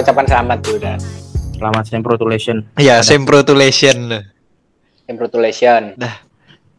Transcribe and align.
kita 0.00 0.16
ucapkan 0.16 0.26
selamat 0.26 0.58
tuh 0.64 0.76
dan 0.80 0.96
Selamat 1.52 1.84
Semprotulation. 1.84 2.56
Iya, 2.80 3.04
semprotulation. 3.04 3.96
congratulations. 5.04 5.92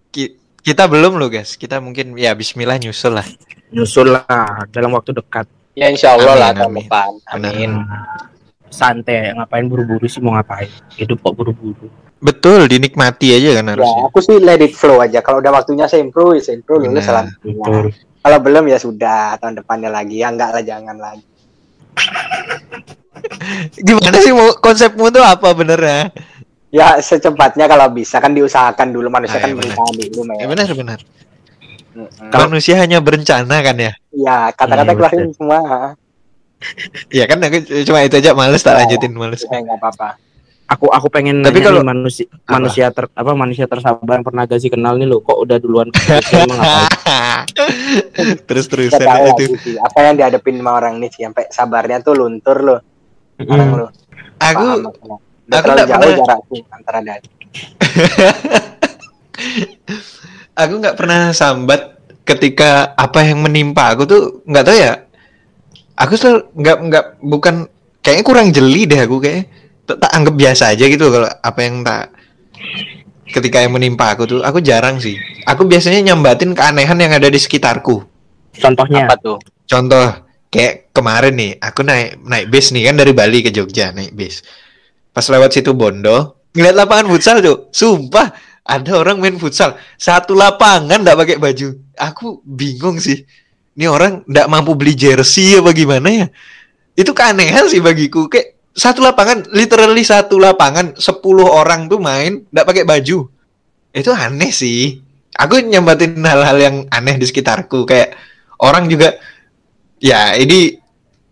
Ki- 0.10 0.34
Kita 0.58 0.90
belum 0.90 1.22
loh 1.22 1.30
guys. 1.30 1.54
Kita 1.54 1.78
mungkin 1.78 2.18
ya 2.18 2.34
Bismillah 2.34 2.82
nyusul 2.82 3.14
lah. 3.14 3.26
Nyusul 3.70 4.10
lah 4.10 4.26
dalam 4.70 4.90
waktu 4.90 5.14
dekat. 5.14 5.46
Ya 5.74 5.86
insya 5.86 6.14
Allah 6.14 6.34
Amin, 6.34 6.42
lah 6.42 6.50
tahun 6.52 6.66
amin. 6.66 6.82
depan. 6.82 7.10
Benar. 7.30 7.52
Amin. 7.52 7.72
Santai, 8.70 9.34
ngapain 9.34 9.66
buru-buru 9.66 10.06
sih 10.06 10.18
mau 10.18 10.34
ngapain? 10.34 10.66
Hidup 10.98 11.22
kok 11.22 11.34
buru-buru. 11.36 11.94
Betul, 12.18 12.66
dinikmati 12.66 13.38
aja 13.38 13.62
kan 13.62 13.70
Ya, 13.70 13.74
harusnya. 13.76 14.02
aku 14.04 14.18
sih 14.18 14.38
let 14.38 14.62
it 14.62 14.74
flow 14.74 14.98
aja. 14.98 15.22
Kalau 15.22 15.42
udah 15.42 15.62
waktunya 15.62 15.86
sempro, 15.86 16.34
ya 16.34 16.42
sempro 16.42 16.78
lulus 16.78 17.06
Benar, 17.06 17.30
selanjutnya. 17.30 17.54
Betul. 17.54 17.86
Kalau 18.22 18.38
belum 18.40 18.64
ya 18.66 18.78
sudah 18.78 19.38
tahun 19.38 19.62
depannya 19.62 19.90
lagi. 19.90 20.18
Ya 20.18 20.30
enggak 20.30 20.50
lah 20.52 20.64
jangan 20.66 20.98
lagi. 20.98 21.26
Gimana 23.76 24.18
sih 24.18 24.32
mau 24.32 24.56
konsepmu 24.56 25.10
tuh 25.10 25.20
apa 25.20 25.52
benernya? 25.52 26.12
Ya 26.72 26.96
secepatnya 26.98 27.68
kalau 27.68 27.92
bisa 27.92 28.18
kan 28.18 28.32
diusahakan 28.32 28.90
dulu 28.90 29.08
Ah, 29.10 29.14
manusia 29.14 29.38
kan 29.38 29.52
iya, 29.52 29.56
benar. 29.58 29.76
berusaha 29.76 29.92
dulu 30.10 30.22
Ya 30.32 30.48
benar 30.48 30.70
benar. 30.72 31.00
Mm-mm. 31.92 32.32
Manusia 32.32 32.76
hanya 32.78 32.98
berencana 32.98 33.56
kan 33.60 33.76
ya. 33.76 33.92
Ya 34.10 34.48
kata-kata 34.50 34.88
Iya, 34.88 34.96
keluarin 34.96 35.32
semua. 35.32 35.60
Iya 37.10 37.24
kan 37.26 37.38
aku 37.42 37.58
cuma 37.84 38.00
itu 38.00 38.16
aja 38.16 38.32
males 38.32 38.62
tak 38.62 38.78
lanjutin 38.78 39.12
males. 39.12 39.44
Ya 39.44 39.60
enggak 39.60 39.76
apa-apa. 39.76 40.16
Aku 40.70 40.88
aku 40.88 41.12
pengen 41.12 41.44
Tapi 41.44 41.60
nanya 41.60 41.68
kalau- 41.68 41.84
nih 41.84 41.90
manusia 41.92 42.26
Apa? 42.32 42.48
manusia 42.56 42.86
ter 42.90 43.06
apa 43.12 43.32
manusia 43.34 43.66
tersabar 43.68 44.14
yang 44.14 44.24
pernah 44.24 44.48
Gazi 44.48 44.72
kenal 44.72 44.96
nih 44.96 45.04
lo 45.04 45.20
kok 45.20 45.36
udah 45.36 45.60
duluan 45.60 45.92
terus 48.48 48.66
terusan 48.66 49.00
tahu 49.00 49.26
itu. 49.36 49.60
sih 49.60 49.76
apa 49.76 50.00
yang 50.02 50.16
dihadapin 50.16 50.56
sama 50.56 50.72
orang 50.74 50.96
ini 50.96 51.08
sih 51.10 51.22
sampai 51.22 51.52
sabarnya 51.52 52.00
tuh 52.00 52.16
luntur 52.16 52.58
loh. 52.62 52.80
Mm. 53.46 53.78
lu. 53.78 53.86
Aku 54.42 54.66
Paham 54.66 54.88
aku 54.88 55.20
terlalu 55.52 55.52
nggak 55.52 55.62
jauh 55.62 56.00
pernah- 56.00 56.20
jarakku 56.24 56.56
antara 56.72 57.00
dan 57.04 57.20
aku 60.62 60.74
nggak 60.80 60.98
pernah 60.98 61.22
sambat 61.32 61.82
ketika 62.24 62.94
apa 62.94 63.26
yang 63.26 63.42
menimpa 63.44 63.94
aku 63.94 64.04
tuh 64.06 64.22
nggak 64.46 64.66
tahu 64.66 64.78
ya. 64.78 64.94
Aku 65.98 66.14
selalu 66.18 66.40
nggak 66.56 66.78
nggak 66.88 67.06
bukan 67.22 67.56
kayaknya 68.02 68.24
kurang 68.26 68.48
jeli 68.50 68.88
deh 68.88 68.98
aku 68.98 69.22
kayak 69.22 69.46
tak, 69.86 69.98
tak 70.02 70.12
anggap 70.16 70.34
biasa 70.34 70.74
aja 70.74 70.86
gitu 70.88 71.06
kalau 71.12 71.30
apa 71.30 71.60
yang 71.62 71.84
tak 71.84 72.10
ketika 73.32 73.64
yang 73.64 73.72
menimpa 73.72 74.16
aku 74.16 74.24
tuh 74.28 74.40
aku 74.42 74.60
jarang 74.60 74.98
sih. 74.98 75.18
Aku 75.46 75.66
biasanya 75.66 76.02
nyambatin 76.04 76.54
keanehan 76.54 76.98
yang 76.98 77.12
ada 77.12 77.28
di 77.28 77.38
sekitarku. 77.38 78.02
Contohnya 78.56 79.08
apa 79.08 79.16
tuh? 79.18 79.38
Contoh 79.66 80.06
kayak 80.52 80.92
kemarin 80.92 81.34
nih, 81.40 81.52
aku 81.64 81.82
naik 81.82 82.20
naik 82.28 82.46
bis 82.52 82.76
nih 82.76 82.92
kan 82.92 83.00
dari 83.00 83.16
Bali 83.16 83.40
ke 83.40 83.50
Jogja 83.50 83.96
naik 83.96 84.12
bis. 84.12 84.44
Pas 85.16 85.24
lewat 85.24 85.56
situ 85.56 85.72
Bondo, 85.72 86.44
ngeliat 86.52 86.76
lapangan 86.76 87.08
futsal 87.08 87.40
tuh, 87.40 87.72
sumpah 87.72 88.36
ada 88.62 88.92
orang 89.00 89.18
main 89.18 89.36
futsal 89.40 89.80
satu 89.96 90.36
lapangan 90.36 91.02
nggak 91.02 91.18
pakai 91.18 91.38
baju. 91.40 91.68
Aku 91.96 92.44
bingung 92.44 93.00
sih, 93.00 93.24
ini 93.80 93.88
orang 93.88 94.28
nggak 94.28 94.48
mampu 94.52 94.76
beli 94.76 94.94
jersey 94.94 95.56
apa 95.56 95.72
gimana 95.72 96.08
ya? 96.12 96.28
Itu 96.94 97.16
keanehan 97.16 97.72
sih 97.72 97.80
bagiku 97.80 98.28
kayak 98.28 98.60
satu 98.72 99.04
lapangan, 99.04 99.52
literally 99.52 100.04
satu 100.04 100.40
lapangan, 100.40 100.96
10 100.96 101.04
orang 101.44 101.92
tuh 101.92 102.00
main 102.00 102.44
nggak 102.52 102.68
pakai 102.68 102.84
baju. 102.84 103.28
Itu 103.92 104.12
aneh 104.16 104.52
sih. 104.52 105.00
Aku 105.32 105.60
nyambatin 105.60 106.20
hal-hal 106.24 106.58
yang 106.60 106.76
aneh 106.92 107.16
di 107.16 107.24
sekitarku 107.28 107.88
kayak 107.88 108.16
orang 108.60 108.88
juga 108.92 109.16
ya 110.02 110.36
ini 110.36 110.82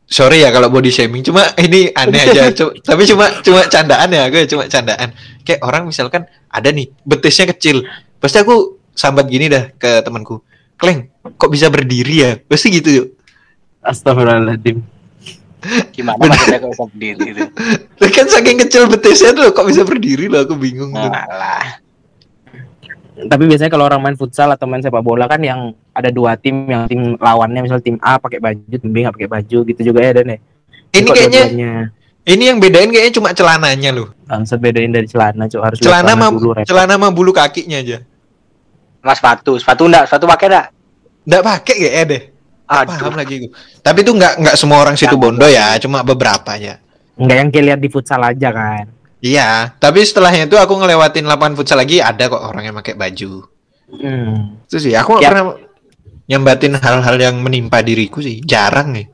sorry 0.06 0.42
ya 0.46 0.50
kalau 0.54 0.70
body 0.70 0.90
shaming 0.94 1.26
cuma 1.26 1.46
ini 1.58 1.90
aneh 1.94 2.22
aja. 2.30 2.50
Cu- 2.58 2.78
tapi 2.82 3.04
cuma 3.10 3.30
cuma 3.42 3.66
candaan 3.66 4.10
ya 4.14 4.30
gue 4.30 4.46
cuma 4.46 4.70
candaan. 4.70 5.14
Kayak 5.44 5.62
orang 5.66 5.90
misalkan 5.90 6.30
ada 6.50 6.70
nih 6.70 6.90
betisnya 7.06 7.50
kecil. 7.50 7.84
Pasti 8.22 8.38
aku 8.40 8.78
sambat 8.94 9.26
gini 9.30 9.50
dah 9.50 9.74
ke 9.74 10.06
temanku. 10.06 10.46
Kleng 10.80 11.12
kok 11.36 11.52
bisa 11.52 11.68
berdiri 11.68 12.16
ya? 12.24 12.32
Pasti 12.40 12.72
gitu 12.72 12.90
yuk. 12.90 13.08
Astagfirullahaladzim. 13.84 14.80
Gimana 15.92 16.24
maksudnya 16.24 16.60
kok 16.64 16.72
bisa 16.72 16.86
berdiri 16.88 17.20
itu? 17.36 17.46
kan 18.16 18.28
saking 18.32 18.58
kecil 18.64 18.88
betisnya 18.88 19.32
tuh 19.36 19.52
kok 19.52 19.68
bisa 19.68 19.84
berdiri 19.84 20.32
loh? 20.32 20.48
Aku 20.48 20.56
bingung 20.56 20.96
tuh. 20.96 21.12
Alah. 21.12 21.79
Tapi 23.28 23.44
biasanya 23.50 23.72
kalau 23.74 23.86
orang 23.90 24.00
main 24.00 24.16
futsal 24.16 24.48
atau 24.54 24.64
main 24.70 24.80
sepak 24.80 25.04
bola 25.04 25.28
kan 25.28 25.44
yang 25.44 25.76
ada 25.92 26.08
dua 26.08 26.40
tim, 26.40 26.70
yang 26.70 26.88
tim 26.88 27.20
lawannya 27.20 27.68
misal 27.68 27.84
tim 27.84 28.00
A 28.00 28.16
pakai 28.16 28.40
baju, 28.40 28.76
tim 28.80 28.92
B 28.92 29.04
nggak 29.04 29.16
pakai 29.20 29.30
baju 29.30 29.58
gitu 29.68 29.82
juga 29.84 30.00
ya 30.06 30.12
Dan 30.16 30.36
ya. 30.36 30.38
ini 30.96 31.08
Kok 31.10 31.16
kayaknya 31.16 31.72
ini 32.30 32.44
yang 32.48 32.58
bedain 32.62 32.88
kayaknya 32.94 33.14
cuma 33.18 33.34
celananya 33.34 33.90
loh 33.92 34.14
Bangsat 34.30 34.62
bedain 34.62 34.94
dari 34.94 35.10
celana, 35.10 35.50
Cuk. 35.50 35.60
Harus 35.60 35.78
celana 35.82 36.14
mah 36.14 36.30
dulu, 36.30 36.54
repot. 36.54 36.68
celana 36.70 36.94
mah 36.96 37.12
bulu 37.12 37.32
kakinya 37.34 37.82
aja 37.82 38.06
Mas 39.00 39.18
sepatu, 39.18 39.56
sepatu 39.58 39.88
enggak, 39.88 40.06
sepatu 40.12 40.26
pakai 40.28 40.48
enggak? 40.52 40.68
nggak 41.30 41.44
pakai 41.44 41.76
ya 41.78 42.04
deh 42.08 42.24
paham 42.70 43.14
Aduh. 43.14 43.18
lagi 43.18 43.36
gue 43.42 43.52
tapi 43.82 44.06
itu 44.06 44.12
nggak 44.14 44.34
nggak 44.46 44.56
semua 44.56 44.78
orang 44.86 44.94
situ 44.94 45.18
bondo 45.18 45.46
ya 45.50 45.74
cuma 45.82 46.06
beberapa 46.06 46.54
aja 46.54 46.78
Enggak 47.20 47.36
yang 47.36 47.50
kayak 47.52 47.66
lihat 47.68 47.80
di 47.84 47.90
futsal 47.92 48.22
aja 48.24 48.50
kan. 48.56 48.88
Iya, 49.20 49.76
tapi 49.76 50.00
setelahnya 50.00 50.48
itu 50.48 50.56
aku 50.56 50.80
ngelewatin 50.80 51.28
lapangan 51.28 51.60
futsal 51.60 51.76
lagi 51.76 52.00
ada 52.00 52.32
kok 52.32 52.40
orang 52.40 52.72
yang 52.72 52.76
pakai 52.80 52.96
baju. 52.96 53.44
Hmm. 53.92 54.64
Itu 54.64 54.80
sih, 54.80 54.96
aku 54.96 55.20
nggak 55.20 55.24
Ya. 55.28 55.32
pernah 55.34 55.46
nyambatin 56.30 56.74
hal-hal 56.80 57.18
yang 57.20 57.36
menimpa 57.44 57.84
diriku 57.84 58.24
sih, 58.24 58.40
jarang 58.40 58.96
nih. 58.96 59.12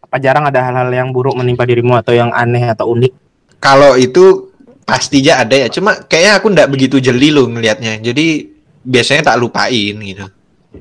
Apa 0.00 0.16
jarang 0.16 0.48
ada 0.48 0.64
hal-hal 0.64 0.88
yang 0.88 1.12
buruk 1.12 1.36
menimpa 1.36 1.68
dirimu 1.68 1.98
atau 2.00 2.16
yang 2.16 2.32
aneh 2.32 2.64
atau 2.64 2.96
unik? 2.96 3.12
Kalau 3.60 3.92
itu 4.00 4.54
pastinya 4.88 5.44
ada 5.44 5.52
ya, 5.52 5.68
cuma 5.68 6.00
kayaknya 6.08 6.32
aku 6.40 6.46
nggak 6.48 6.68
begitu 6.72 6.96
jeli 6.96 7.28
loh 7.28 7.44
ngelihatnya. 7.52 8.00
Jadi 8.00 8.48
biasanya 8.82 9.34
tak 9.34 9.38
lupain 9.42 9.94
gitu, 10.00 10.26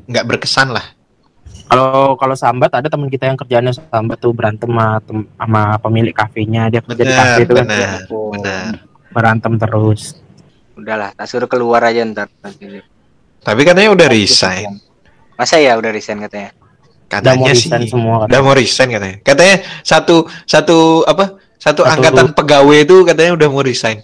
nggak 0.08 0.26
berkesan 0.32 0.72
lah. 0.72 0.86
Kalau 1.72 2.20
kalau 2.20 2.36
sambat 2.36 2.68
ada 2.70 2.92
teman 2.92 3.08
kita 3.08 3.26
yang 3.26 3.40
kerjanya 3.40 3.72
sambat 3.72 4.20
tuh 4.20 4.36
berantem 4.36 4.68
sama, 4.68 5.80
pemilik 5.80 6.12
kafenya 6.12 6.68
dia 6.68 6.84
kerja 6.84 7.00
di 7.00 7.14
kafe 7.14 7.42
itu 7.42 7.54
kan 7.56 7.64
benar, 7.64 8.00
Oh, 8.12 8.28
benar. 8.30 8.64
berantem 9.08 9.56
terus. 9.56 10.20
Udahlah, 10.76 11.16
tak 11.16 11.26
suruh 11.26 11.48
keluar 11.48 11.80
aja 11.82 12.04
ntar. 12.04 12.28
Tapi 13.42 13.62
katanya 13.64 13.90
udah 13.90 14.08
resign, 14.08 14.68
Masa 15.34 15.58
ya 15.58 15.74
udah 15.74 15.90
resign 15.90 16.20
katanya? 16.20 16.52
Udah 17.08 17.34
mau 17.34 17.48
katanya 17.48 17.54
sih. 17.56 17.72
resign 17.72 17.84
semua 17.88 18.16
kan. 18.20 18.28
Udah 18.28 18.40
mau 18.42 18.54
resign 18.54 18.90
katanya. 18.92 19.18
Katanya 19.22 19.56
satu 19.82 20.16
satu 20.44 20.78
apa? 21.04 21.40
Satu, 21.56 21.82
Satu- 21.82 21.88
angkatan 21.88 22.36
pegawai 22.36 22.78
itu 22.80 22.96
katanya 23.02 23.32
udah 23.34 23.48
mau 23.48 23.64
resign. 23.64 24.04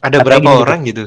Ada 0.00 0.16
Katanya 0.16 0.24
berapa 0.24 0.48
gini, 0.48 0.60
orang 0.60 0.80
gitu? 0.84 1.04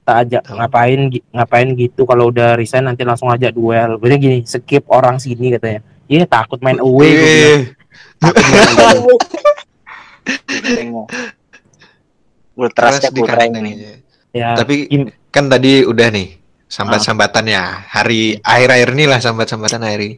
Tak 0.00 0.16
ajak 0.26 0.42
Tahu. 0.42 0.56
ngapain 0.58 1.00
gi- 1.08 1.26
ngapain 1.30 1.68
gitu 1.76 2.02
kalau 2.02 2.32
udah 2.32 2.56
resign 2.56 2.88
nanti 2.88 3.04
langsung 3.04 3.28
ajak 3.28 3.52
duel. 3.52 4.00
Berarti 4.00 4.16
gini, 4.18 4.38
skip 4.42 4.88
orang 4.88 5.20
sini 5.20 5.54
katanya. 5.54 5.80
Iya 6.10 6.26
takut 6.26 6.58
main 6.58 6.80
away 6.82 7.10
gua 7.10 7.28
bilang. 7.30 7.62
Takut 8.18 8.44
main 8.44 8.68
away. 8.74 9.16
Kurangnya. 10.50 11.04
Ultrasnya 12.58 13.08
keras 13.14 13.48
di 13.48 13.58
ini. 13.62 13.72
Ya, 14.30 14.54
Tapi 14.54 14.86
im- 14.92 15.10
kan 15.32 15.50
tadi 15.50 15.82
udah 15.82 16.08
nih 16.12 16.38
sambat-sambatan 16.70 17.44
ya. 17.50 17.64
Hari 17.88 18.38
akhir-akhir 18.42 18.88
ini 18.94 19.04
lah 19.06 19.18
sambat-sambatan 19.18 19.80
akhir 19.82 20.00
ini. 20.06 20.16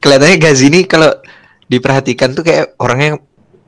Kelihatannya 0.00 0.36
Gazi 0.38 0.64
ini 0.68 0.80
kalau 0.84 1.12
diperhatikan 1.66 2.36
tuh 2.36 2.44
kayak 2.44 2.76
orangnya 2.76 3.16
yang 3.16 3.20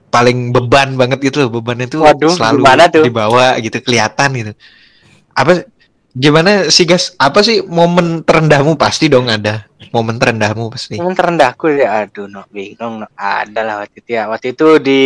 paling 0.09 0.53
beban 0.53 0.97
banget 0.97 1.19
gitu 1.25 1.45
loh. 1.45 1.51
Bebannya 1.61 1.89
tuh 1.89 2.05
Waduh, 2.05 2.33
selalu 2.33 2.63
tuh? 2.93 3.05
dibawa 3.05 3.57
gitu 3.61 3.79
kelihatan 3.81 4.29
gitu. 4.37 4.53
Apa 5.37 5.69
gimana 6.17 6.73
sih 6.73 6.89
Gas? 6.89 7.13
Apa 7.21 7.45
sih 7.45 7.61
momen 7.61 8.25
terendahmu 8.25 8.81
pasti 8.81 9.13
dong 9.13 9.29
ada. 9.29 9.69
Momen 9.93 10.17
terendahmu 10.17 10.73
pasti. 10.73 10.97
Momen 10.97 11.13
terendahku 11.13 11.69
ya, 11.71 12.09
aduh, 12.09 12.27
no, 12.27 12.49
bingung, 12.49 13.05
no. 13.05 13.07
Ada 13.15 13.61
lah 13.63 13.75
waktu 13.85 14.01
itu 14.01 14.11
ya. 14.17 14.25
Waktu 14.27 14.57
itu 14.57 14.69
di 14.81 15.03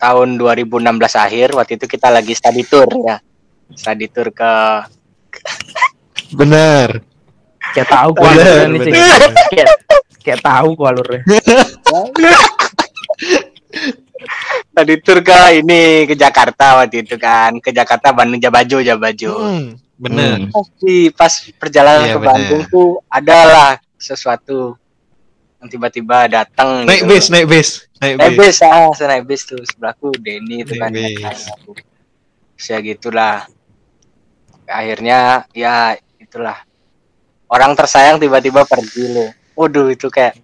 tahun 0.00 0.40
2016 0.40 0.88
akhir, 1.14 1.48
waktu 1.52 1.76
itu 1.76 1.86
kita 1.86 2.08
lagi 2.08 2.32
study 2.32 2.64
tour 2.64 2.88
ya. 3.04 3.20
Study 3.76 4.08
tour 4.08 4.32
ke 4.32 4.52
Bener. 6.32 7.04
kayak 7.76 7.88
tahu 7.92 8.16
gua 8.16 8.32
Bener, 8.32 8.64
nih, 8.72 8.80
Cing. 8.80 8.96
bener. 8.96 9.20
Kayak 9.52 9.68
kayak 10.24 10.40
tahu 10.40 10.68
gua 10.72 10.96
alurnya. 10.96 11.20
study 14.78 15.02
tour 15.02 15.18
ke 15.26 15.58
ini 15.58 16.06
ke 16.06 16.14
Jakarta 16.14 16.78
waktu 16.78 17.02
itu 17.02 17.18
kan. 17.18 17.58
Ke 17.58 17.74
Jakarta 17.74 18.14
Bandung 18.14 18.38
Jabaju 18.38 18.78
Jabaju. 18.78 19.30
Hmm, 19.34 19.74
bener. 19.98 20.46
Hmm. 20.54 21.10
Pas 21.18 21.32
perjalanan 21.58 22.06
Iya, 22.06 22.14
ke 22.14 22.18
bener. 22.22 22.30
Bandung 22.30 22.62
tuh 22.70 23.02
adalah 23.10 23.82
sesuatu 23.98 24.78
yang 25.58 25.66
tiba-tiba 25.66 26.30
datang 26.30 26.86
Naik 26.86 27.02
gitu 27.02 27.10
bis, 27.10 27.26
naik 27.34 27.46
bis, 27.50 27.68
naik 27.98 28.14
naik 28.14 28.38
bis. 28.38 28.62
bis 28.62 28.62
ah 28.62 28.94
saya 28.94 29.18
naik 29.18 29.26
bis 29.26 29.42
tuh 29.42 29.58
sebelahku 29.58 30.14
Denny 30.22 30.62
itu 30.62 30.78
kan. 30.78 30.94
Terus 30.94 32.66
ya 32.70 32.78
gitulah 32.78 33.50
akhirnya 34.70 35.50
ya 35.50 35.98
itulah 36.22 36.62
orang 37.50 37.74
tersayang 37.74 38.22
tiba-tiba 38.22 38.62
pergi 38.68 39.10
loh 39.10 39.30
waduh 39.58 39.90
itu 39.90 40.06
kayak 40.06 40.38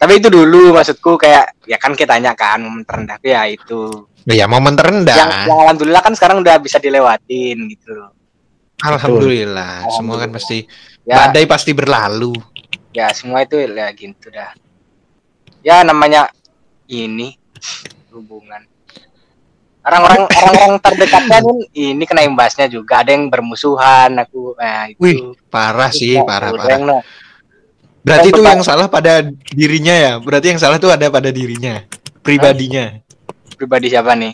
Tapi 0.00 0.12
itu 0.16 0.32
dulu 0.32 0.72
maksudku 0.72 1.20
kayak 1.20 1.60
ya 1.68 1.76
kan 1.76 1.92
kita 1.92 2.16
tanya 2.16 2.32
kan 2.32 2.64
momen 2.64 2.88
terendah 2.88 3.20
ya 3.20 3.44
itu. 3.44 4.08
ya 4.28 4.44
momen 4.44 4.76
terendah 4.76 5.16
Yang, 5.16 5.32
yang 5.48 5.58
alhamdulillah 5.64 6.02
kan 6.04 6.12
sekarang 6.12 6.44
udah 6.44 6.56
bisa 6.60 6.76
dilewatin 6.76 7.56
gitu 7.72 7.88
loh. 7.96 8.12
alhamdulillah 8.80 9.88
semua 9.92 10.16
kan 10.20 10.32
pasti 10.32 10.64
Ya, 11.08 11.26
badai 11.26 11.48
pasti 11.48 11.72
berlalu 11.72 12.36
ya 12.90 13.10
semua 13.14 13.46
itu 13.46 13.58
ya 13.58 13.88
gitu 13.94 14.26
dah. 14.30 14.52
Ya 15.62 15.82
namanya 15.86 16.30
ini 16.90 17.36
hubungan. 18.10 18.66
Orang-orang 19.80 20.28
orang-orang 20.44 20.74
terdekatnya 20.82 21.38
kan 21.40 21.56
ini 21.72 22.04
kena 22.04 22.22
imbasnya 22.26 22.66
juga. 22.68 23.00
Ada 23.04 23.16
yang 23.16 23.30
bermusuhan 23.30 24.12
aku 24.18 24.58
nah, 24.58 24.90
itu. 24.90 25.00
Wih, 25.00 25.18
parah 25.48 25.90
sih 25.92 26.18
parah 26.20 26.52
parah. 26.52 27.00
Berarti 28.00 28.18
yang 28.22 28.26
itu 28.26 28.34
pertama- 28.36 28.52
yang 28.52 28.62
salah 28.62 28.86
pada 28.86 29.12
dirinya 29.50 29.94
ya 29.94 30.12
berarti 30.16 30.46
yang 30.48 30.60
salah 30.60 30.76
tuh 30.76 30.88
ada 30.88 31.06
pada 31.06 31.28
dirinya 31.28 31.84
pribadinya 32.20 33.00
Pribadi 33.52 33.92
siapa 33.92 34.16
nih? 34.16 34.32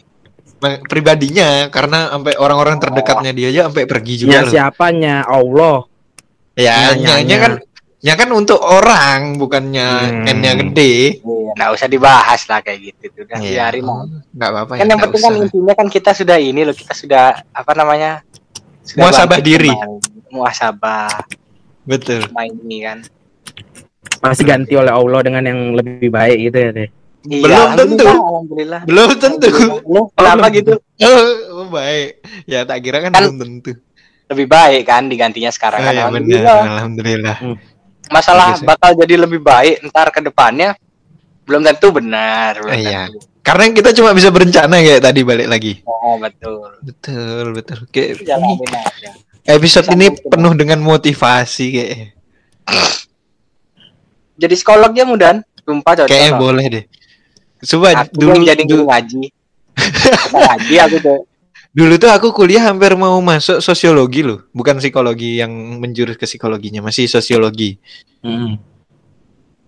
Pribadinya 0.86 1.66
karena 1.68 2.08
sampai 2.08 2.38
orang-orang 2.38 2.78
terdekatnya 2.78 3.30
dia 3.30 3.50
aja 3.50 3.60
sampai 3.66 3.84
pergi 3.84 4.14
juga 4.22 4.30
Ya 4.32 4.40
loh. 4.40 4.50
siapanya? 4.50 5.26
Allah. 5.26 5.76
Ya, 6.54 6.94
Nyanya. 6.94 7.20
nyanya 7.20 7.36
kan 7.36 7.52
ya 7.98 8.14
kan 8.14 8.28
untuk 8.30 8.56
orang 8.58 9.34
bukannya 9.36 9.88
Hmm. 10.22 10.30
N-nya 10.30 10.52
gede. 10.56 11.18
Nggak 11.52 11.70
usah 11.74 11.86
dibahas 11.86 12.40
lah 12.46 12.62
kayak 12.62 12.78
gitu. 12.86 13.20
Udah 13.20 13.36
Iya. 13.36 13.50
biarin 13.66 13.82
lah. 13.82 14.06
Enggak 14.30 14.48
apa-apa 14.48 14.72
kan 14.72 14.78
ya. 14.78 14.86
yang 14.86 15.00
penting 15.02 15.22
kan 15.22 15.34
intinya 15.36 15.74
kan 15.74 15.86
kita 15.90 16.10
sudah 16.12 16.36
ini 16.38 16.60
loh 16.62 16.72
kita 16.72 16.94
sudah 16.94 17.24
apa 17.50 17.72
namanya 17.74 18.10
Muhasabah 18.94 19.26
bangkit 19.36 19.44
diri. 19.44 19.72
kembali. 19.74 19.98
muhasabah 20.28 21.10
Betul. 21.82 22.30
main 22.30 22.54
ini 22.56 22.78
kan 22.80 22.98
Pasti 24.17 24.43
ganti 24.43 24.73
oleh 24.73 24.91
Allah 24.91 25.20
dengan 25.20 25.43
yang 25.43 25.61
lebih 25.73 26.08
baik 26.08 26.38
gitu 26.43 26.58
ya 26.58 26.70
deh. 26.73 26.88
Iya, 27.26 27.43
Belum 27.43 27.69
tentu. 27.73 28.06
alhamdulillah, 28.06 28.17
alhamdulillah 28.23 28.81
Belum 28.85 29.08
tentu. 29.17 29.49
Lu 29.82 30.00
kenapa 30.12 30.47
gitu 30.49 30.73
Oh, 31.50 31.67
baik. 31.69 32.23
Ya 32.44 32.62
tak 32.62 32.79
kira 32.81 32.99
kan, 33.00 33.11
Kan- 33.11 33.26
belum 33.26 33.37
tentu. 33.37 33.73
lebih 34.26 34.47
baik 34.47 34.82
kan 34.85 35.06
digantinya 35.06 35.49
sekarang 35.49 35.79
Oh, 35.79 35.85
kan 35.85 35.93
ya 35.93 36.03
benar. 36.03 36.11
alhamdulillah 36.11 36.58
Alhamdulillah. 36.69 37.37
masalah 38.08 38.47
Bagus 38.49 38.58
ya. 38.61 38.67
bakal 38.69 38.91
jadi 38.97 39.14
lebih 39.17 39.38
baik 39.41 39.75
ntar 39.85 40.11
ke 40.11 40.19
depannya 40.20 40.75
belum 41.43 41.62
tentu 41.62 41.91
benar 41.91 42.59
belum 42.59 42.75
Iya. 42.75 43.02
tentu. 43.06 43.19
Karena 43.41 43.70
kita 43.73 43.91
cuma 43.93 44.11
bisa 44.11 44.29
berencana 44.29 44.75
kayak 44.76 44.99
tadi 45.00 45.20
balik 45.23 45.47
lagi. 45.47 45.73
oh 45.85 46.14
betul 46.17 46.75
Betul, 46.81 47.44
betul. 47.52 47.79
Kayak 47.88 48.19
jalanin 48.20 48.67
aja 48.69 49.11
episode 49.49 49.87
Bisa 49.87 49.94
ini 49.94 50.06
mungkin. 50.09 50.26
penuh 50.26 50.52
dengan 50.56 50.79
motivasi 50.81 51.67
kayak. 51.73 51.99
Jadi 54.37 54.55
psikolognya 54.55 55.05
mudah 55.09 55.43
sumpah 55.67 55.93
cocok 56.05 56.11
Kayaknya 56.12 56.33
boleh 56.38 56.65
deh. 56.69 56.85
Coba 57.67 58.06
aku 58.06 58.15
dulu 58.21 58.44
jadi 58.44 58.62
dulu, 58.62 58.71
guru 58.71 58.85
ngaji 58.93 59.23
ngaji 60.33 60.75
aku 60.81 60.97
tuh 61.03 61.21
dulu 61.77 62.00
tuh 62.00 62.09
aku 62.09 62.33
kuliah 62.33 62.73
hampir 62.73 62.97
mau 62.97 63.21
masuk 63.21 63.61
sosiologi 63.61 64.25
loh, 64.25 64.49
bukan 64.56 64.81
psikologi 64.81 65.44
yang 65.44 65.53
menjurus 65.77 66.17
ke 66.17 66.25
psikologinya, 66.25 66.81
masih 66.81 67.05
sosiologi. 67.05 67.77
Hmm. 68.25 68.56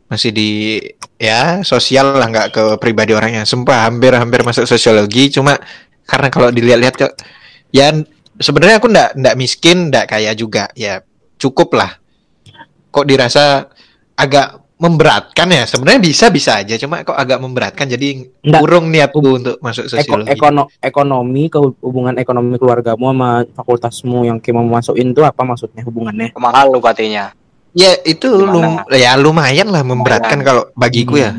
Masih 0.09 0.33
di 0.33 0.81
ya 1.21 1.61
sosial 1.69 2.17
lah 2.17 2.33
nggak 2.33 2.49
ke 2.49 2.63
pribadi 2.81 3.13
orangnya. 3.13 3.45
Sumpah 3.45 3.85
hampir-hampir 3.85 4.41
masuk 4.41 4.65
sosiologi 4.65 5.29
cuma 5.29 5.61
karena 6.09 6.33
kalau 6.33 6.49
dilihat-lihat 6.49 6.97
ke 6.97 7.07
ya 7.77 7.93
sebenarnya 8.41 8.81
aku 8.81 8.89
ndak 8.89 9.13
ndak 9.13 9.37
miskin, 9.37 9.93
ndak 9.93 10.09
kaya 10.09 10.33
juga. 10.33 10.73
Ya 10.73 11.05
cukup 11.37 11.77
lah. 11.77 12.01
Kok 12.89 13.05
dirasa 13.05 13.69
agak 14.19 14.47
memberatkan 14.77 15.47
ya? 15.49 15.63
Sebenarnya 15.63 16.03
bisa 16.03 16.27
bisa 16.29 16.59
aja, 16.59 16.75
cuma 16.75 17.03
kok 17.03 17.15
agak 17.15 17.39
memberatkan 17.39 17.87
jadi 17.87 18.27
Nggak. 18.43 18.61
urung 18.61 18.91
niatku 18.91 19.19
untuk 19.23 19.57
masuk 19.59 19.87
Eko, 19.87 19.95
sosiologi. 19.95 20.29
ekono- 20.31 20.69
ekonomi 20.79 21.47
ke 21.47 21.59
hubungan 21.79 22.15
ekonomi 22.15 22.59
keluargamu 22.59 23.11
sama 23.11 23.31
fakultasmu 23.49 24.27
yang 24.27 24.39
kayak 24.39 24.55
mau 24.55 24.67
masukin 24.69 25.11
tuh 25.11 25.23
apa 25.23 25.43
maksudnya 25.43 25.83
hubungannya? 25.83 26.35
mahal 26.35 26.69
lu 26.69 26.83
katanya 26.83 27.31
Ya 27.73 27.95
itu 28.03 28.27
lum, 28.33 28.81
ya 28.91 29.15
lumayan 29.15 29.69
lah 29.69 29.85
memberatkan 29.85 30.41
kalau 30.41 30.73
bagiku 30.73 31.21
ya. 31.21 31.37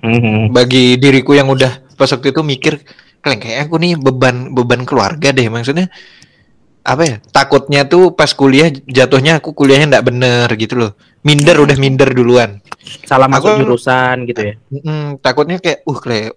Hmm. 0.00 0.52
Bagi 0.52 0.94
diriku 0.96 1.32
yang 1.34 1.48
udah 1.48 1.82
pas 1.96 2.06
waktu 2.06 2.30
itu 2.30 2.40
mikir, 2.40 2.78
kalian 3.20 3.40
kayak 3.40 3.58
aku 3.66 3.74
nih 3.76 3.96
beban 3.96 4.52
beban 4.52 4.84
keluarga 4.84 5.28
deh 5.28 5.48
maksudnya 5.48 5.88
apa 6.80 7.02
ya 7.04 7.16
takutnya 7.28 7.84
tuh 7.84 8.12
pas 8.12 8.32
kuliah 8.32 8.72
jatuhnya 8.72 9.40
aku 9.40 9.52
kuliahnya 9.52 9.92
nggak 9.92 10.06
bener 10.06 10.48
gitu 10.56 10.80
loh 10.80 10.92
minder 11.20 11.56
udah 11.58 11.76
minder 11.76 12.08
duluan 12.08 12.60
Salah 13.02 13.26
masuk 13.26 13.50
Aku- 13.50 13.60
jurusan 13.60 14.24
gitu 14.24 14.40
ya. 14.42 14.54
Mm, 14.70 15.20
takutnya 15.20 15.56
kayak 15.56 15.84
uh 15.84 15.98
kayak 15.98 16.32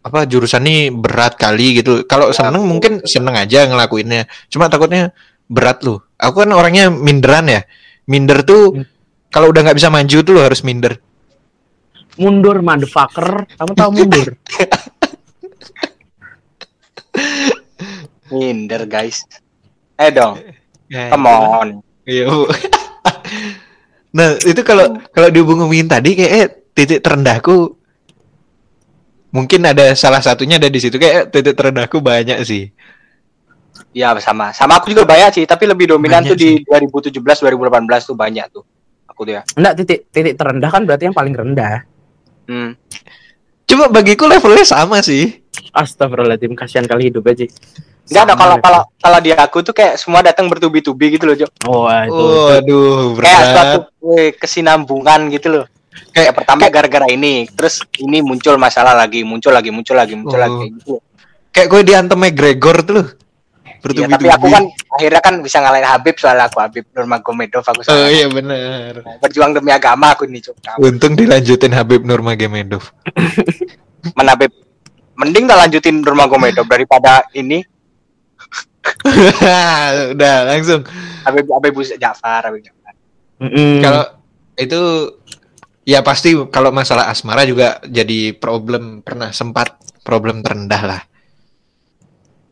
apa 0.00 0.22
jurusan 0.22 0.62
ini 0.62 0.76
berat 0.88 1.34
kali 1.34 1.76
gitu 1.76 2.04
kalau 2.04 2.30
Ya, 2.30 2.36
seneng 2.36 2.60
betul, 2.60 2.70
mungkin 2.70 2.92
seneng 3.02 3.34
aja 3.34 3.64
ngelakuinnya 3.64 4.24
cuma 4.46 4.66
takutnya 4.66 5.10
berat 5.44 5.82
loh 5.82 6.06
aku 6.14 6.42
kan 6.42 6.50
orangnya 6.52 6.88
minderan 6.88 7.46
ya 7.46 7.62
minder 8.04 8.42
tuh 8.42 8.70
Hmm. 8.72 8.86
kalau 9.28 9.50
udah 9.50 9.62
nggak 9.62 9.74
bisa 9.74 9.88
maju 9.88 10.18
tuh 10.20 10.32
lo 10.32 10.42
harus 10.42 10.62
minder 10.62 10.98
Mundur 12.16 12.56
motherfucker. 12.58 13.44
Kamu 13.52 13.72
tahu 13.74 13.90
mundur? 13.92 14.26
minder 18.28 18.82
guys 18.86 19.22
eh 19.96 20.10
dong 20.10 20.40
Ya, 20.86 21.10
come 21.10 21.26
on 21.26 21.68
Iya. 22.04 22.30
Nah, 24.16 24.40
itu 24.40 24.60
kalau 24.64 24.96
kalau 25.12 25.28
dihubungin 25.28 25.84
tadi 25.84 26.16
kayak 26.16 26.32
eh, 26.32 26.48
titik 26.72 27.04
terendahku 27.04 27.76
mungkin 29.36 29.60
ada 29.68 29.92
salah 29.92 30.24
satunya 30.24 30.56
ada 30.56 30.72
di 30.72 30.80
situ 30.80 30.96
kayak 30.96 31.14
eh, 31.14 31.24
titik 31.28 31.52
terendahku 31.52 32.00
banyak 32.00 32.40
sih. 32.40 32.72
Iya 33.92 34.16
sama 34.24 34.52
sama 34.56 34.80
aku 34.80 34.92
juga 34.92 35.04
banyak 35.04 35.40
sih 35.40 35.44
tapi 35.44 35.68
lebih 35.68 35.96
dominan 35.96 36.24
Banyak 36.24 36.32
tuh 36.32 36.36
di 36.36 36.60
2017 36.64 37.16
2018 37.20 38.08
tuh 38.08 38.16
banyak 38.16 38.46
tuh 38.52 38.64
aku 39.08 39.24
tuh 39.24 39.40
ya 39.40 39.42
Enggak 39.56 39.74
titik 39.80 40.00
titik 40.12 40.34
terendah 40.36 40.68
kan 40.72 40.82
berarti 40.84 41.08
yang 41.08 41.16
paling 41.16 41.32
rendah. 41.36 41.84
hmm. 42.48 42.72
Cuma 43.66 43.90
bagiku 43.90 44.30
levelnya 44.30 44.62
sama 44.62 45.02
sih. 45.02 45.42
Astagfirullahaladzim, 45.74 46.54
kasihan 46.54 46.86
kali 46.86 47.10
hidup 47.10 47.26
aja. 47.26 47.50
Enggak 48.06 48.22
ada 48.22 48.34
kalau 48.34 48.56
kalau 48.58 48.80
kalau 48.96 49.18
di 49.18 49.30
aku 49.30 49.58
tuh 49.60 49.72
kayak 49.72 49.94
semua 49.96 50.20
datang 50.20 50.46
bertubi-tubi 50.46 51.12
gitu 51.12 51.24
loh 51.24 51.34
Jo 51.34 51.46
Oh, 51.64 51.90
itu. 51.90 52.14
Oh, 52.14 52.48
aduh, 52.48 53.18
kayak 53.18 53.42
suatu 53.48 53.78
berat. 53.82 54.00
weh, 54.00 54.28
kesinambungan 54.32 55.20
gitu 55.28 55.48
loh 55.52 55.66
kayak 56.12 56.32
pertama 56.32 56.68
gara-gara 56.68 57.08
ini 57.08 57.48
terus 57.50 57.80
ini 57.96 58.20
muncul 58.20 58.56
masalah 58.56 58.92
lagi 58.92 59.20
muncul 59.20 59.48
lagi 59.48 59.68
muncul 59.68 59.94
lagi 59.94 60.12
muncul 60.12 60.36
Oh. 60.36 60.40
lagi 60.40 60.54
kayak 60.56 60.72
gitu 60.76 60.94
Kayak 61.48 61.68
gue 61.68 61.80
diantem 61.84 62.18
McGregor 62.18 62.76
tuh 62.80 62.94
loh. 62.94 63.08
Bertubi-tubi. 63.78 64.12
tapi 64.12 64.28
aku 64.28 64.46
kan 64.50 64.64
akhirnya 64.90 65.20
kan 65.20 65.34
bisa 65.40 65.56
ngalahin 65.58 65.86
Habib 65.86 66.16
soal 66.16 66.36
aku 66.38 66.58
Habib 66.58 66.84
Nurmagomedov 66.90 67.62
aku 67.62 67.80
Oh 67.86 68.08
iya 68.08 68.26
benar. 68.26 68.92
berjuang 69.18 69.52
demi 69.52 69.70
agama 69.70 70.12
aku 70.12 70.26
nih 70.26 70.42
Cok. 70.42 70.76
Untung 70.78 71.14
dilanjutin 71.14 71.70
Habib 71.70 72.02
Nurmagomedov. 72.02 72.82
Mana 74.16 74.32
Habib 74.32 74.52
mending 75.14 75.44
tak 75.44 75.58
lanjutin 75.58 75.96
Nurmagomedov 75.98 76.66
daripada 76.66 77.24
ini 77.32 77.64
Udah 80.14 80.36
langsung. 80.50 80.82
Habib 81.26 81.46
Habib 81.50 81.74
Ja'far 81.98 82.42
Habib 82.46 82.62
Ja'far 82.64 82.94
Mm-mm. 83.42 83.82
Kalau 83.84 84.04
itu 84.56 84.80
ya 85.84 86.00
pasti 86.00 86.32
kalau 86.48 86.72
masalah 86.72 87.10
asmara 87.10 87.44
juga 87.44 87.82
jadi 87.84 88.32
problem 88.32 89.02
pernah 89.04 89.30
sempat 89.30 89.76
problem 90.06 90.40
terendah 90.40 90.82
lah. 90.86 91.02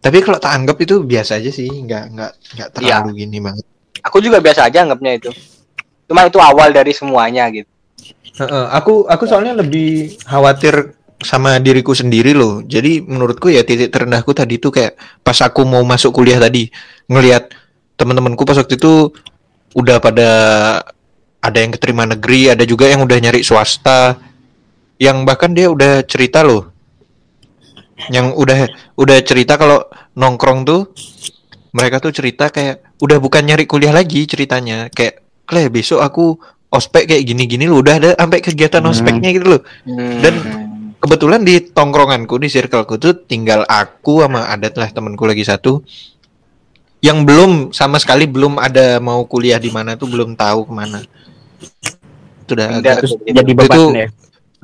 Tapi 0.05 0.19
kalau 0.21 0.37
tak 0.37 0.53
anggap 0.53 0.77
itu 0.85 1.01
biasa 1.01 1.41
aja 1.41 1.49
sih, 1.49 1.71
nggak 1.71 2.05
nggak 2.13 2.33
nggak 2.57 2.69
terlalu 2.77 3.25
gini 3.25 3.41
banget. 3.41 3.65
aku 4.05 4.21
juga 4.21 4.37
biasa 4.37 4.69
aja 4.69 4.85
anggapnya 4.85 5.17
itu 5.17 5.33
cuma 6.05 6.29
itu 6.29 6.37
awal 6.37 6.69
dari 6.69 6.93
semuanya 6.93 7.49
gitu 7.49 7.65
Heeh, 8.35 8.67
aku 8.69 9.09
aku 9.09 9.25
soalnya 9.25 9.57
lebih 9.57 10.21
khawatir 10.29 10.93
sama 11.23 11.63
diriku 11.63 11.95
sendiri 11.95 12.35
loh. 12.35 12.65
Jadi 12.65 13.01
menurutku 13.05 13.53
ya 13.53 13.63
titik 13.63 13.95
terendahku 13.95 14.35
tadi 14.35 14.59
tuh 14.59 14.75
kayak 14.75 14.99
pas 15.23 15.39
aku 15.41 15.63
mau 15.63 15.83
masuk 15.83 16.11
kuliah 16.11 16.41
tadi 16.41 16.69
ngelihat 17.07 17.53
teman-temanku 17.95 18.43
pas 18.43 18.59
waktu 18.59 18.75
itu 18.75 19.15
udah 19.75 20.03
pada 20.03 20.29
ada 21.45 21.59
yang 21.61 21.71
keterima 21.77 22.09
negeri, 22.09 22.51
ada 22.51 22.65
juga 22.65 22.89
yang 22.89 23.05
udah 23.05 23.19
nyari 23.21 23.45
swasta, 23.45 24.17
yang 24.97 25.29
bahkan 25.29 25.53
dia 25.53 25.69
udah 25.69 26.01
cerita 26.09 26.41
loh, 26.41 26.73
yang 28.09 28.33
udah 28.33 28.65
udah 28.97 29.19
cerita 29.21 29.61
kalau 29.61 29.85
nongkrong 30.17 30.65
tuh 30.65 30.81
mereka 31.75 32.01
tuh 32.01 32.15
cerita 32.15 32.49
kayak 32.49 32.97
udah 33.03 33.19
bukan 33.21 33.45
nyari 33.45 33.67
kuliah 33.69 33.93
lagi 33.93 34.25
ceritanya 34.25 34.89
kayak 34.89 35.21
Kle 35.45 35.69
besok 35.69 36.01
aku 36.01 36.41
ospek 36.73 37.05
kayak 37.05 37.29
gini-gini 37.29 37.69
loh 37.69 37.85
udah 37.85 37.95
ada 38.01 38.11
sampai 38.17 38.41
kegiatan 38.41 38.81
Hmm. 38.81 38.91
ospeknya 38.91 39.29
gitu 39.29 39.47
loh 39.59 39.63
Dan- 40.25 40.73
kebetulan 41.05 41.45
di 41.45 41.61
tongkronganku 41.61 42.41
di 42.41 42.49
circleku 42.49 42.97
tuh 42.97 43.13
tinggal 43.29 43.69
aku 43.69 44.25
sama 44.25 44.49
ada 44.49 44.73
lah 44.73 44.89
temanku 44.89 45.29
lagi 45.29 45.45
satu 45.45 45.85
yang 47.05 47.29
belum 47.29 47.77
sama 47.77 48.01
sekali 48.01 48.25
belum 48.25 48.57
ada 48.57 48.97
mau 49.05 49.21
kuliah 49.29 49.61
di 49.61 49.69
mana 49.69 50.01
tuh 50.01 50.09
belum 50.09 50.33
tahu 50.33 50.65
ke 50.65 50.73
mana 50.73 51.05
itu 52.45 52.53
udah 52.57 52.69
Minder 52.73 52.97
agak 52.97 53.21
jadi 53.21 53.53
beban 53.53 53.77
Itu- 53.77 53.93
ya. 53.93 54.09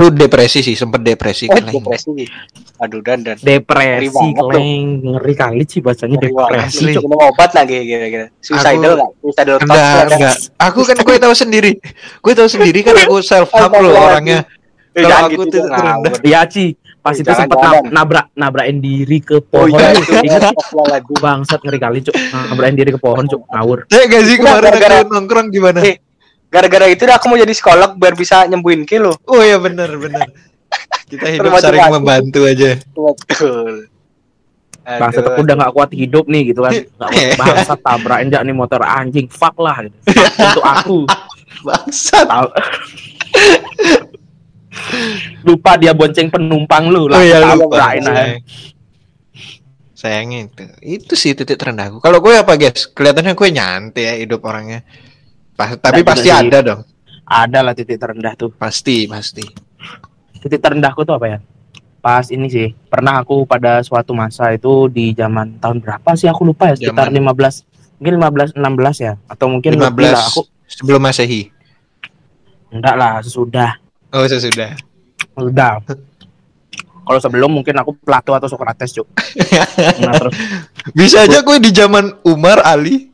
Itu 0.01 0.09
depresi 0.17 0.65
sih, 0.65 0.73
sempet 0.81 1.05
depresi 1.05 1.45
Oh, 1.45 1.61
keleng. 1.61 1.77
depresi. 1.77 2.25
Aduh 2.81 3.05
dan 3.05 3.21
dan. 3.21 3.37
Depresi, 3.37 4.33
kleng. 4.33 5.05
Ngeri 5.05 5.35
kali 5.37 5.69
sih 5.69 5.85
bacanya 5.85 6.17
Ngeri 6.17 6.33
depresi. 6.33 6.85
Lu 6.89 7.05
minum 7.05 7.21
obat 7.21 7.53
lagi 7.53 7.85
kira-kira. 7.85 8.33
Suicidal 8.41 8.97
nggak? 8.97 9.11
Suicidal 9.21 9.57
Enggak. 9.61 10.37
Aku 10.57 10.89
kan 10.89 10.97
gue 11.05 11.17
tahu 11.21 11.35
sendiri. 11.37 11.77
Gue 12.25 12.33
tahu 12.33 12.49
sendiri 12.49 12.81
kan 12.81 12.97
aku 12.97 13.21
self 13.21 13.53
harm 13.53 13.77
loh 13.77 13.93
orangnya. 13.93 14.49
Eh, 14.91 15.01
Kalau 15.01 15.17
aku 15.23 15.33
gitu 15.41 15.45
tuh 15.53 15.63
terendah. 15.65 16.13
Iya, 16.21 16.41
Ci. 16.45 16.65
Pas 17.01 17.13
Eh, 17.13 17.23
itu 17.23 17.31
sempat 17.31 17.57
nabrak 17.89 18.27
nabrakin 18.35 18.79
diri 18.79 19.19
ke 19.19 19.39
Oh 19.39 19.65
pohon. 19.65 19.73
iya 19.73 19.89
tuh. 19.91 20.03
itu. 20.03 20.13
Ingat 20.21 20.43
Astagfirullahaladzim. 20.45 21.17
bangsat 21.25 21.61
ngeri 21.61 21.79
kali, 21.79 21.99
Cuk. 22.03 22.15
Nabrakin 22.51 22.77
diri 22.77 22.91
ke 22.91 23.01
pohon, 23.01 23.25
Cuk. 23.25 23.43
Ngawur. 23.47 23.79
Saya 23.87 24.05
gak 24.05 24.23
sih 24.23 24.35
Itu 24.35 24.43
kemarin 24.43 24.65
gara-gara- 24.67 25.01
aku 25.01 25.11
nongkrong 25.11 25.49
gimana? 25.49 25.81
Eh, 25.83 25.97
Gara-gara 26.51 26.87
itu 26.87 27.03
dah 27.03 27.15
aku 27.15 27.27
mau 27.27 27.39
jadi 27.39 27.51
psikolog 27.51 27.95
biar 27.95 28.13
bisa 28.13 28.43
nyembuhin 28.45 28.83
kilo. 28.83 29.15
Oh 29.25 29.39
ya 29.39 29.57
benar 29.57 29.87
benar. 29.95 30.27
Kita 31.07 31.27
hidup 31.31 31.55
saling 31.57 31.95
membantu 31.95 32.43
aja. 32.43 32.75
Betul. 32.91 33.87
Bangsat 34.83 35.23
aku 35.23 35.41
udah 35.41 35.55
gak 35.57 35.73
kuat 35.73 35.91
hidup 35.93 36.27
nih 36.27 36.51
gitu 36.51 36.61
kan. 36.61 36.75
Bangsat 37.39 37.79
tabrakin 37.79 38.29
jak 38.29 38.43
nih 38.43 38.53
motor 38.53 38.83
anjing. 38.83 39.31
Fuck 39.31 39.57
lah 39.57 39.79
gitu. 39.81 39.95
Fuck 40.05 40.35
untuk 40.51 40.67
aku. 40.67 40.99
Bangsat. 41.63 42.27
Lupa 45.43 45.77
dia 45.77 45.93
bonceng 45.93 46.29
penumpang 46.29 46.89
lu 46.89 47.07
Oh 47.07 47.23
iya 47.23 47.41
lah. 47.41 47.57
lupa. 47.57 47.95
Sayang. 47.97 48.41
Sayangnya 49.93 50.49
itu. 50.49 50.63
Itu 50.81 51.13
sih 51.15 51.37
titik 51.37 51.61
terendahku. 51.61 52.01
Kalau 52.01 52.19
gue 52.19 52.33
apa 52.33 52.57
guys? 52.57 52.89
Kelihatannya 52.89 53.37
gue 53.37 53.49
nyantai 53.53 54.03
ya 54.05 54.15
hidup 54.17 54.41
orangnya. 54.43 54.81
Pas, 55.53 55.77
tapi 55.77 56.01
pasti 56.01 56.29
sih. 56.29 56.35
ada 56.35 56.59
dong. 56.65 56.81
Ada 57.25 57.61
lah 57.61 57.77
titik 57.77 58.01
terendah 58.01 58.33
tuh. 58.35 58.51
Pasti 58.51 59.05
pasti. 59.05 59.45
titik 60.41 60.57
terendahku 60.59 61.05
tuh 61.05 61.21
apa 61.21 61.27
ya? 61.29 61.39
Pas 62.01 62.25
ini 62.33 62.49
sih, 62.49 62.73
pernah 62.89 63.21
aku 63.21 63.45
pada 63.45 63.85
suatu 63.85 64.17
masa 64.17 64.57
itu 64.57 64.89
di 64.89 65.13
zaman 65.13 65.61
tahun 65.61 65.85
berapa 65.85 66.17
sih 66.17 66.33
aku 66.33 66.49
lupa 66.49 66.73
ya, 66.73 66.81
sekitar 66.81 67.13
Zaman- 67.13 67.37
15 67.37 67.69
mungkin 68.01 68.15
15 68.17 68.57
16 68.57 68.97
ya 69.05 69.13
atau 69.29 69.47
mungkin 69.53 69.77
15 69.77 69.85
lebih 69.85 70.09
lah 70.09 70.25
aku 70.25 70.41
sebelum 70.65 71.05
masehi. 71.05 71.53
enggak 72.73 72.97
lah 72.97 73.21
sesudah 73.21 73.77
Oh 74.11 74.27
sesudah. 74.27 74.75
udah 75.39 75.81
kalau 77.11 77.19
sebelum 77.19 77.51
mungkin 77.51 77.75
aku 77.75 77.99
Plato 77.99 78.31
atau 78.39 78.47
Socrates 78.47 78.95
cuk. 78.95 79.09
Nah 80.07 80.15
terus. 80.15 80.35
Bisa 80.95 81.27
aja 81.27 81.43
gue 81.43 81.57
di 81.59 81.75
zaman 81.75 82.23
Umar 82.23 82.63
Ali. 82.63 83.11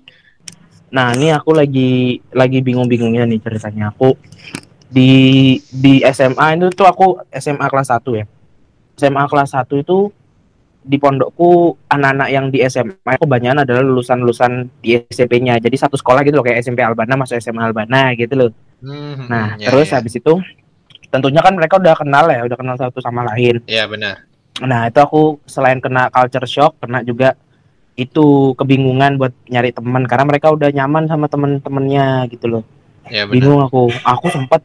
nah 0.87 1.17
ini 1.17 1.35
aku 1.35 1.50
lagi 1.57 2.21
lagi 2.31 2.61
bingung-bingungnya 2.61 3.25
nih 3.25 3.41
ceritanya. 3.41 3.97
Aku 3.97 4.21
di 4.93 5.57
di 5.73 6.05
SMA 6.12 6.61
itu 6.61 6.69
tuh 6.76 6.85
aku 6.85 7.25
SMA 7.33 7.67
kelas 7.73 7.88
1 7.88 8.21
ya. 8.21 8.25
SMA 9.00 9.25
kelas 9.33 9.57
1 9.57 9.65
itu 9.81 10.12
di 10.87 11.00
pondokku 11.00 11.81
anak-anak 11.88 12.29
yang 12.29 12.47
di 12.53 12.61
SMA 12.69 12.95
aku 13.17 13.25
kebanyakan 13.25 13.65
adalah 13.65 13.83
lulusan-lulusan 13.83 14.71
di 14.79 15.00
SMP-nya 15.09 15.59
jadi 15.59 15.75
satu 15.75 15.99
sekolah 15.99 16.23
gitu 16.23 16.38
loh 16.38 16.47
kayak 16.47 16.62
SMP 16.62 16.85
Albana 16.85 17.17
masuk 17.17 17.41
SMA 17.41 17.65
Albana 17.65 18.12
gitu 18.12 18.37
loh. 18.37 18.50
Hmm, 18.85 19.25
nah 19.26 19.57
ya, 19.57 19.73
terus 19.73 19.88
ya. 19.88 19.99
habis 19.99 20.21
itu 20.21 20.37
tentunya 21.17 21.41
kan 21.41 21.57
mereka 21.57 21.81
udah 21.81 21.97
kenal 21.97 22.29
ya 22.29 22.45
udah 22.45 22.57
kenal 22.61 22.77
satu 22.77 23.01
sama 23.01 23.25
lain 23.33 23.65
Ya 23.65 23.89
benar. 23.89 24.29
Nah 24.61 24.89
itu 24.89 24.97
aku 25.01 25.41
selain 25.45 25.81
kena 25.81 26.09
culture 26.09 26.49
shock, 26.49 26.81
kena 26.81 27.05
juga 27.05 27.37
itu 27.97 28.53
kebingungan 28.57 29.17
buat 29.17 29.33
nyari 29.49 29.73
teman 29.73 30.05
karena 30.05 30.25
mereka 30.29 30.53
udah 30.53 30.69
nyaman 30.69 31.09
sama 31.09 31.29
temen-temennya 31.29 32.29
gitu 32.29 32.47
loh. 32.49 32.63
Ya 33.09 33.25
benar. 33.25 33.33
Bingung 33.37 33.61
aku. 33.65 33.89
Aku 34.05 34.27
sempat 34.33 34.61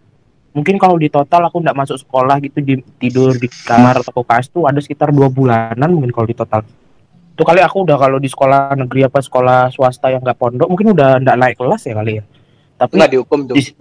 mungkin 0.51 0.75
kalau 0.75 0.99
di 0.99 1.07
total 1.07 1.47
aku 1.47 1.63
nggak 1.63 1.75
masuk 1.75 1.95
sekolah 1.99 2.39
gitu 2.43 2.59
di, 2.59 2.79
tidur 2.99 3.35
di 3.35 3.47
kamar 3.47 4.03
atau 4.03 4.23
KS 4.23 4.51
tuh 4.51 4.67
ada 4.67 4.79
sekitar 4.83 5.11
dua 5.15 5.31
bulanan 5.31 5.89
mungkin 5.91 6.11
kalau 6.11 6.27
di 6.27 6.35
total. 6.35 6.63
Itu 7.31 7.43
kali 7.47 7.63
aku 7.63 7.87
udah 7.87 7.95
kalau 7.99 8.19
di 8.19 8.27
sekolah 8.27 8.75
negeri 8.75 9.07
apa 9.07 9.19
sekolah 9.23 9.71
swasta 9.71 10.11
yang 10.11 10.23
nggak 10.23 10.39
pondok 10.39 10.67
mungkin 10.67 10.91
udah 10.91 11.19
nggak 11.23 11.37
naik 11.39 11.55
kelas 11.55 11.81
ya 11.87 11.93
kali 11.95 12.11
ya. 12.19 12.23
Tapi 12.79 12.93
Nggak 12.95 13.11
dihukum 13.11 13.39
tuh. 13.47 13.55
di-. 13.59 13.75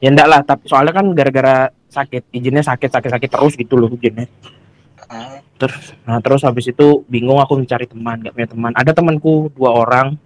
Ya 0.00 0.08
enggak 0.08 0.28
lah 0.28 0.40
tapi 0.42 0.64
soalnya 0.66 0.96
kan 0.96 1.06
gara-gara 1.12 1.68
sakit 1.92 2.32
izinnya 2.32 2.64
sakit 2.64 2.90
sakit 2.90 3.10
sakit 3.14 3.30
terus 3.30 3.52
gitu 3.54 3.76
loh 3.76 3.92
izinnya. 3.92 4.26
Ah, 5.10 5.42
terus 5.58 5.94
nah 6.06 6.18
terus 6.22 6.42
habis 6.46 6.70
itu 6.70 7.02
bingung 7.10 7.42
aku 7.42 7.58
mencari 7.58 7.86
teman 7.86 8.20
gak 8.24 8.34
punya 8.34 8.48
teman. 8.48 8.72
Ada 8.76 8.92
temanku 8.96 9.52
dua 9.54 9.70
orang. 9.74 10.16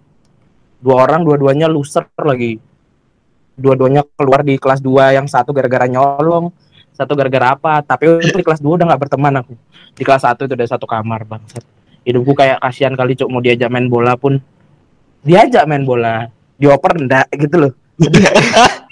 Dua 0.85 1.01
orang 1.05 1.25
dua-duanya 1.25 1.67
loser 1.67 2.05
lagi. 2.21 2.61
Dua-duanya 3.55 4.03
keluar 4.19 4.43
di 4.43 4.59
kelas 4.59 4.83
2 4.83 5.15
yang 5.15 5.31
satu 5.31 5.55
gara-gara 5.55 5.87
nyolong 5.87 6.51
satu 6.91 7.15
gara-gara 7.15 7.55
apa. 7.55 7.81
Tapi 7.87 8.21
untuk 8.21 8.37
di 8.37 8.45
kelas 8.45 8.61
2 8.61 8.67
udah 8.67 8.87
nggak 8.93 9.01
berteman 9.07 9.41
aku. 9.41 9.55
Di 9.95 10.03
kelas 10.03 10.27
1 10.27 10.45
itu 10.45 10.53
udah 10.59 10.69
satu 10.69 10.85
kamar 10.85 11.23
bangsat. 11.25 11.63
Hidupku 12.05 12.35
kayak 12.37 12.61
kasihan 12.61 12.93
kali 12.93 13.17
cuk 13.17 13.31
mau 13.33 13.41
diajak 13.41 13.71
main 13.73 13.89
bola 13.89 14.19
pun. 14.19 14.43
Diajak 15.25 15.65
main 15.65 15.87
bola 15.87 16.29
dioper 16.59 16.93
enggak 16.97 17.27
gitu 17.35 17.57
loh 17.59 17.73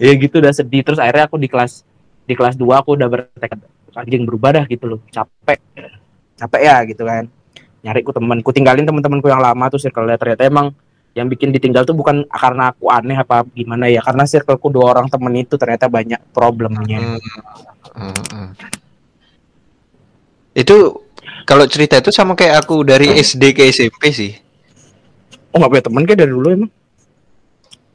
ya 0.00 0.12
gitu 0.16 0.34
udah 0.40 0.52
sedih. 0.52 0.82
Terus 0.84 1.00
akhirnya 1.00 1.28
aku 1.28 1.36
di 1.40 1.48
kelas 1.48 1.84
di 2.24 2.34
kelas 2.36 2.54
2 2.54 2.64
aku 2.80 2.94
udah 2.96 3.08
bertekad 3.08 3.58
anjing 3.96 4.22
berubah 4.24 4.60
dah 4.60 4.64
gitu 4.68 4.96
loh. 4.96 5.00
Capek. 5.10 5.58
Capek 6.38 6.60
ya 6.62 6.76
gitu 6.86 7.02
kan. 7.04 7.28
Nyari 7.80 8.00
ku 8.04 8.12
temen 8.12 8.38
ku 8.44 8.50
tinggalin 8.52 8.84
teman-temanku 8.84 9.28
yang 9.28 9.40
lama 9.40 9.64
tuh 9.72 9.80
circle 9.80 10.08
ternyata 10.16 10.44
emang 10.44 10.72
yang 11.10 11.26
bikin 11.26 11.50
ditinggal 11.50 11.82
tuh 11.82 11.96
bukan 11.96 12.22
karena 12.30 12.70
aku 12.70 12.86
aneh 12.86 13.18
apa 13.18 13.42
gimana 13.50 13.90
ya 13.90 13.98
karena 13.98 14.22
circleku 14.30 14.70
dua 14.70 14.94
orang 14.94 15.10
temen 15.10 15.34
itu 15.42 15.58
ternyata 15.58 15.90
banyak 15.90 16.20
problemnya. 16.30 17.18
Hmm, 17.98 18.14
hmm. 18.30 18.48
Itu 20.54 21.02
kalau 21.46 21.66
cerita 21.66 21.98
itu 21.98 22.14
sama 22.14 22.38
kayak 22.38 22.62
aku 22.66 22.86
dari 22.86 23.10
SD 23.18 23.42
ke 23.58 23.66
SMP 23.74 24.14
sih. 24.14 24.49
Oh 25.50 25.56
nggak 25.56 25.70
punya 25.70 25.84
temen 25.84 26.02
kayak 26.04 26.20
dari 26.20 26.32
dulu 26.32 26.48
emang 26.50 26.72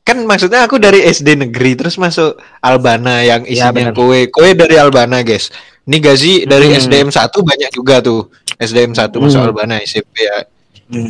Kan 0.02 0.22
maksudnya 0.22 0.62
aku 0.62 0.78
dari 0.78 1.02
SD 1.02 1.34
negeri 1.36 1.74
terus 1.74 1.98
masuk 1.98 2.38
Albana 2.62 3.26
yang 3.26 3.42
Ya, 3.42 3.74
isinya 3.74 3.90
benar. 3.90 3.98
kowe. 3.98 4.20
Kowe 4.30 4.54
dari 4.54 4.78
Albana, 4.78 5.26
guys. 5.26 5.50
Ini 5.82 5.98
Gazi 5.98 6.34
dari 6.46 6.70
Hmm. 6.70 6.78
SDM 6.78 7.10
1 7.10 7.42
banyak 7.42 7.74
juga 7.74 8.06
tuh. 8.06 8.30
SDM 8.56 8.94
1 8.94 9.18
masuk 9.18 9.42
Hmm. 9.42 9.50
Albana 9.50 9.82
SMP 9.82 10.22
ya. 10.22 10.46
Hmm. 10.86 11.10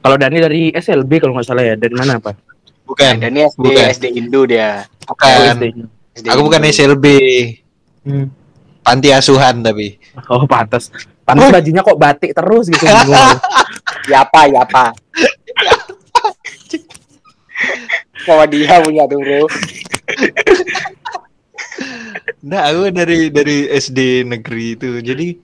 kalau 0.00 0.16
Dani 0.16 0.36
dari 0.36 0.68
SLB 0.70 1.12
kalau 1.16 1.32
nggak 1.32 1.44
salah 1.46 1.60
ya 1.62 1.72
dari 1.74 1.92
mana 1.92 2.16
apa 2.16 2.36
Bukan. 2.84 3.14
Dan 3.16 3.32
ini 3.32 3.40
SD 3.46 3.56
Bukan. 3.62 3.84
SD 3.90 4.04
Indo 4.12 4.40
dia. 4.44 4.84
Oh, 5.02 5.16
Bukan. 5.16 5.44
SD. 5.50 5.64
SD 6.14 6.26
Aku 6.28 6.40
bukan. 6.42 6.60
SLB. 6.66 7.04
Hmm. 8.02 8.26
Panti 8.82 9.08
asuhan 9.10 9.60
tapi. 9.60 9.96
oh 10.26 10.44
pantas 10.44 10.92
pantas 11.22 11.48
bajunya 11.50 11.80
kok 11.80 11.96
batik 11.96 12.32
terus 12.32 12.68
gitu. 12.68 12.84
Ya 14.06 14.20
apa 14.20 14.44
ya 14.44 14.60
apa. 14.60 14.92
Sama 18.22 18.44
dia 18.44 18.76
punya 18.78 19.04
tuh 19.04 19.18
bro. 19.18 19.44
Nah, 22.40 22.72
aku 22.72 22.88
dari 22.90 23.28
dari 23.28 23.68
SD 23.68 24.24
negeri 24.24 24.74
itu. 24.74 24.88
Jadi 24.98 25.36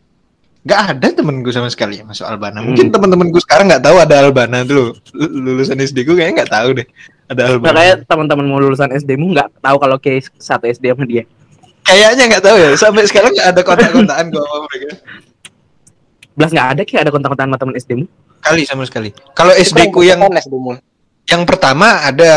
nggak 0.62 0.80
ada 0.90 1.08
temenku 1.12 1.50
sama 1.50 1.68
sekali 1.68 2.00
yang 2.00 2.08
masuk 2.08 2.24
Albana. 2.24 2.58
Mungkin 2.58 2.88
Hmm. 2.88 2.94
teman-temanku 2.94 3.38
sekarang 3.38 3.68
nggak 3.68 3.84
tahu 3.84 3.96
ada 3.96 4.14
Albana. 4.18 4.64
L- 4.64 4.96
Lulusan 5.14 5.78
SD 5.78 6.02
ku 6.02 6.14
kayaknya 6.14 6.42
nggak 6.42 6.52
tahu 6.52 6.68
deh. 6.74 6.86
Ada 7.26 7.40
Nah, 7.40 7.48
Albana. 7.52 7.74
kayak 7.76 7.96
teman-teman 8.04 8.44
mau 8.46 8.58
lulusan 8.58 8.90
SD 8.90 9.10
mu 9.14 9.30
nggak 9.30 9.60
tahu 9.60 9.76
kalau 9.76 9.96
case 9.96 10.32
satu 10.36 10.66
SD 10.66 10.90
sama 10.90 11.04
dia. 11.04 11.22
Kayaknya 11.82 12.24
nggak 12.28 12.42
tahu 12.42 12.56
ya. 12.56 12.68
Sampai 12.74 13.06
sekarang 13.06 13.30
nggak 13.30 13.48
ada 13.48 13.60
kontak-kontakan 13.62 14.24
kok 14.28 14.42
sama 14.42 14.58
mereka. 14.66 14.86
Belas 16.34 16.50
nggak 16.50 16.68
ada 16.68 16.82
kayak 16.82 17.00
ada 17.00 17.10
kontak-kontakan 17.12 17.48
sama 17.48 17.58
teman 17.58 17.74
SD 17.76 17.90
mu. 17.94 18.06
Kali 18.38 18.62
sama 18.64 18.82
sekali. 18.84 19.10
Kalau 19.32 19.52
SD 19.52 19.90
ku 19.90 20.00
yang 20.00 20.18
SD 20.18 20.54
mu. 20.54 20.74
Yang 21.26 21.42
pertama 21.44 22.06
ada 22.06 22.32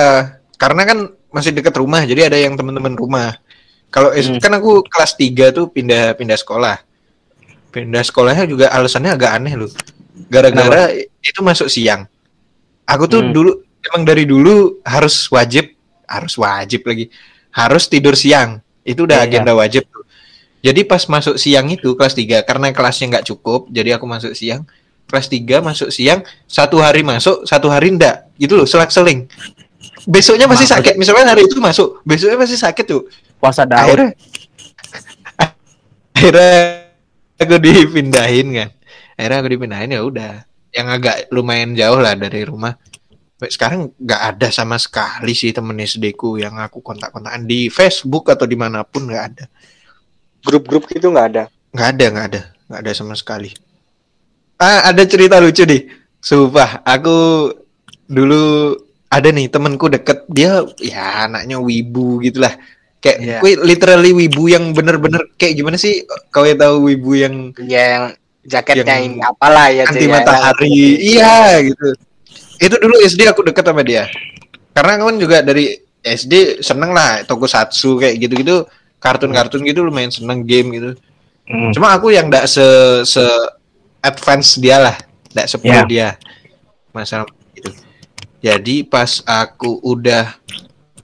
karena 0.57 0.81
kan 0.83 0.99
masih 1.29 1.53
dekat 1.53 1.77
rumah, 1.77 2.01
jadi 2.03 2.27
ada 2.27 2.37
yang 2.37 2.57
teman-teman 2.57 2.97
rumah. 2.97 3.37
Kalau 3.89 4.13
Hmm. 4.13 4.37
kan 4.37 4.53
aku 4.53 4.85
kelas 4.85 5.17
3 5.17 5.49
tuh 5.49 5.69
pindah 5.69 6.13
pindah 6.13 6.37
sekolah. 6.37 6.77
Pindah 7.69 8.01
sekolahnya 8.05 8.45
juga 8.49 8.69
alasannya 8.69 9.13
agak 9.13 9.31
aneh 9.33 9.53
loh. 9.57 9.69
Gara-gara 10.29 10.93
itu 11.21 11.39
masuk 11.41 11.69
siang. 11.69 12.05
Aku 12.85 13.05
tuh 13.05 13.21
Hmm. 13.21 13.33
dulu 13.33 13.51
emang 13.85 14.03
dari 14.05 14.25
dulu 14.25 14.81
harus 14.85 15.29
wajib, 15.29 15.73
harus 16.05 16.33
wajib 16.37 16.85
lagi. 16.85 17.09
Harus 17.49 17.89
tidur 17.89 18.13
siang. 18.13 18.61
Itu 18.85 19.05
udah 19.05 19.25
iya. 19.25 19.29
agenda 19.29 19.53
wajib 19.57 19.85
tuh. 19.89 20.05
Jadi 20.59 20.83
pas 20.83 21.01
masuk 21.07 21.39
siang 21.39 21.65
itu 21.71 21.93
kelas 21.95 22.13
3 22.13 22.43
karena 22.43 22.73
kelasnya 22.75 23.17
nggak 23.17 23.25
cukup, 23.31 23.71
jadi 23.71 23.95
aku 23.97 24.05
masuk 24.05 24.33
siang. 24.35 24.67
Kelas 25.09 25.25
3 25.31 25.63
masuk 25.63 25.89
siang, 25.89 26.21
satu 26.45 26.77
hari 26.83 27.01
masuk, 27.01 27.47
satu 27.47 27.71
hari 27.71 27.95
enggak. 27.95 28.28
Gitu 28.39 28.55
loh, 28.55 28.63
selak-seling. 28.63 29.27
Besoknya 30.07 30.47
masih 30.47 30.65
Maksud- 30.65 30.75
sakit. 30.79 30.93
Misalnya 30.95 31.35
hari 31.35 31.43
itu 31.43 31.59
masuk, 31.59 31.99
besoknya 32.07 32.39
masih 32.39 32.55
sakit 32.55 32.85
tuh. 32.87 33.03
Puasa 33.37 33.67
daun. 33.67 33.83
Akhirnya 33.83 34.09
akhirnya 36.15 36.55
aku 37.35 37.55
dipindahin 37.59 38.47
kan. 38.55 38.69
Akhirnya 39.19 39.37
aku 39.43 39.49
dipindahin 39.51 39.91
ya 39.91 40.01
udah. 40.01 40.33
Yang 40.71 40.87
agak 40.87 41.15
lumayan 41.35 41.75
jauh 41.75 41.99
lah 41.99 42.15
dari 42.15 42.47
rumah. 42.47 42.79
Sekarang 43.39 43.95
nggak 43.95 44.21
ada 44.35 44.47
sama 44.51 44.75
sekali 44.75 45.31
sih 45.31 45.55
temen 45.55 45.75
SD 45.79 46.11
ku 46.15 46.35
yang 46.35 46.59
aku 46.59 46.83
kontak-kontakan 46.83 47.47
di 47.47 47.71
Facebook 47.71 48.27
atau 48.27 48.43
di 48.43 48.59
mana 48.59 48.83
pun 48.83 49.07
nggak 49.07 49.23
ada. 49.31 49.45
Grup-grup 50.43 50.87
gitu 50.91 51.11
nggak 51.11 51.27
ada. 51.35 51.43
Nggak 51.71 51.89
ada, 51.95 52.05
nggak 52.11 52.25
ada, 52.33 52.41
nggak 52.67 52.79
ada 52.83 52.91
sama 52.91 53.15
sekali. 53.15 53.55
Ah, 54.59 54.91
ada 54.91 55.07
cerita 55.07 55.39
lucu 55.39 55.63
nih. 55.63 55.87
Sumpah, 56.19 56.83
aku 56.83 57.47
dulu 58.09 58.73
ada 59.07 59.29
nih 59.29 59.47
temenku 59.47 59.85
deket 59.87 60.25
dia 60.27 60.61
ya 60.81 61.29
anaknya 61.29 61.57
wibu 61.57 62.19
gitulah. 62.19 62.57
Kayak 62.99 63.17
Iya. 63.23 63.37
gue 63.39 63.51
literally 63.63 64.11
wibu 64.11 64.51
yang 64.51 64.75
bener-bener 64.75 65.23
kayak 65.39 65.55
gimana 65.55 65.79
sih? 65.79 66.03
Kau 66.29 66.43
yang 66.43 66.59
tahu 66.59 66.91
wibu 66.91 67.15
yang 67.15 67.55
Ya 67.63 67.83
yang 67.95 68.05
jaketnya 68.43 68.99
Yang 68.99 69.03
ini 69.07 69.17
apalah 69.23 69.67
ya 69.71 69.83
anti 69.87 70.03
ya. 70.03 70.11
matahari. 70.11 70.73
Iya 70.99 71.35
gitu. 71.63 71.87
Itu 72.59 72.75
dulu 72.75 72.99
SD 72.99 73.23
aku 73.25 73.47
deket 73.47 73.63
sama 73.63 73.87
dia. 73.87 74.03
Karena 74.75 74.99
kan 74.99 75.15
juga 75.15 75.39
dari 75.39 75.79
SD 75.99 76.59
seneng 76.59 76.91
lah 76.91 77.23
tokusatsu 77.23 77.99
kayak 77.99 78.19
gitu-gitu, 78.19 78.67
kartun-kartun 78.99 79.63
gitu 79.63 79.83
lumayan 79.83 80.11
seneng 80.11 80.43
game 80.43 80.67
gitu. 80.75 80.91
Hmm. 81.47 81.71
Cuma 81.71 81.95
aku 81.95 82.11
yang 82.11 82.27
ndak 82.27 82.47
se 82.47 82.63
se 83.03 83.23
advance 83.99 84.59
dia 84.59 84.79
lah, 84.79 84.95
ndak 85.31 85.47
sepro 85.47 85.71
Ya. 85.71 85.83
dia. 85.87 86.09
Masalah. 86.91 87.27
Jadi 88.39 88.87
pas 88.87 89.19
aku 89.21 89.83
udah 89.83 90.31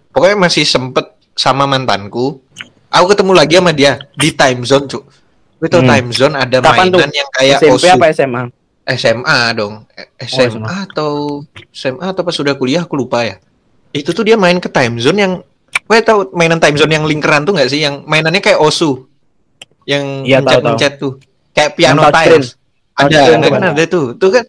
pokoknya 0.10 0.38
masih 0.40 0.64
sempet 0.64 1.04
sama 1.36 1.68
mantanku, 1.68 2.40
aku 2.88 3.06
ketemu 3.12 3.32
lagi 3.36 3.54
sama 3.60 3.72
dia 3.72 4.00
di 4.16 4.32
time 4.32 4.64
zone, 4.64 4.88
Cuk. 4.88 5.04
Tau 5.66 5.82
Hmm. 5.82 5.90
time 5.90 6.10
zone 6.14 6.36
ada 6.38 6.62
Kapan 6.62 6.88
tuh? 6.88 7.00
mainan 7.02 7.12
yang 7.12 7.30
kayak 7.34 7.58
SMP 7.60 7.74
Osu. 7.74 7.88
apa 7.90 8.06
SMA? 8.14 8.42
SMA 8.86 9.40
dong. 9.58 9.74
SMA 10.22 10.46
SMA. 10.48 10.76
atau 10.86 11.12
SMA 11.74 12.06
atau 12.06 12.22
pas 12.22 12.32
sudah 12.32 12.54
kuliah 12.54 12.86
aku 12.86 12.96
lupa 12.96 13.26
ya. 13.26 13.36
Itu 13.90 14.14
tuh 14.14 14.24
dia 14.24 14.38
main 14.38 14.60
ke 14.60 14.70
time 14.70 15.00
zone 15.00 15.20
yang 15.20 15.34
Gue 15.86 16.02
tahu 16.02 16.34
mainan 16.34 16.58
time 16.58 16.74
zone 16.76 16.90
yang 16.90 17.06
lingkaran 17.06 17.46
tuh 17.46 17.54
nggak 17.54 17.70
sih 17.70 17.84
yang 17.84 18.02
mainannya 18.08 18.40
kayak 18.40 18.58
Osu. 18.58 19.06
Yang 19.86 20.06
tahu, 20.24 20.34
mencet-mencet 20.42 20.94
tuh. 20.98 21.14
Kayak 21.52 21.72
piano 21.76 22.02
tiles. 22.10 22.58
Ada, 22.96 23.18
ada 23.36 23.48
kan 23.52 23.64
ada 23.70 23.84
tuh. 23.86 24.06
Tuh 24.16 24.30
kan. 24.34 24.46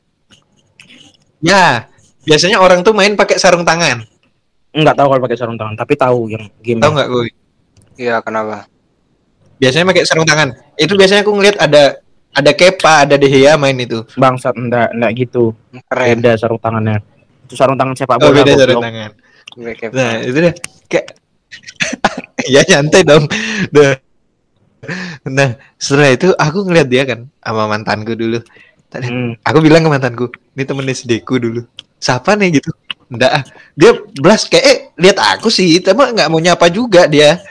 Ya, 1.38 1.90
biasanya 2.26 2.58
orang 2.58 2.82
tuh 2.82 2.92
main 2.92 3.14
pakai 3.14 3.38
sarung 3.38 3.62
tangan. 3.62 4.02
Enggak 4.76 4.98
tahu 4.98 5.06
kalau 5.08 5.22
pakai 5.24 5.38
sarung 5.38 5.56
tangan, 5.56 5.74
tapi 5.78 5.94
tahu 5.96 6.28
yang 6.28 6.44
game. 6.60 6.82
Tahu 6.82 6.92
nggak 6.92 7.08
gue? 7.08 7.24
Iya, 7.96 8.20
kenapa? 8.20 8.68
Biasanya 9.56 9.88
pakai 9.88 10.04
sarung 10.04 10.28
tangan. 10.28 10.52
Itu 10.76 10.98
biasanya 10.98 11.24
aku 11.24 11.32
ngeliat 11.32 11.56
ada 11.56 11.96
ada 12.36 12.52
Kepa, 12.52 13.08
ada 13.08 13.16
De 13.16 13.24
Gea 13.24 13.56
main 13.56 13.72
itu. 13.80 14.04
Bangsat 14.20 14.52
enggak 14.52 14.92
enggak 14.92 15.12
gitu. 15.16 15.56
Keren. 15.88 16.20
Beda 16.20 16.36
sarung 16.36 16.60
tangannya. 16.60 17.00
Itu 17.48 17.54
sarung 17.56 17.80
tangan 17.80 17.96
sepak 17.96 18.20
Oh, 18.20 18.34
beda 18.34 18.52
sarung 18.52 18.84
tangan. 18.84 19.10
Nah, 19.96 20.20
itu 20.20 20.38
deh 20.44 20.54
kayak 20.92 21.06
ya 22.52 22.60
nyantai 22.68 23.00
dong. 23.00 23.24
Nah, 23.72 23.96
nah, 25.24 25.48
setelah 25.80 26.12
itu 26.12 26.28
aku 26.36 26.68
ngeliat 26.68 26.88
dia 26.90 27.08
kan 27.08 27.24
sama 27.40 27.64
mantanku 27.64 28.12
dulu. 28.12 28.44
Tadi 28.86 29.08
Hmm. 29.08 29.32
aku 29.40 29.58
bilang 29.64 29.82
ke 29.82 29.90
mantanku, 29.90 30.26
ini 30.52 30.62
temen 30.62 30.84
SD 30.84 31.24
ku 31.24 31.40
dulu. 31.40 31.64
Siapa 32.06 32.38
nih 32.38 32.62
gitu? 32.62 32.70
Enggak, 33.10 33.30
ah. 33.34 33.42
dia 33.74 33.90
blast 34.22 34.46
kayak 34.46 34.64
eh 34.66 34.78
lihat 34.94 35.18
aku 35.18 35.50
sih, 35.50 35.82
tapi 35.82 36.14
nggak 36.14 36.30
mau 36.30 36.38
nyapa 36.38 36.70
juga 36.70 37.10
dia. 37.10 37.42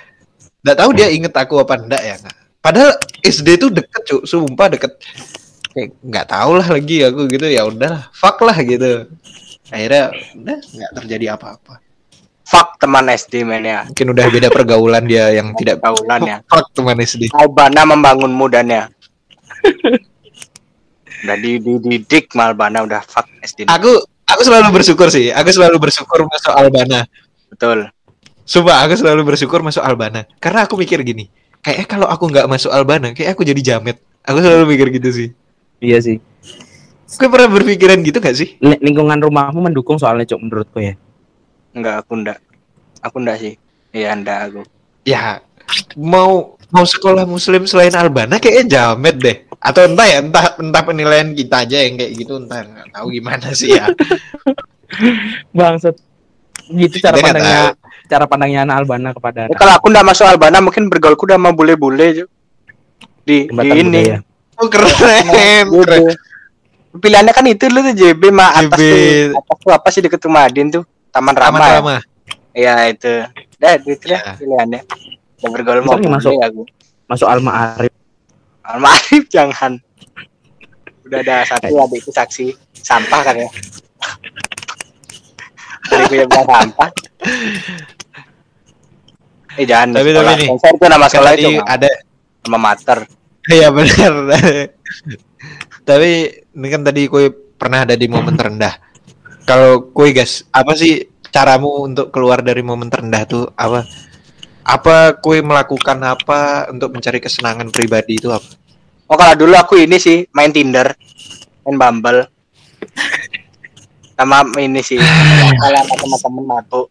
Nggak 0.64 0.78
tahu 0.80 0.90
dia 0.96 1.08
inget 1.12 1.36
aku 1.36 1.60
apa 1.60 1.76
enggak 1.76 2.04
ya. 2.04 2.16
Padahal 2.64 2.96
SD 3.20 3.60
tuh 3.60 3.70
deket 3.76 4.02
cuk, 4.08 4.24
sumpah 4.24 4.72
deket. 4.72 4.96
Kayak 5.76 5.92
nggak 6.00 6.28
tahu 6.32 6.52
lah 6.56 6.68
lagi 6.72 7.04
aku 7.04 7.28
gitu 7.28 7.48
ya 7.52 7.68
udahlah, 7.68 8.08
fuck 8.16 8.40
lah 8.48 8.56
gitu. 8.64 9.12
Akhirnya 9.68 10.16
udah 10.40 10.58
nggak 10.64 10.92
terjadi 11.04 11.26
apa-apa. 11.36 11.84
Fuck 12.46 12.78
teman 12.80 13.12
SD 13.12 13.44
men 13.44 13.66
ya. 13.66 13.84
Mungkin 13.90 14.08
udah 14.16 14.26
beda 14.30 14.48
pergaulan 14.54 15.04
dia 15.10 15.34
yang 15.34 15.52
tidak 15.58 15.82
Pergaulan 15.82 16.22
ya. 16.24 16.38
fuck 16.46 16.70
teman 16.72 16.96
SD. 17.02 17.28
Malbana 17.34 17.82
membangunmu 17.90 18.46
dan 18.48 18.70
ya. 18.72 18.84
udah 21.26 21.38
di- 21.42 21.58
dididik 21.58 22.30
Malbana 22.38 22.86
udah 22.86 23.02
fuck 23.02 23.26
SD. 23.42 23.66
Aku 23.66 24.15
aku 24.26 24.42
selalu 24.44 24.68
bersyukur 24.82 25.08
sih. 25.14 25.32
Aku 25.32 25.50
selalu 25.50 25.78
bersyukur 25.80 26.26
masuk 26.28 26.54
Albana. 26.54 27.06
Betul. 27.50 27.90
Sumpah 28.46 28.86
aku 28.86 28.94
selalu 28.98 29.22
bersyukur 29.34 29.62
masuk 29.66 29.82
Albana. 29.82 30.30
Karena 30.38 30.70
aku 30.70 30.78
mikir 30.78 31.02
gini, 31.02 31.30
kayaknya 31.66 31.86
kalau 31.90 32.08
aku 32.10 32.30
nggak 32.30 32.46
masuk 32.46 32.70
Albana, 32.70 33.14
kayak 33.18 33.34
aku 33.34 33.42
jadi 33.42 33.62
jamet. 33.62 33.98
Aku 34.26 34.42
selalu 34.42 34.74
mikir 34.74 34.90
gitu 34.94 35.10
sih. 35.14 35.30
Iya 35.82 35.98
sih. 36.02 36.18
Gue 37.06 37.30
pernah 37.30 37.48
berpikiran 37.48 38.02
gitu 38.02 38.18
gak 38.18 38.34
sih? 38.34 38.58
Li- 38.58 38.82
Lingkungan 38.82 39.22
rumahmu 39.22 39.62
mendukung 39.62 40.02
soalnya 40.02 40.26
cok 40.26 40.42
menurutku 40.42 40.82
ya. 40.82 40.98
Enggak, 41.78 42.02
aku 42.02 42.18
enggak. 42.18 42.40
Aku 43.06 43.16
enggak 43.22 43.38
sih. 43.38 43.54
Iya, 43.94 44.18
enggak 44.18 44.50
aku. 44.50 44.62
Ya 45.06 45.46
mau 45.94 46.55
mau 46.70 46.84
sekolah 46.84 47.24
Muslim 47.24 47.66
selain 47.66 47.94
Albana 47.94 48.38
kayaknya 48.38 48.66
jamet 48.72 49.16
deh. 49.18 49.38
Atau 49.58 49.86
entah 49.86 50.06
ya, 50.06 50.22
entah 50.22 50.54
entah 50.56 50.82
penilaian 50.82 51.30
kita 51.32 51.66
aja 51.66 51.78
yang 51.82 51.96
kayak 51.96 52.12
gitu, 52.16 52.38
entah 52.38 52.62
nggak 52.62 52.88
tahu 52.92 53.08
gimana 53.12 53.50
sih 53.52 53.74
ya. 53.74 53.90
Bangsat. 55.58 55.96
Gitu 56.66 56.98
cara 56.98 57.14
nggak 57.14 57.26
pandangnya 57.30 57.62
cara 58.06 58.26
pandangnya 58.26 58.60
anak 58.66 58.76
Albana 58.82 59.10
kepada 59.14 59.40
Ya, 59.46 59.56
kalau 59.56 59.74
aku 59.78 59.86
enggak 59.90 60.06
masuk 60.06 60.26
Albana 60.26 60.58
mungkin 60.62 60.90
bergaulku 60.90 61.26
udah 61.26 61.38
sama 61.38 61.54
bule-bule 61.54 62.26
di, 63.26 63.46
di 63.46 63.68
ini. 63.70 64.02
budaya. 64.02 64.18
Oh 64.56 64.68
keren, 64.72 65.66
keren. 65.70 66.06
Pilihannya 66.96 67.34
kan 67.36 67.44
itu 67.46 67.68
dulu 67.68 67.92
tuh 67.92 67.96
JB 67.98 68.22
mah 68.32 68.56
atas 68.56 68.80
JB. 68.80 68.88
tuh. 68.88 69.42
Atas 69.44 69.58
tuh 69.60 69.72
apa 69.76 69.88
sih 69.92 70.00
deket 70.00 70.22
rumah 70.24 70.48
Adin 70.48 70.72
tuh? 70.72 70.84
Taman 71.12 71.36
Taman 71.36 71.60
Rama. 71.60 71.98
ya? 72.00 72.02
Iya 72.56 72.76
itu. 72.88 73.14
Dah 73.60 73.76
itu 73.76 74.06
Ya. 74.08 74.32
pilihannya. 74.40 74.82
Dan 75.42 75.50
bergaul 75.52 75.82
mau 75.84 75.98
masuk. 76.00 76.36
aku. 76.40 76.64
Masuk 77.06 77.28
Alma 77.28 77.76
Arif. 77.78 77.94
Alma 78.64 78.90
Arif 78.92 79.24
jangan. 79.28 79.78
Udah 81.06 81.22
ada 81.22 81.46
satu 81.46 81.74
adikku 81.78 82.10
saksi 82.10 82.50
sampah 82.74 83.22
kan 83.22 83.36
ya. 83.38 83.50
Adikku 85.94 86.14
yang 86.18 86.30
bilang 86.30 86.48
sampah. 86.50 86.90
Eh 89.56 89.64
jangan 89.64 89.96
Tapi- 89.96 90.12
tapi 90.12 90.32
nih, 90.36 90.48
Sensor 90.52 90.74
itu 90.76 90.86
nama 90.90 91.06
Kan 91.08 91.12
sekolah 91.16 91.32
tadi 91.32 91.44
itu 91.46 91.52
ada 91.64 91.90
nama 92.44 92.58
mater. 92.60 93.00
Iya 93.46 93.68
benar. 93.70 94.14
Tapi 95.90 96.10
ini 96.58 96.68
kan 96.74 96.82
tadi 96.82 97.02
kue 97.06 97.30
pernah 97.56 97.86
ada 97.86 97.94
di 97.94 98.10
momen 98.10 98.34
terendah. 98.34 98.74
Kalau 99.46 99.94
kue 99.94 100.10
guys, 100.12 100.44
apa 100.50 100.74
sih 100.74 101.06
caramu 101.30 101.86
untuk 101.86 102.10
keluar 102.10 102.42
dari 102.42 102.66
momen 102.66 102.90
terendah 102.90 103.24
tuh 103.30 103.46
apa? 103.54 103.86
Apa 104.66 105.14
kue 105.16 105.40
melakukan 105.40 106.02
apa 106.02 106.68
untuk 106.74 106.90
mencari 106.90 107.22
kesenangan 107.22 107.70
pribadi 107.70 108.18
itu 108.18 108.34
apa? 108.34 108.50
Oh 109.06 109.14
kalau 109.14 109.38
dulu 109.38 109.54
aku 109.54 109.78
ini 109.78 110.02
sih 110.02 110.26
main 110.34 110.50
Tinder, 110.50 110.90
main 111.62 111.78
Bumble. 111.78 112.26
Sama 114.16 114.42
ini 114.58 114.82
sih, 114.82 114.98
kalau 115.62 115.80
sama 115.84 115.96
teman-teman 116.18 116.44
mabuk. 116.58 116.88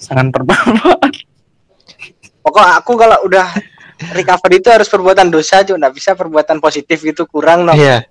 Sangat 0.00 0.32
pertama. 0.32 0.96
Pokok 2.40 2.66
aku 2.80 2.92
kalau 2.96 3.18
udah 3.28 3.52
recover 4.16 4.50
itu 4.56 4.68
harus 4.72 4.88
perbuatan 4.88 5.28
dosa 5.28 5.60
aja, 5.60 5.76
nggak 5.76 5.92
bisa 5.92 6.16
perbuatan 6.16 6.56
positif 6.56 7.04
gitu 7.04 7.28
kurang 7.28 7.68
no. 7.68 7.76
Iya, 7.76 8.08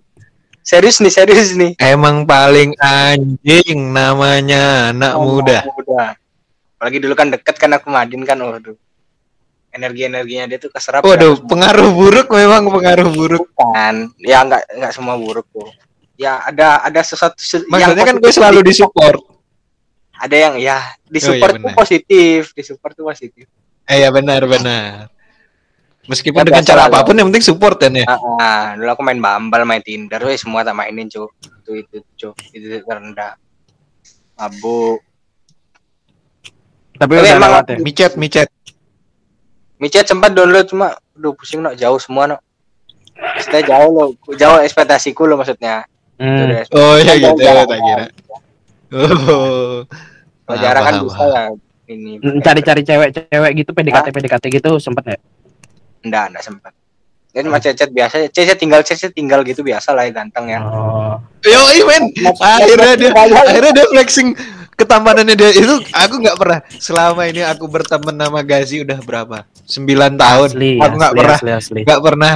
Serius 0.61 1.01
nih, 1.01 1.09
serius 1.09 1.57
nih. 1.57 1.73
emang 1.81 2.29
paling 2.29 2.77
anjing 2.77 3.89
namanya 3.89 4.93
anak 4.93 5.17
Oh, 5.17 5.25
muda. 5.41 5.65
muda. 5.65 6.13
Apalagi 6.77 7.01
dulu 7.01 7.17
kan 7.17 7.33
deket 7.33 7.57
kan 7.57 7.73
aku 7.73 7.89
Madin 7.89 8.21
kan, 8.21 8.37
waduh. 8.37 8.77
Energi-energinya 9.79 10.43
dia 10.45 10.59
tuh 10.59 10.67
keserap. 10.67 11.01
Waduh, 11.01 11.39
kan. 11.39 11.47
pengaruh 11.47 11.89
buruk 11.89 12.27
memang 12.29 12.67
pengaruh 12.67 13.07
buruk. 13.09 13.47
kan. 13.55 14.11
Ya 14.19 14.43
nggak 14.43 14.75
nggak 14.75 14.91
semua 14.91 15.15
buruk 15.15 15.47
tuh. 15.47 15.71
Ya 16.19 16.43
ada 16.43 16.83
ada 16.83 16.99
sesuatu 16.99 17.39
se- 17.39 17.63
yang 17.63 17.71
Maksudnya 17.71 18.03
kan 18.03 18.15
gue 18.19 18.27
selalu 18.29 18.59
di- 18.59 18.67
disupport. 18.69 19.23
ada 20.19 20.35
yang 20.35 20.59
ya 20.59 20.83
di 21.01 21.15
Oh, 21.17 21.31
iya, 21.31 21.47
tuh 21.47 21.71
positif, 21.73 22.51
di 22.51 22.59
support 22.59 22.91
tuh 22.91 23.07
positif. 23.07 23.47
Eh 23.87 24.03
ya 24.03 24.11
benar 24.11 24.43
benar. 24.43 25.07
Meskipun 26.05 26.41
Ya, 26.41 26.47
dengan 26.49 26.63
cara 26.65 26.81
lah, 26.81 26.91
apa 26.91 27.07
pun 27.07 27.15
yang 27.15 27.29
penting 27.29 27.45
support 27.45 27.77
kan 27.77 27.93
ya. 27.93 28.03
Ah, 28.03 28.19
ah, 28.35 28.63
dulu 28.73 28.89
aku 28.89 29.01
main 29.01 29.15
Bumble, 29.15 29.63
main 29.63 29.79
Tinder, 29.79 30.19
weh 30.19 30.35
semua 30.35 30.59
tak 30.61 30.73
mainin 30.73 31.07
cu. 31.07 31.31
Itu 31.61 31.71
itu 31.77 31.97
cu, 32.17 32.29
itu 32.51 32.81
terendah. 32.81 33.39
Mabuk. 34.35 34.99
Tapi 36.97 37.07
Tapi 37.07 37.11
udah 37.15 37.31
emang 37.31 37.51
lewat 37.53 37.65
ya. 37.69 37.77
Micet 37.79 38.13
micet. 38.15 38.49
Micet 39.79 40.05
sempat 40.05 40.35
download 40.35 40.67
cuma 40.67 40.99
aduh 41.15 41.31
pusing 41.35 41.63
no 41.63 41.71
jauh 41.71 41.97
semua 41.97 42.27
no. 42.27 42.37
Maksudnya 43.15 43.63
jauh 43.67 43.91
lo, 43.91 44.05
jauh 44.35 44.59
ekspektasiku 44.63 45.23
lo 45.27 45.39
maksudnya. 45.39 45.87
Hmm. 46.19 46.51
Oh 46.75 46.99
ya 46.99 47.15
Kan 47.15 47.23
gitu 47.23 47.39
jarang, 47.39 47.67
tak 47.67 47.79
kira. 47.79 48.05
Oh. 48.91 49.83
Jarang 50.59 50.83
kan 50.83 50.95
bisa 51.07 51.23
ya 51.31 51.41
ini. 51.89 52.11
Hmm, 52.21 52.39
Cari-cari 52.43 52.81
cewek-cewek 52.85 53.51
gitu 53.63 53.71
PDKT 53.73 54.07
PDKT 54.13 54.43
gitu 54.61 54.69
sempet 54.77 55.03
ya? 55.15 55.17
Enggak, 56.05 56.25
enggak 56.31 56.43
sempat. 56.43 56.71
Jadi 57.29 57.45
cuma 57.45 57.61
cecet 57.61 57.89
biasa, 57.93 58.15
cecet 58.33 58.57
tinggal 58.57 58.81
cecet 58.81 59.13
tinggal 59.13 59.45
gitu 59.45 59.61
biasa 59.61 59.93
lah 59.93 60.09
ya 60.09 60.11
ganteng 60.11 60.49
ya. 60.49 60.59
Oh. 60.65 61.21
Yo 61.45 61.85
men, 61.85 62.09
akhirnya 62.25 62.97
dia 62.97 63.11
akhirnya 63.13 63.71
dia 63.71 63.85
flexing 63.93 64.33
ketampanannya 64.79 65.35
dia 65.35 65.51
itu 65.51 65.75
aku 65.91 66.15
nggak 66.17 66.37
pernah 66.39 66.59
selama 66.75 67.27
ini 67.27 67.43
aku 67.43 67.67
berteman 67.67 68.15
sama 68.15 68.39
Gazi 68.41 68.81
udah 68.81 68.99
berapa? 68.99 69.43
9 69.67 69.83
tahun. 70.15 70.47
Asli, 70.49 70.71
aku 70.79 70.95
nggak 70.95 71.13
pernah 71.13 71.37
nggak 71.83 72.01
pernah 72.01 72.33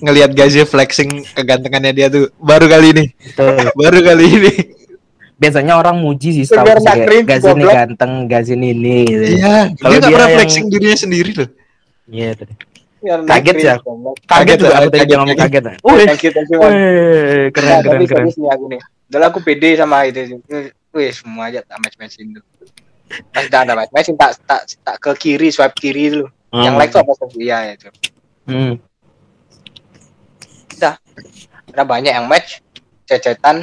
ngelihat 0.00 0.30
Gazi 0.32 0.62
flexing 0.62 1.10
kegantengannya 1.32 1.92
dia 1.92 2.06
tuh 2.06 2.28
baru 2.36 2.68
kali 2.68 2.92
ini. 2.92 3.04
Betul. 3.10 3.68
Baru 3.80 3.98
kali 4.00 4.24
ini. 4.28 4.52
Biasanya 5.40 5.72
orang 5.74 5.96
muji 5.96 6.36
sih 6.36 6.44
cringe, 6.44 7.24
Gazin 7.24 7.56
ini 7.56 7.64
ganteng, 7.64 8.12
Gazin 8.28 8.60
ini. 8.60 9.08
gitu. 9.08 9.24
Iya, 9.40 9.72
Kalau 9.72 9.88
dia 9.88 9.96
nggak 9.96 10.00
dia 10.04 10.12
pernah 10.12 10.28
yang- 10.28 10.36
flexing 10.36 10.64
dirinya 10.68 10.98
sendiri 11.00 11.30
loh. 11.32 11.48
Iya, 12.12 12.30
tadi. 12.36 12.54
Ya, 13.00 13.16
Kaget 13.16 13.56
ya? 13.56 13.74
Kaget 13.80 14.20
Kaget, 14.28 14.56
juga 14.60 14.74
aku 14.76 14.84
tadi 14.84 14.92
kaget, 14.92 15.08
dia 15.08 15.16
ngomong 15.16 15.38
kaget. 15.40 15.62
kaget. 15.64 15.80
Wih, 15.80 16.04
Thank 16.04 16.20
you, 16.20 16.30
thank 16.36 16.48
you. 16.52 16.58
Man. 16.60 16.68
wih, 16.68 17.48
keren, 17.48 17.68
Nah, 17.72 17.80
keren, 17.80 18.00
keren. 18.04 18.28
Nih 19.10 19.18
aku 19.18 19.18
nih. 19.18 19.18
Dulu 19.18 19.24
aku 19.26 19.38
pede 19.42 19.70
sama 19.74 19.96
itu. 20.06 20.38
Wih, 20.90 21.10
semua 21.14 21.50
aja 21.50 21.62
tak 21.66 21.78
match-matchin 21.82 22.34
tuh. 22.34 22.44
Pas 23.34 23.46
udah 23.46 23.60
ada 23.66 23.74
match-matchin 23.74 24.14
tak, 24.14 24.38
tak, 24.46 24.70
tak 24.86 24.96
ke 25.02 25.10
kiri, 25.18 25.50
swipe 25.50 25.74
kiri 25.74 26.14
dulu. 26.14 26.26
Yang 26.50 26.74
like 26.78 26.90
tuh 26.90 27.00
apa 27.02 27.12
sih? 27.14 27.46
Iya 27.46 27.58
itu. 27.74 27.88
Hmm. 28.46 28.74
Ada 31.70 31.86
banyak 31.86 32.10
yang 32.10 32.26
match, 32.26 32.58
cecetan, 33.06 33.62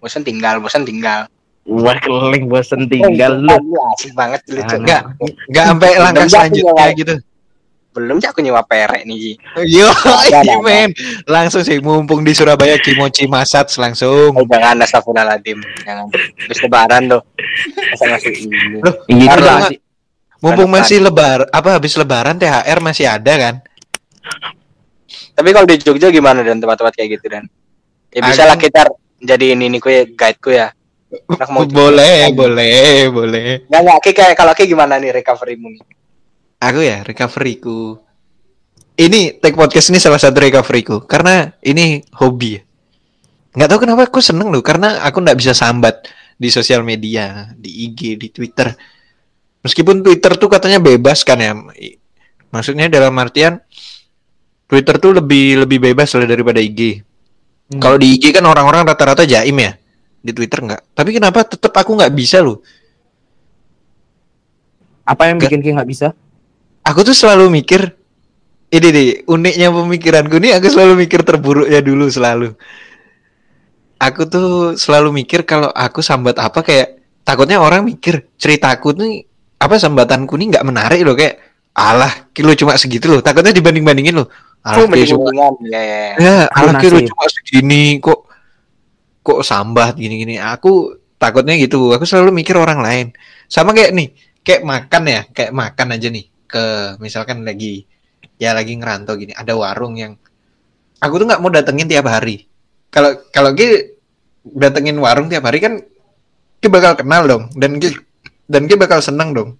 bosan 0.00 0.24
tinggal, 0.24 0.56
bosan 0.60 0.88
tinggal. 0.88 1.28
Wah, 1.66 1.98
keling 1.98 2.46
bosen 2.46 2.86
tinggal 2.88 3.42
lu. 3.42 3.50
Lu 3.50 3.76
asik 3.92 4.14
banget 4.16 4.40
lu, 4.48 4.62
Cok. 4.62 4.70
Ah, 4.70 4.78
Enggak, 4.78 5.02
enggak 5.50 5.64
sampai 5.68 5.90
langkah 5.98 6.26
selanjutnya 6.30 6.86
gitu. 6.96 7.14
Belum 7.96 8.20
sih 8.20 8.28
aku 8.28 8.44
nyewa 8.44 8.60
perek 8.60 9.08
nih. 9.08 9.16
Ji. 9.16 9.32
Yo, 9.72 9.88
ada. 9.88 10.60
men. 10.60 10.92
Langsung 11.24 11.64
sih 11.64 11.80
mumpung 11.80 12.20
di 12.20 12.36
Surabaya 12.36 12.76
Kimochi 12.76 13.24
Masat 13.24 13.72
langsung. 13.80 14.36
Oh, 14.36 14.44
jangan 14.44 14.84
astagfirullahaladzim. 14.84 15.64
Jangan. 15.80 16.12
Habis 16.12 16.60
lebaran 16.60 17.02
tuh. 17.08 17.22
Masa 17.96 18.04
masih 18.12 18.32
ini. 18.36 18.84
Loh, 18.84 18.94
Iya 19.08 19.32
nggak- 19.32 19.70
sih. 19.72 19.78
Mumpung 20.36 20.68
masih 20.68 21.00
lebar, 21.00 21.48
apa 21.48 21.80
habis 21.80 21.96
lebaran 21.96 22.36
THR 22.36 22.78
masih 22.84 23.08
ada 23.08 23.32
kan? 23.40 23.54
Tapi 25.32 25.48
kalau 25.48 25.64
di 25.64 25.80
Jogja 25.80 26.12
gimana 26.12 26.44
dan 26.44 26.60
tempat-tempat 26.60 26.92
kayak 26.92 27.16
gitu 27.16 27.32
dan? 27.32 27.48
Ya 28.12 28.20
bisa 28.20 28.44
lah 28.44 28.60
kita 28.60 28.84
jadi 29.16 29.56
ini 29.56 29.72
nih 29.72 29.80
ya, 29.80 30.02
guide 30.12 30.40
ku 30.40 30.52
ya. 30.52 30.68
Mau 31.48 31.64
boleh, 31.64 32.28
boleh, 32.36 33.08
boleh. 33.08 33.64
Nggak, 33.64 33.80
nggak, 33.80 33.98
Ki, 34.04 34.10
kayak 34.12 34.34
kalau 34.36 34.52
kayak 34.52 34.68
gimana 34.68 35.00
nih 35.00 35.16
recovery-mu 35.16 35.72
nih? 35.72 35.84
Aku 36.56 36.80
ya 36.80 37.04
recoveryku. 37.04 38.00
Ini 38.96 39.44
take 39.44 39.52
podcast 39.52 39.92
ini 39.92 40.00
salah 40.00 40.16
satu 40.16 40.40
recoveryku 40.40 41.04
karena 41.04 41.52
ini 41.60 42.00
hobi. 42.16 42.56
ya. 42.56 42.62
Nggak 43.56 43.68
tahu 43.68 43.80
kenapa 43.84 44.08
aku 44.08 44.20
seneng 44.24 44.48
loh 44.48 44.64
karena 44.64 45.04
aku 45.04 45.20
nggak 45.20 45.36
bisa 45.36 45.52
sambat 45.52 46.08
di 46.36 46.48
sosial 46.48 46.80
media, 46.80 47.52
di 47.56 47.88
IG, 47.88 48.16
di 48.16 48.28
Twitter. 48.32 48.72
Meskipun 49.60 50.00
Twitter 50.00 50.32
tuh 50.36 50.48
katanya 50.48 50.80
bebas 50.80 51.24
kan 51.28 51.40
ya. 51.40 51.52
Maksudnya 52.48 52.88
dalam 52.88 53.12
artian 53.20 53.60
Twitter 54.64 54.96
tuh 54.96 55.12
lebih 55.20 55.68
lebih 55.68 55.92
bebas 55.92 56.16
lah 56.16 56.24
daripada 56.24 56.60
IG. 56.60 57.04
Hmm. 57.72 57.80
Kalau 57.80 58.00
di 58.00 58.16
IG 58.16 58.32
kan 58.32 58.44
orang-orang 58.48 58.88
rata-rata 58.88 59.28
jaim 59.28 59.56
ya. 59.60 59.76
Di 60.24 60.32
Twitter 60.32 60.64
nggak. 60.64 60.96
Tapi 60.96 61.10
kenapa 61.12 61.44
tetap 61.44 61.76
aku 61.76 62.00
nggak 62.00 62.12
bisa 62.16 62.40
loh? 62.40 62.64
Apa 65.04 65.28
yang 65.28 65.36
bikin 65.36 65.60
kayak 65.60 65.84
nggak 65.84 65.90
bisa? 65.92 66.08
Aku 66.86 67.00
tuh 67.02 67.16
selalu 67.16 67.50
mikir 67.50 67.82
ini 68.70 68.88
deh 68.94 69.08
uniknya 69.26 69.68
pemikiranku 69.74 70.38
nih 70.38 70.54
aku 70.58 70.66
selalu 70.70 71.06
mikir 71.06 71.26
terburuknya 71.26 71.82
dulu 71.82 72.06
selalu 72.06 72.54
aku 73.98 74.22
tuh 74.30 74.50
selalu 74.78 75.22
mikir 75.24 75.42
kalau 75.42 75.70
aku 75.74 75.98
sambat 76.04 76.38
apa 76.38 76.62
kayak 76.62 77.02
takutnya 77.26 77.58
orang 77.58 77.82
mikir 77.82 78.30
ceritaku 78.38 78.94
nih 78.94 79.26
apa 79.58 79.74
sambatanku 79.80 80.38
nih 80.38 80.46
nggak 80.54 80.66
menarik 80.66 81.00
loh 81.02 81.16
kayak 81.18 81.42
alah 81.76 82.30
kilo 82.32 82.54
cuma 82.54 82.78
segitu 82.78 83.10
loh 83.10 83.20
takutnya 83.20 83.50
dibanding 83.50 83.82
bandingin 83.84 84.22
loh 84.22 84.28
alah 84.62 84.82
Oh, 84.82 84.90
kilo 84.90 85.30
cuma. 85.30 85.30
Ya, 85.66 85.82
ya. 85.82 86.02
ya 86.18 86.36
alah 86.50 86.74
Nasib. 86.74 86.82
kilo 86.86 86.98
cuma 87.06 87.24
segini 87.30 87.98
kok 88.02 88.26
kok 89.26 89.40
sambat 89.42 89.98
gini-gini 89.98 90.38
aku 90.38 90.94
takutnya 91.18 91.58
gitu 91.58 91.90
aku 91.94 92.06
selalu 92.06 92.30
mikir 92.42 92.54
orang 92.58 92.78
lain 92.82 93.06
sama 93.50 93.74
kayak 93.74 93.90
nih 93.94 94.08
kayak 94.46 94.62
makan 94.62 95.02
ya 95.06 95.20
kayak 95.34 95.52
makan 95.54 95.86
aja 95.98 96.08
nih 96.10 96.26
ke 96.46 96.96
misalkan 97.02 97.42
lagi 97.42 97.84
ya 98.40 98.54
lagi 98.54 98.76
ngerantau 98.76 99.16
gini 99.18 99.32
ada 99.34 99.52
warung 99.56 99.96
yang 99.98 100.14
aku 101.00 101.14
tuh 101.20 101.26
nggak 101.28 101.40
mau 101.42 101.50
datengin 101.52 101.88
tiap 101.88 102.08
hari. 102.08 102.48
Kalau 102.88 103.12
kalau 103.34 103.52
Ki 103.52 103.98
datengin 104.46 104.96
warung 104.96 105.28
tiap 105.28 105.44
hari 105.44 105.60
kan 105.60 105.82
Ki 106.62 106.68
bakal 106.72 106.96
kenal 106.96 107.28
dong 107.28 107.44
dan 107.58 107.76
Ki 107.76 107.92
dan 108.48 108.64
Ki 108.70 108.74
bakal 108.78 109.04
seneng 109.04 109.36
dong. 109.36 109.50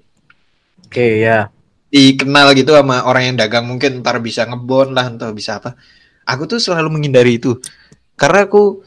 Oke, 0.87 1.21
ya. 1.21 1.51
dikenal 1.87 2.53
gitu 2.53 2.77
sama 2.77 3.09
orang 3.09 3.33
yang 3.33 3.37
dagang 3.41 3.65
mungkin 3.65 4.05
ntar 4.05 4.21
bisa 4.21 4.45
ngebon 4.45 4.93
lah 4.93 5.09
atau 5.09 5.33
bisa 5.33 5.63
apa. 5.63 5.79
Aku 6.29 6.45
tuh 6.45 6.61
selalu 6.61 6.93
menghindari 6.93 7.41
itu. 7.41 7.57
Karena 8.19 8.45
aku 8.45 8.85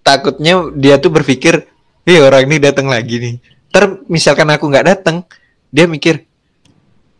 takutnya 0.00 0.70
dia 0.72 0.96
tuh 0.96 1.12
berpikir 1.12 1.66
eh 2.08 2.20
orang 2.24 2.48
ini 2.48 2.56
datang 2.62 2.88
lagi 2.88 3.20
nih. 3.20 3.34
Ntar 3.68 4.06
misalkan 4.08 4.48
aku 4.48 4.70
nggak 4.70 4.86
datang 4.86 5.28
dia 5.68 5.84
mikir 5.90 6.24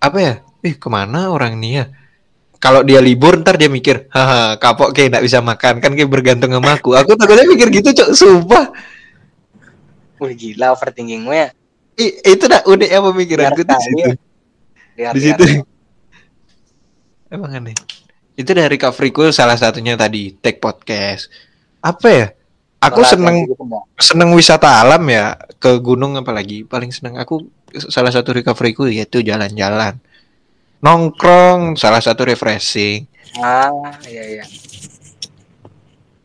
apa 0.05 0.19
ya? 0.21 0.35
Eh 0.61 0.75
ke 0.77 0.89
mana 0.93 1.33
orang 1.33 1.57
ini 1.61 1.81
ya? 1.81 1.85
Kalau 2.61 2.81
dia 2.81 3.01
libur 3.05 3.37
ntar 3.45 3.61
dia 3.61 3.69
mikir 3.69 4.09
haha 4.09 4.57
kapok 4.57 4.97
kayak 4.97 5.17
nggak 5.17 5.25
bisa 5.25 5.39
makan. 5.45 5.81
Kan 5.85 5.93
kayak 5.93 6.09
bergantung 6.09 6.53
sama 6.53 6.77
aku. 6.77 6.97
Aku 6.97 7.17
takutnya 7.17 7.45
mikir 7.49 7.69
gitu 7.69 7.93
cok. 7.93 8.11
Sumpah. 8.17 8.73
Wih 10.21 10.33
gila 10.33 10.73
overthinking 10.73 11.29
gue 11.29 11.37
ya. 11.37 11.49
I- 12.01 12.17
itu 12.25 12.45
dah 12.49 12.65
uniknya 12.65 13.01
pemikiranku 13.05 13.63
di 13.63 13.77
situ. 13.81 14.09
ya. 14.97 15.11
Di 15.13 15.21
situ. 15.21 15.45
emang 17.29 17.51
aneh. 17.51 17.75
Itu 18.35 18.51
dari 18.55 18.79
recoveryku 18.79 19.31
salah 19.31 19.59
satunya 19.59 19.95
tadi 19.99 20.35
take 20.39 20.59
podcast. 20.59 21.31
Apa 21.83 22.09
ya? 22.11 22.27
Aku 22.85 23.01
seneng 23.01 23.49
gitu, 23.49 23.57
seneng 23.97 24.37
wisata 24.37 24.85
alam 24.85 25.01
ya 25.09 25.39
ke 25.57 25.73
gunung 25.81 26.17
apalagi. 26.21 26.69
Paling 26.69 26.93
seneng 26.93 27.17
aku 27.17 27.49
salah 27.85 28.09
satu 28.09 28.31
recoveryku 28.33 28.87
yaitu 28.87 29.21
jalan-jalan 29.21 29.99
nongkrong 30.79 31.75
salah 31.75 31.99
satu 31.99 32.25
refreshing 32.25 33.07
Ah, 33.35 33.67
iya 34.05 34.23
iya. 34.33 34.45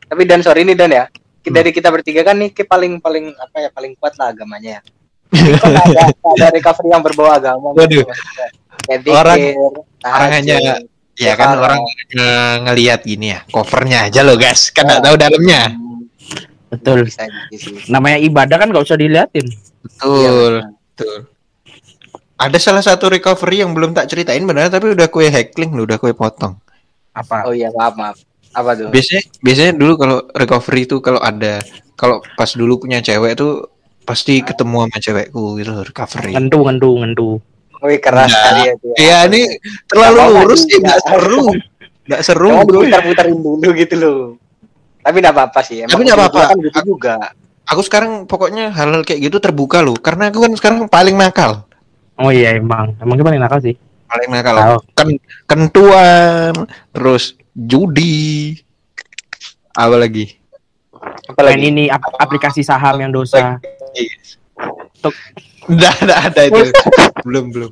Tapi 0.03 0.23
dan 0.23 0.39
sorry 0.39 0.61
nih 0.61 0.73
Dan 0.73 0.91
ya. 0.91 1.05
Ki- 1.39 1.49
Dari 1.49 1.69
kita 1.69 1.89
bertiga 1.89 2.21
kan 2.21 2.35
nih 2.35 2.51
Ki 2.51 2.61
paling 2.61 2.97
paling 2.97 3.33
apa 3.33 3.57
ya 3.59 3.69
paling 3.69 3.95
kuat 3.95 4.13
lah 4.15 4.29
agamanya 4.29 4.77
ya. 4.77 4.81
Kan 5.57 5.73
ada, 5.73 6.01
ada 6.13 6.47
recovery 6.51 6.85
yang 6.87 7.01
berbau 7.01 7.25
agama. 7.27 7.71
Waduh. 7.71 8.05
Kayak 8.83 9.09
Orang- 9.09 9.41
orang 9.99 10.29
hanya 10.31 10.55
tahajud. 10.57 10.85
ya 11.15 11.33
kan 11.33 11.47
Parah. 11.49 11.61
orang 11.61 11.79
nge- 12.09 12.57
ngelihat 12.63 12.99
gini 13.03 13.27
ya 13.29 13.39
covernya 13.45 14.07
aja 14.07 14.21
loh 14.21 14.35
guys 14.35 14.69
kan 14.69 14.85
nggak 14.85 15.01
Oh. 15.01 15.05
tahu 15.05 15.15
dalamnya 15.19 15.61
Hmm, 15.67 16.05
Betul. 16.69 16.99
gitu. 17.49 17.69
Namanya 17.87 18.17
ibadah 18.19 18.55
kan 18.55 18.67
nggak 18.67 18.85
usah 18.85 18.95
diliatin. 18.95 19.49
betul 19.79 20.13
Iya, 20.15 20.31
betul 20.93 21.15
ada 22.39 22.57
salah 22.57 22.79
satu 22.79 23.11
recovery 23.11 23.59
yang 23.59 23.71
belum 23.71 23.91
tak 23.91 24.07
ceritain 24.07 24.41
benar 24.41 24.67
tapi 24.67 24.95
udah 24.95 25.07
kue 25.07 25.27
heckling 25.27 25.71
loh 25.71 25.83
udah 25.83 25.95
kue 25.95 26.11
potong 26.11 26.55
Apa? 27.11 27.43
Oh 27.43 27.51
iya 27.51 27.67
maaf 27.69 27.93
maaf. 27.93 28.17
Apa 28.49 28.73
tuh? 28.73 28.87
biasanya 28.87 29.21
biasanya 29.39 29.71
dulu 29.75 29.93
kalau 29.95 30.17
recovery 30.31 30.81
itu 30.83 30.97
kalau 30.99 31.19
ada 31.19 31.59
kalau 31.93 32.17
pas 32.33 32.49
dulu 32.49 32.79
punya 32.79 32.97
cewek 32.97 33.35
tuh 33.35 33.67
pasti 34.01 34.39
ketemu 34.39 34.87
sama 34.87 34.97
cewekku 34.97 35.43
gitu 35.55 35.69
loh, 35.69 35.83
recovery 35.83 36.33
Ngendu, 36.33 36.59
ngendu, 36.63 36.91
ngendu. 36.97 37.29
Wih 37.79 37.99
keras 37.99 38.25
Nah, 38.25 38.33
sekali 38.33 38.61
ya. 38.61 38.73
tuh. 38.75 38.93
Iya 38.95 39.17
ini 39.27 39.41
terlalu 39.85 40.19
lurus 40.33 40.61
sih 40.63 40.79
nggak 40.79 40.97
nggak. 40.97 41.05
seru 41.05 41.43
nggak 42.03 42.21
seru 42.25 42.49
Jangan 42.49 42.65
bro 42.65 42.79
diputar-putarin 42.81 43.37
dulu 43.37 43.67
gitu 43.73 43.95
loh. 43.95 44.19
Tapi 44.99 45.17
enggak 45.17 45.35
apa-apa 45.35 45.59
sih. 45.61 45.77
Emang 45.79 45.91
Tapi 45.91 46.01
nggak 46.03 46.17
ujung-ujungnya 46.17 46.41
apa-apa. 46.41 46.51
Kan 46.51 46.65
gitu 46.65 46.79
juga. 46.87 47.13
aku 47.63 47.81
sekarang 47.85 48.11
pokoknya 48.25 48.73
hal-hal 48.73 49.05
kayak 49.05 49.29
gitu 49.29 49.37
terbuka 49.37 49.79
loh 49.79 49.93
karena 49.93 50.33
aku 50.33 50.41
kan 50.41 50.51
sekarang 50.57 50.79
paling 50.89 51.13
nakal 51.13 51.68
Oh 52.19 52.29
iya 52.29 52.53
emang, 52.53 52.99
emang 52.99 53.15
gimana 53.15 53.39
nakal 53.41 53.59
sih? 53.59 53.75
paling 54.05 54.25
nakal 54.27 54.55
Tahu. 54.55 54.77
kan 54.91 55.07
kentuan 55.45 56.65
terus 56.89 57.37
judi 57.53 58.57
apa 59.71 59.95
lagi 59.95 60.33
Apa 61.29 61.45
lagi? 61.45 61.69
ini 61.69 61.87
ap- 61.87 62.17
aplikasi 62.17 62.59
saham 62.59 62.97
yang 62.97 63.13
dosa. 63.13 63.61
Tuk. 64.99 65.13
Nggak 65.69 65.93
ada 66.01 66.15
ada 66.25 66.41
itu 66.43 66.73
belum 67.25 67.53
belum 67.53 67.71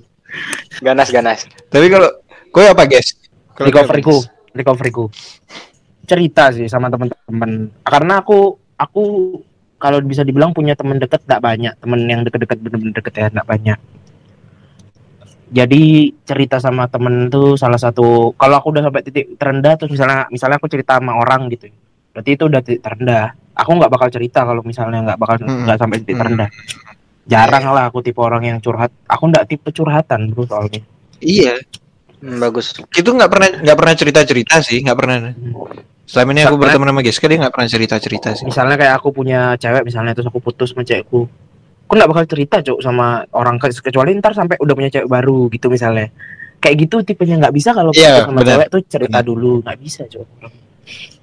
Ganas 0.79 1.09
ganas. 1.09 1.49
tapi 1.67 1.89
kalau 1.89 2.05
kue 2.47 2.63
apa 2.63 2.85
guys 2.85 3.17
recoveryku, 3.57 4.21
recoveryku. 4.53 5.09
Cerita 6.05 6.53
sih 6.53 6.69
sama 6.69 6.87
teman-teman. 6.87 7.73
Karena 7.81 8.21
aku 8.21 8.53
aku 8.77 9.01
kalau 9.75 9.97
bisa 9.99 10.21
dibilang 10.21 10.53
punya 10.53 10.71
teman 10.71 10.95
dekat 10.95 11.25
tidak 11.25 11.41
banyak, 11.41 11.73
teman 11.75 11.99
yang 12.05 12.21
deket-deket 12.21 12.61
bener-bener 12.61 12.93
deket 12.93 13.13
ya 13.15 13.27
tidak 13.27 13.49
banyak. 13.49 13.79
Jadi 15.47 15.83
cerita 16.27 16.59
sama 16.59 16.91
temen 16.91 17.31
tuh 17.31 17.55
salah 17.55 17.79
satu 17.79 18.35
kalau 18.35 18.59
aku 18.59 18.75
udah 18.75 18.83
sampai 18.91 19.01
titik 19.01 19.39
terendah 19.39 19.79
terus 19.79 19.95
misalnya 19.95 20.27
misalnya 20.27 20.59
aku 20.59 20.67
cerita 20.67 20.99
sama 20.99 21.15
orang 21.15 21.47
gitu. 21.47 21.71
Berarti 22.11 22.29
itu 22.35 22.43
udah 22.45 22.61
titik 22.61 22.81
terendah. 22.81 23.31
aku 23.57 23.73
nggak 23.73 23.89
bakal 23.89 24.13
cerita 24.13 24.45
kalau 24.45 24.61
misalnya 24.61 25.01
nggak 25.01 25.17
bakal 25.17 25.41
Hmm. 25.41 25.65
nggak 25.65 25.77
sampai 25.81 25.97
titik 25.97 26.13
Hmm. 26.13 26.21
terendah 26.29 26.49
jarang 27.25 27.65
lah 27.73 27.89
aku 27.89 28.05
tipe 28.05 28.21
orang 28.21 28.45
yang 28.45 28.57
curhat 28.61 28.93
aku 29.03 29.23
nggak 29.27 29.49
tipe 29.49 29.69
curhatan 29.71 30.29
bro 30.29 30.45
soalnya 30.45 30.85
Iya. 31.17 31.57
Hmm, 32.21 32.37
bagus. 32.37 32.77
Itu 32.93 33.09
nggak 33.13 33.29
pernah 33.29 33.49
nggak 33.57 33.77
pernah 33.77 33.93
cerita 33.93 34.21
cerita 34.21 34.61
sih, 34.61 34.81
nggak 34.81 34.93
pernah. 34.93 35.33
Selama 36.05 36.29
ini 36.31 36.41
aku 36.45 36.55
berteman 36.55 36.87
sama 36.87 37.01
Giska 37.01 37.25
dia 37.25 37.37
nggak 37.41 37.53
pernah 37.53 37.67
cerita 37.67 37.95
cerita 37.97 38.29
sih. 38.31 38.45
misalnya 38.45 38.77
kayak 38.77 38.93
aku 38.95 39.09
punya 39.09 39.57
cewek 39.57 39.81
misalnya 39.83 40.13
terus 40.13 40.29
aku 40.29 40.37
putus 40.37 40.71
sama 40.71 40.85
cewekku 40.85 41.25
aku 41.87 41.93
nggak 41.93 42.09
bakal 42.09 42.25
cerita 42.27 42.59
cok 42.59 42.79
sama 42.79 43.07
orang 43.31 43.55
ke- 43.55 43.71
kecuali 43.81 44.11
ntar 44.13 44.31
sampai 44.33 44.59
udah 44.59 44.73
punya 44.73 44.91
cewek 44.91 45.07
baru 45.07 45.47
gitu 45.47 45.67
misalnya 45.67 46.11
kayak 46.57 46.75
gitu 46.83 46.99
tipenya 47.01 47.39
nggak 47.39 47.53
bisa 47.53 47.71
kalau 47.71 47.89
Iya, 47.89 48.11
putus 48.17 48.27
sama 48.27 48.37
benar. 48.37 48.49
cewek 48.51 48.67
tuh 48.67 48.81
cerita 48.85 49.17
dulu 49.21 49.51
nggak 49.61 49.77
bisa 49.77 50.01
cok 50.03 50.27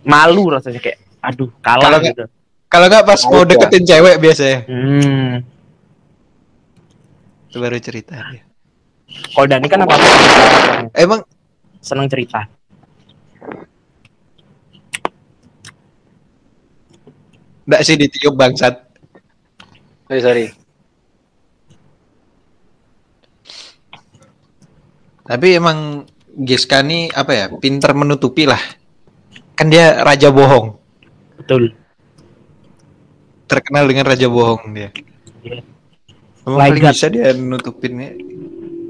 malu 0.03 0.49
rasanya 0.49 0.81
kayak 0.81 0.99
aduh 1.21 1.51
kalah 1.59 1.81
Kalau 1.83 1.99
nggak- 1.99 2.09
gitu 2.11 2.25
Kalau 2.67 2.87
nggak 2.87 3.05
pas 3.05 3.21
mau 3.25 3.45
deketin 3.45 3.85
cewek 3.85 4.17
biasanya, 4.19 4.59
hmm. 4.67 5.33
itu 7.47 7.57
baru 7.57 7.79
cerita. 7.79 8.19
dia. 8.27 8.43
kalau 9.31 9.47
Dani 9.47 9.67
kan 9.69 9.79
apa 9.81 9.95
Emang 10.93 11.23
seneng 11.79 12.09
cerita 12.09 12.51
nggak 17.65 17.81
sih 17.81 17.97
ditiup 17.97 18.35
bangsat. 18.35 18.84
Sorry, 20.09 20.21
sorry. 20.21 20.47
Tapi 25.25 25.47
emang 25.57 26.05
Giska 26.35 26.85
nih 26.85 27.09
apa 27.15 27.33
ya, 27.33 27.47
pinter 27.57 27.97
menutupi 27.97 28.45
lah. 28.45 28.61
Kan 29.55 29.71
dia 29.71 30.03
raja 30.03 30.35
bohong, 30.35 30.75
betul 31.39 31.71
terkenal 33.47 33.87
dengan 33.87 34.05
raja 34.11 34.27
bohong 34.27 34.67
dia. 34.75 34.91
Iya. 35.47 35.63
Emang 36.43 36.59
My 36.59 36.69
paling 36.69 36.83
God. 36.83 36.93
bisa 36.93 37.07
dia 37.07 37.27
nutupinnya. 37.33 38.11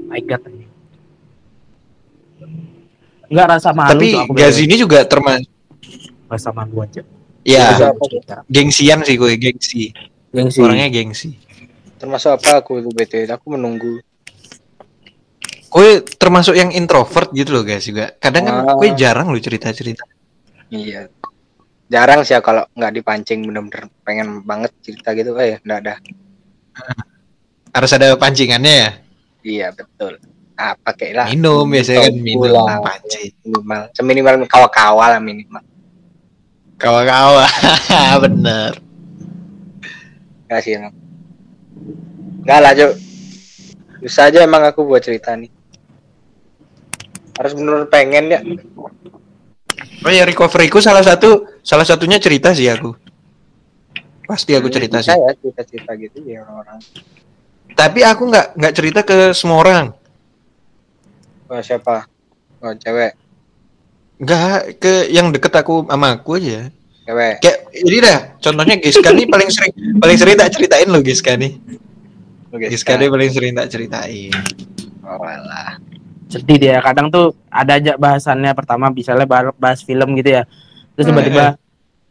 my 0.09 0.21
god 0.25 0.41
nggak 3.25 3.47
rasa 3.57 3.73
malu 3.73 3.89
Tapi 3.97 4.07
Cok, 4.13 4.21
aku 4.21 4.33
Gazi 4.37 4.61
ini 4.69 4.75
juga 4.77 5.01
termasuk 5.01 5.49
rasa 6.29 6.49
malu 6.53 6.77
aja 6.85 7.01
ya 7.41 7.93
gengsian 8.49 9.01
sih 9.05 9.17
gue, 9.17 9.33
gengsi. 9.37 9.93
Gengsi. 10.35 10.59
Orangnya 10.59 10.91
gengsi. 10.91 11.39
Termasuk 11.95 12.35
apa 12.35 12.59
aku 12.59 12.83
tuh 12.83 12.91
BT? 12.91 13.31
Aku 13.31 13.55
menunggu. 13.55 14.03
Gue 15.71 16.03
termasuk 16.03 16.55
yang 16.55 16.71
introvert 16.75 17.31
gitu 17.31 17.55
loh 17.55 17.63
guys 17.63 17.87
juga. 17.87 18.11
Kadang 18.19 18.43
kan 18.43 18.55
Wah. 18.67 18.75
gue 18.75 18.89
jarang 18.99 19.31
lo 19.31 19.39
cerita-cerita. 19.39 20.03
Iya. 20.71 21.07
Jarang 21.87 22.27
sih 22.27 22.35
ya 22.35 22.43
kalau 22.43 22.67
nggak 22.75 22.93
dipancing 22.99 23.47
bener-bener 23.47 23.87
pengen 24.03 24.43
banget 24.43 24.75
cerita 24.83 25.15
gitu. 25.15 25.35
Eh, 25.39 25.59
enggak 25.63 25.79
ada. 25.87 25.93
Harus 27.75 27.91
ada 27.95 28.15
pancingannya 28.19 28.73
ya. 28.75 28.89
Iya, 29.45 29.67
betul. 29.75 30.19
Ah, 30.55 30.75
pakai 30.79 31.11
lah. 31.11 31.27
Minum 31.27 31.67
biasanya 31.67 32.07
kan 32.07 32.15
minum 32.15 32.47
Pulang. 32.47 32.79
pancing. 32.79 33.31
Minimal. 33.43 33.81
Seminimal 33.91 34.33
kawa-kawa 34.47 35.05
lah 35.15 35.19
minimal. 35.19 35.63
Kawan-kawan. 36.79 37.51
Bener. 38.23 38.84
Enggak 40.45 40.61
sih, 40.61 40.77
no. 40.77 40.89
Enggak 42.45 42.59
lah, 42.61 42.71
Cuk. 42.77 42.93
Bisa 44.05 44.29
aja 44.29 44.45
emang 44.45 44.61
aku 44.61 44.85
buat 44.85 45.01
cerita 45.01 45.33
nih. 45.33 45.49
Harus 47.35 47.53
bener 47.57 47.89
pengen 47.89 48.25
ya. 48.29 48.39
Oh 50.05 50.11
ya 50.13 50.23
recoveryku 50.23 50.77
salah 50.77 51.01
satu 51.01 51.59
salah 51.65 51.83
satunya 51.83 52.21
cerita 52.21 52.53
sih 52.53 52.69
aku. 52.69 52.93
Pasti 54.29 54.53
aku 54.53 54.69
cerita 54.69 55.01
Bisa 55.01 55.13
sih. 55.13 55.17
ya 55.17 55.33
cerita-cerita 55.33 55.91
gitu 55.97 56.17
ya 56.21 56.45
orang-orang. 56.45 56.79
Tapi 57.73 57.99
aku 58.05 58.29
nggak 58.29 58.47
nggak 58.55 58.73
cerita 58.77 58.99
ke 59.01 59.33
semua 59.33 59.57
orang. 59.65 59.85
Oh, 61.49 61.61
siapa? 61.61 62.05
Oh, 62.61 62.73
cewek. 62.73 63.13
Nggak 64.21 64.79
ke 64.81 64.93
yang 65.09 65.29
deket 65.33 65.53
aku 65.53 65.85
sama 65.89 66.17
aku 66.17 66.37
aja. 66.37 66.69
Cewek. 67.05 67.35
Kayak 67.37 67.57
ini 67.71 67.97
dah. 67.99 68.19
Contohnya 68.39 68.75
Giska 68.77 69.09
nih 69.09 69.25
paling 69.25 69.47
sering 69.47 69.71
paling 69.95 70.17
sering 70.17 70.35
tak 70.35 70.49
ceritain 70.51 70.87
lo 70.87 70.99
Giska 70.99 71.33
nih. 71.33 71.53
Oke, 72.49 72.65
Giska 72.67 72.95
nih 72.95 73.07
paling 73.07 73.29
sering 73.29 73.53
tak 73.53 73.67
ceritain. 73.67 74.33
Oh, 75.01 75.21
alah. 75.21 75.77
sedih 76.25 76.57
dia 76.57 76.81
kadang 76.81 77.07
tuh 77.07 77.37
ada 77.47 77.77
aja 77.77 77.93
bahasannya 77.93 78.49
pertama 78.51 78.89
misalnya 78.89 79.23
bahas, 79.23 79.53
bahas 79.55 79.79
film 79.79 80.17
gitu 80.17 80.33
ya 80.33 80.43
terus 80.91 81.05
Hmm. 81.05 81.13
tiba-tiba 81.13 81.45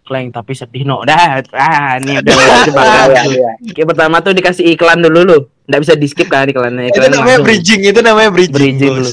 kleng 0.00 0.30
tapi 0.30 0.54
sedih 0.54 0.87
no 0.87 1.02
dah 1.02 1.42
ah 1.50 1.98
ini 1.98 2.22
udah 2.22 2.33
coba 2.70 2.83
Iya, 3.11 3.22
iya. 3.26 3.50
Kayak 3.68 3.88
pertama 3.90 4.22
tuh 4.22 4.30
dikasih 4.30 4.64
iklan 4.70 5.02
dulu 5.02 5.20
lu 5.24 5.37
nggak 5.66 5.80
bisa 5.83 5.92
di 5.92 6.07
skip 6.07 6.30
kan 6.30 6.46
iklannya 6.46 6.88
Itu 6.88 7.02
iklan 7.02 7.11
namanya 7.11 7.26
langsung. 7.26 7.44
bridging, 7.44 7.80
itu 7.83 8.00
namanya 8.00 8.30
bridging. 8.30 8.54
bridging 8.54 8.92
dulu 8.94 9.11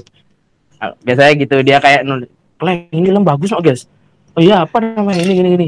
biasanya 1.02 1.34
gitu 1.36 1.56
dia 1.62 1.78
kayak 1.78 2.02
nulis 2.04 2.30
kleng 2.56 2.80
ini 2.92 3.02
film 3.04 3.24
bagus 3.24 3.50
no 3.50 3.60
guys 3.60 3.90
oh 4.38 4.42
iya 4.42 4.64
apa 4.64 4.78
namanya 4.80 5.22
ini 5.24 5.34
gini 5.36 5.50
gini 5.56 5.68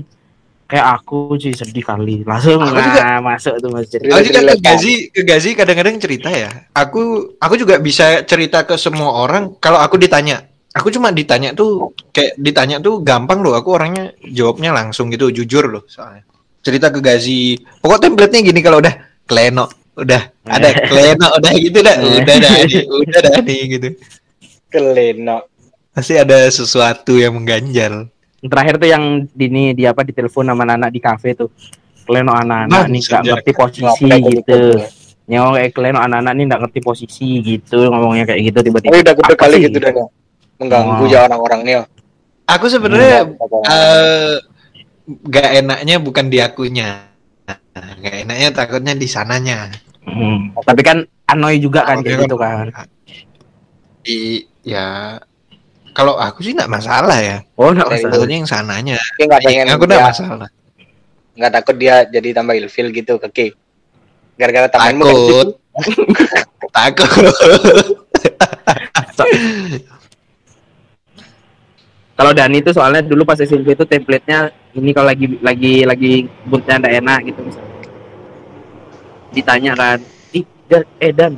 kayak 0.63 0.87
aku 0.97 1.37
sih 1.37 1.53
sedih 1.53 1.85
kali 1.85 2.25
langsung 2.25 2.57
Aku 2.57 2.73
nah, 2.73 2.81
juga- 2.81 3.21
masuk 3.21 3.53
tuh 3.61 3.69
mas 3.69 3.85
cerita 3.85 4.09
Aku 4.15 4.25
juga 4.25 4.41
ke? 4.41 4.55
Gazi, 4.57 4.93
ke 5.13 5.21
Gazi 5.21 5.49
kadang-kadang 5.53 6.01
cerita 6.01 6.33
ya. 6.33 6.49
Aku 6.73 7.35
aku 7.37 7.53
juga 7.61 7.77
bisa 7.77 8.25
cerita 8.25 8.65
ke 8.65 8.73
semua 8.79 9.21
orang 9.21 9.53
kalau 9.61 9.77
aku 9.77 10.01
ditanya. 10.01 10.49
Aku 10.73 10.89
cuma 10.89 11.13
ditanya 11.13 11.53
tuh 11.53 11.93
kayak 12.09 12.33
ditanya 12.41 12.81
tuh 12.81 13.05
gampang 13.05 13.45
loh. 13.45 13.53
Aku 13.53 13.77
orangnya 13.77 14.17
jawabnya 14.25 14.73
langsung 14.73 15.13
gitu, 15.13 15.29
jujur 15.29 15.69
loh 15.69 15.85
soalnya. 15.85 16.25
Cerita 16.65 16.89
ke 16.89 16.97
Gazi. 17.05 17.59
Pokok 17.77 18.09
template-nya 18.09 18.41
gini 18.41 18.57
kalau 18.65 18.81
udah 18.81 18.97
kleno, 19.29 19.69
udah 19.93 20.21
ada 20.49 20.69
kleno, 20.89 21.27
udah 21.37 21.51
gitu 21.53 21.79
dah, 21.85 21.95
udah 22.01 22.35
dah, 22.41 22.51
nih, 22.65 22.81
udah 22.89 23.19
dah 23.21 23.37
nih 23.45 23.61
gitu. 23.77 23.87
Keleno. 24.73 25.45
Pasti 25.93 26.17
ada 26.17 26.49
sesuatu 26.49 27.21
yang 27.21 27.37
mengganjal. 27.37 28.09
Terakhir 28.45 28.75
tuh 28.75 28.89
yang 28.89 29.03
dini 29.31 29.71
di 29.71 29.83
apa 29.83 30.03
di 30.03 30.11
telepon 30.11 30.47
sama 30.47 30.63
anak 30.65 30.89
di 30.89 30.99
kafe 30.99 31.33
tuh 31.33 31.49
Kleno 32.03 32.35
anak-anak 32.35 32.91
nih 32.91 32.99
Bangsat, 32.99 33.11
nggak 33.23 33.23
ngerti 33.39 33.51
posisi 33.55 34.03
Ngapain 34.03 34.23
gitu 34.27 34.61
nyawa 35.23 35.49
kayak 35.55 35.71
Kleno 35.71 35.99
anak-anak 36.03 36.33
nih 36.35 36.43
nggak 36.51 36.61
ngerti 36.67 36.79
posisi 36.83 37.27
gitu 37.39 37.77
ngomongnya 37.87 38.25
kayak 38.27 38.41
gitu 38.51 38.59
tiba-tiba 38.59 38.91
Tapi 38.91 38.99
udah 39.23 39.37
kali 39.39 39.55
sih? 39.55 39.63
gitu 39.71 39.77
dan. 39.79 39.95
Mengganggu 40.59 41.03
Oh. 41.03 41.07
ya 41.07 41.19
orang-orang 41.25 41.61
nih. 41.63 41.73
oh. 41.79 41.85
Aku 42.45 42.65
sebenarnya 42.67 43.23
Iya. 43.23 43.71
eh 43.71 44.33
gak 45.25 45.49
enaknya 45.63 45.95
bukan 45.99 46.27
di 46.27 46.37
akunya. 46.39 47.07
Gak 47.73 48.15
enaknya 48.27 48.49
takutnya 48.51 48.93
di 48.93 49.07
sananya. 49.07 49.71
Hmm, 50.03 50.51
tapi 50.61 50.83
kan 50.83 51.07
annoy 51.25 51.57
juga 51.57 51.87
kan 51.87 52.03
Oke, 52.03 52.11
kayak 52.11 52.27
gitu 52.27 52.35
kan 52.35 52.67
Di 54.03 54.43
ya 54.61 55.15
kalau 55.93 56.17
aku 56.17 56.41
sih 56.41 56.57
nggak 56.57 56.69
masalah 56.69 57.17
ya. 57.21 57.37
oh 57.55 57.69
nggak 57.69 57.87
masalah 57.87 58.13
Takutnya 58.17 58.37
yang 58.41 58.49
sananya. 58.49 58.97
Tapi 58.97 59.23
nggak 59.29 59.41
pengen 59.45 59.67
aku 59.69 59.83
nggak 59.85 60.03
masalah. 60.09 60.49
nggak 61.33 61.51
takut 61.53 61.75
dia 61.77 62.05
jadi 62.05 62.29
tambah 62.33 62.53
ilfil 62.57 62.89
gitu 62.93 63.21
ke 63.21 63.27
Ki. 63.29 63.47
Gara-gara 64.37 64.67
temanmu 64.69 65.05
Takut. 65.05 65.47
Takut. 66.73 67.33
kalau 72.13 72.31
Dani 72.33 72.61
itu 72.61 72.69
soalnya 72.73 73.01
dulu 73.01 73.25
pas 73.25 73.41
SMP 73.41 73.73
itu 73.73 73.85
template-nya 73.85 74.53
ini 74.77 74.89
kalau 74.93 75.09
lagi 75.09 75.37
lagi 75.41 75.85
lagi 75.85 76.13
moodnya 76.45 76.77
nggak 76.77 76.95
enak 77.01 77.19
gitu 77.29 77.39
misalnya 77.41 77.73
ditanya 79.33 79.73
kan 79.73 79.97
ih 80.37 80.45
dan 80.69 80.83
eh 81.01 81.13
dan 81.13 81.31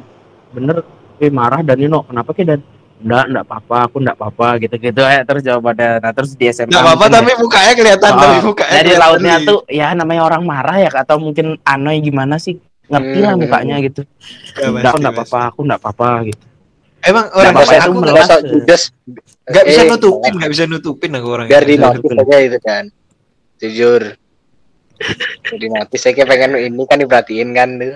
bener 0.52 0.84
eh 1.20 1.32
marah 1.32 1.64
dan 1.64 1.80
Nino 1.80 2.04
kenapa 2.04 2.36
ke 2.36 2.44
dan 2.44 2.60
enggak 2.98 3.24
enggak 3.28 3.46
apa-apa 3.46 3.78
aku 3.84 3.96
enggak 4.00 4.16
apa-apa 4.16 4.48
gitu-gitu 4.58 5.00
ya 5.00 5.22
terus 5.22 5.42
jawabannya 5.42 5.90
nah 6.00 6.12
terus 6.12 6.32
di 6.34 6.46
SMA 6.48 6.70
Nggak 6.70 6.84
apa-apa 6.86 7.06
tapi 7.12 7.32
mukanya 7.36 7.74
kelihatan 7.74 8.10
Oh, 8.10 8.18
tapi 8.18 8.38
mukanya. 8.42 8.72
dari 8.72 8.84
kelihatan 8.86 9.04
lautnya 9.04 9.36
tuh 9.42 9.60
ya 9.68 9.88
namanya 9.92 10.22
orang 10.24 10.42
marah 10.42 10.78
ya 10.78 10.90
atau 10.90 11.16
mungkin 11.18 11.46
anoy 11.62 12.00
gimana 12.00 12.36
sih 12.36 12.56
ngerti 12.86 13.20
lah 13.20 13.34
Hmm. 13.34 13.42
mukanya 13.42 13.76
gitu 13.80 14.02
Nggak 14.56 14.70
enggak 14.70 14.86
aku 14.86 14.98
enggak 14.98 15.14
apa-apa 15.14 15.40
aku 15.46 15.60
enggak 15.62 15.80
apa-apa 15.80 16.10
gitu 16.26 16.46
Emang 17.02 17.26
orang 17.30 17.54
kayak 17.54 17.54
apa-apa, 17.54 17.86
aku 17.86 17.94
itu 17.94 18.12
nggak 18.16 18.42
judes 18.48 18.84
nggak 19.46 19.64
bisa 19.64 19.82
nutupin, 19.86 20.32
nggak 20.34 20.50
bisa 20.50 20.64
nutupin 20.66 21.12
aku 21.14 21.28
orang. 21.30 21.46
biar 21.46 21.62
kayak 21.62 21.70
di 21.70 21.76
gitu. 21.78 21.86
notis 21.86 22.18
aja 22.18 22.36
itu 22.42 22.58
kan. 22.60 22.84
Jujur. 23.56 24.02
Di 25.54 25.68
notis 25.70 26.00
saya 26.00 26.14
kayak 26.14 26.28
pengen 26.28 26.52
ini 26.58 26.84
kan 26.84 26.98
diperhatiin 26.98 27.50
kan 27.52 27.70
tuh. 27.78 27.94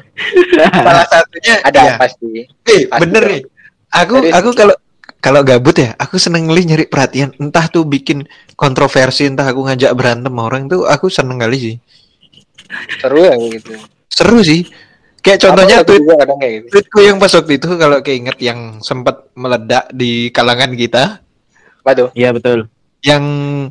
Salah 0.62 1.08
satunya 1.10 1.54
Ada 1.64 1.80
ya. 1.80 1.92
apa 1.96 2.06
sih? 2.06 2.46
Eh, 2.46 2.86
Pasti 2.86 3.02
bener 3.02 3.24
nih. 3.26 3.42
Aku 3.90 4.14
Jadi- 4.20 4.30
aku 4.32 4.50
kalau 4.54 4.76
kalau 5.20 5.44
gabut 5.44 5.76
ya, 5.76 5.96
aku 5.96 6.16
seneng 6.16 6.48
kali 6.48 6.64
nyari 6.64 6.86
perhatian. 6.88 7.36
Entah 7.38 7.68
tuh 7.68 7.84
bikin 7.84 8.24
kontroversi, 8.56 9.28
entah 9.28 9.48
aku 9.48 9.68
ngajak 9.68 9.92
berantem 9.96 10.32
sama 10.32 10.48
orang 10.48 10.68
tuh, 10.68 10.88
aku 10.88 11.12
seneng 11.12 11.40
kali 11.40 11.58
sih. 11.60 11.76
Seru 13.02 13.24
ya 13.26 13.36
gitu. 13.38 13.74
Seru 14.08 14.40
sih. 14.42 14.64
Kayak 15.20 15.40
contohnya 15.44 15.78
tweet 15.84 16.00
kayak 16.08 16.52
gitu. 16.64 16.68
tweetku 16.72 17.00
yang 17.04 17.20
pas 17.20 17.34
waktu 17.36 17.60
itu 17.60 17.68
kalau 17.76 18.00
keinget 18.00 18.38
yang 18.40 18.80
sempat 18.80 19.28
meledak 19.36 19.92
di 19.92 20.32
kalangan 20.32 20.72
kita. 20.74 21.20
Apa 21.84 21.92
tuh? 21.96 22.10
iya 22.16 22.32
betul 22.32 22.68
yang 23.00 23.24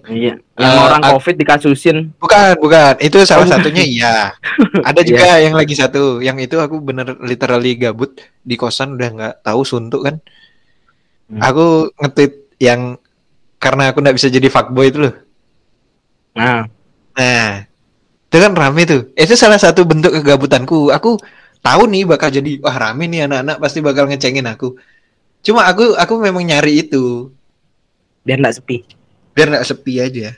Iya. 0.09 0.41
Yang 0.57 0.73
Eh, 0.73 0.85
orang 0.89 1.03
covid 1.05 1.35
dikasusin. 1.37 1.97
bukan 2.17 2.57
bukan 2.57 2.97
itu 2.99 3.21
salah 3.29 3.45
Oh, 3.45 3.51
satunya 3.53 3.85
iya 3.85 4.15
ada 4.89 5.01
juga 5.05 5.37
yang 5.37 5.53
lagi 5.53 5.77
satu 5.77 6.25
yang 6.25 6.41
itu 6.41 6.57
aku 6.57 6.81
bener 6.81 7.13
literally 7.21 7.77
gabut 7.77 8.17
di 8.41 8.57
kosan 8.57 8.97
udah 8.97 9.09
nggak 9.13 9.35
tahu 9.45 9.61
suntuk 9.63 10.09
kan 10.09 10.17
Hmm. 11.29 11.45
aku 11.45 11.93
ngetit 12.01 12.33
yang 12.57 12.97
karena 13.61 13.93
aku 13.93 14.01
nggak 14.01 14.17
bisa 14.17 14.33
jadi 14.33 14.49
fuckboy 14.49 14.89
itu 14.89 14.99
loh. 15.05 15.15
Nah, 16.33 16.65
nah 17.13 17.69
itu 18.29 18.37
kan 18.41 18.53
rame 18.57 18.83
tuh. 18.89 19.13
Itu 19.13 19.37
salah 19.37 19.61
satu 19.61 19.85
bentuk 19.85 20.15
kegabutanku. 20.15 20.89
Aku 20.95 21.21
tahu 21.61 21.83
nih 21.91 22.09
bakal 22.09 22.33
jadi 22.33 22.57
wah 22.65 22.73
rame 22.73 23.11
nih 23.11 23.29
anak-anak 23.29 23.57
pasti 23.61 23.85
bakal 23.85 24.09
ngecengin 24.09 24.49
aku. 24.49 24.79
Cuma 25.45 25.69
aku 25.69 25.93
aku 26.01 26.15
memang 26.17 26.49
nyari 26.49 26.89
itu. 26.89 27.29
Biar 28.25 28.41
nggak 28.41 28.57
sepi. 28.63 28.79
biar 29.37 29.55
nggak 29.55 29.69
sepi 29.71 30.03
aja. 30.03 30.35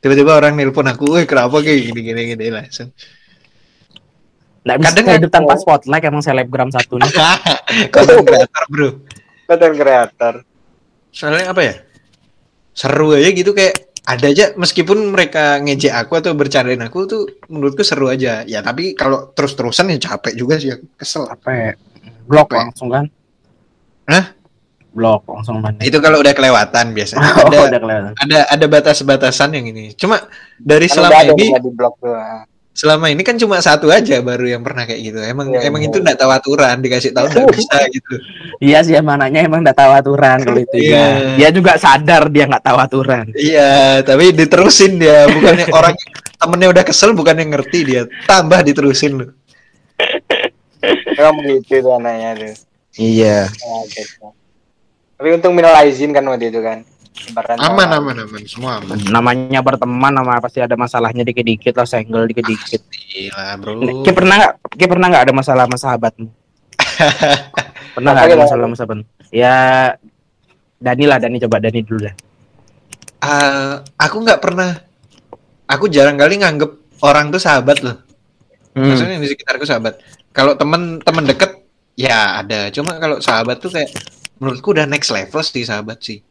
Tiba-tiba 0.00 0.32
orang 0.32 0.56
nelpon 0.56 0.88
aku 0.88 1.12
woi 1.12 1.28
kenapa 1.28 1.60
kayak 1.60 1.92
gini 1.92 2.00
gini 2.00 2.20
gini? 2.32 2.44
Langsung. 2.48 2.88
Nggak 4.64 4.76
bisa 4.80 4.88
Kadang 4.88 5.06
hidup 5.20 5.30
tanpa 5.32 5.54
spotlight 5.60 6.04
emang 6.08 6.24
selebgram 6.24 6.72
satu 6.72 6.96
nih. 6.96 7.12
konten 7.92 8.24
kreator 8.24 8.64
bro 8.72 8.90
Konten 9.50 9.72
kreator. 9.74 10.34
soalnya 11.10 11.50
apa 11.50 11.58
ya 11.60 11.74
seru 12.70 13.10
aja 13.10 13.26
gitu 13.28 13.50
kayak 13.50 13.74
ada 14.00 14.26
aja 14.26 14.54
meskipun 14.54 15.10
mereka 15.10 15.58
ngejek 15.58 15.90
aku 15.92 16.16
atau 16.16 16.32
bercandain 16.32 16.78
aku 16.80 16.98
tuh 17.04 17.22
menurutku 17.46 17.82
seru 17.82 18.06
aja 18.06 18.46
ya 18.46 18.62
tapi 18.62 18.94
kalau 18.94 19.30
terus-terusan 19.30 19.90
ya 19.90 19.98
capek 20.00 20.32
juga 20.34 20.54
sih 20.56 20.70
aku 20.70 20.86
kesel 20.94 21.26
Apa? 21.26 21.74
Blok 22.24 22.48
ya? 22.48 22.62
langsung 22.62 22.88
kan? 22.88 23.10
Hah? 24.06 24.38
Blok 24.90 25.22
langsung 25.26 25.58
mana? 25.58 25.78
itu 25.80 25.98
kalau 25.98 26.18
udah 26.18 26.30
kelewatan 26.30 26.94
biasanya 26.94 27.26
Oh, 27.38 27.46
ada 27.46 27.58
udah 27.68 27.80
kelihatan. 27.80 28.12
ada 28.16 28.38
ada 28.48 28.66
batas-batasan 28.66 29.50
yang 29.52 29.66
ini 29.66 29.94
cuma 29.94 30.22
dari 30.56 30.86
Kan 30.86 30.94
selama 31.06 31.26
ini 31.28 31.46
di 31.58 31.70
blog 31.70 31.94
tuh. 31.98 32.14
Selama 32.70 33.10
ini 33.10 33.20
kan 33.20 33.34
cuma 33.34 33.58
satu 33.58 33.90
aja 33.90 34.18
baru 34.20 34.46
yang 34.48 34.62
pernah 34.62 34.86
kayak 34.86 35.00
gitu 35.02 35.18
emang 35.20 35.50
Iya, 35.50 35.66
emang 35.66 35.82
iya. 35.82 35.90
itu 35.90 35.98
nggak 35.98 36.16
tahu 36.16 36.30
aturan 36.30 36.76
dikasih 36.78 37.10
tahu 37.10 37.26
nggak 37.26 37.46
bisa 37.56 37.76
gitu 37.88 38.14
Iya 38.58 38.78
sih 38.80 38.94
emang 38.94 39.18
anaknya 39.18 39.44
emang 39.44 39.60
nggak 39.60 39.76
tahu 39.76 39.92
aturan 39.92 40.38
kalau 40.40 40.60
itu 40.60 40.76
Iya. 40.78 40.96
ya. 40.96 41.06
Dia 41.36 41.48
juga 41.50 41.72
sadar 41.76 42.28
dia 42.28 42.44
nggak 42.46 42.62
tahu 42.62 42.78
aturan. 42.78 43.26
iya 43.34 43.70
tapi 44.00 44.30
diterusin 44.32 44.96
dia 44.96 45.26
bukannya 45.26 45.66
orang 45.68 45.94
temennya 46.40 46.68
udah 46.70 46.84
kesel 46.84 47.10
bukannya 47.12 47.44
ngerti 47.48 47.78
dia 47.84 48.02
tambah 48.24 48.62
diterusin 48.62 49.12
loh 49.18 49.30
Emang 51.12 51.36
begitu 51.38 51.84
tuh 51.84 51.92
anaknya 51.92 52.30
tuh. 52.34 52.54
iya. 52.96 53.44
Tapi 55.14 55.28
untung 55.30 55.52
minal 55.52 55.76
aizin 55.76 56.10
kan 56.10 56.24
waktu 56.24 56.48
itu 56.48 56.64
kan. 56.64 56.80
Sebaran 57.20 57.56
aman 57.56 57.84
orang. 57.84 58.00
aman 58.00 58.16
aman 58.24 58.42
semua 58.44 58.78
aman 58.78 58.96
Namanya 59.06 59.60
berteman 59.60 60.08
nama 60.10 60.38
pasti 60.38 60.58
ada 60.58 60.74
masalahnya 60.74 61.20
dikit-dikit 61.20 61.72
lah 61.72 61.84
senggol 61.84 62.24
dikit-dikit. 62.26 62.80
gila 63.06 63.56
bro 63.56 64.02
Ki 64.02 64.10
pernah 64.10 64.34
nggak? 64.36 64.52
Ki 64.72 64.86
pernah 64.86 65.06
nggak 65.06 65.24
ada 65.24 65.34
masalah 65.34 65.64
sama 65.64 65.76
sahabatmu? 65.76 66.28
pernah 67.94 68.10
nggak 68.10 68.26
ada 68.26 68.36
masalah 68.38 68.62
sama 68.64 68.76
sahabatmu? 68.76 69.04
Ya 69.30 69.54
Dani 70.76 71.04
lah, 71.04 71.20
Dani 71.20 71.36
coba 71.38 71.60
Dani 71.60 71.80
dulu 71.80 72.00
dah. 72.02 72.14
Ah, 73.20 73.72
aku 73.98 74.16
nggak 74.18 74.40
pernah 74.40 74.80
aku 75.66 75.86
jarang 75.86 76.16
kali 76.16 76.40
nganggep 76.40 76.72
orang 77.00 77.28
tuh 77.28 77.38
sahabat 77.38 77.80
loh 77.80 77.96
Hmm. 78.70 78.86
maksudnya 78.86 79.18
di 79.18 79.26
sekitarku 79.26 79.66
sahabat 79.66 79.98
kalau 80.30 80.54
temen 80.54 81.02
temen 81.02 81.26
deket 81.26 81.58
ya 81.98 82.38
ada 82.38 82.70
cuma 82.70 82.94
kalau 82.96 83.18
sahabat 83.18 83.58
tuh 83.58 83.66
kayak 83.66 83.90
menurutku 84.38 84.70
udah 84.70 84.86
next 84.86 85.10
level 85.10 85.42
sih 85.42 85.66
sahabat 85.66 85.98
sih 85.98 86.22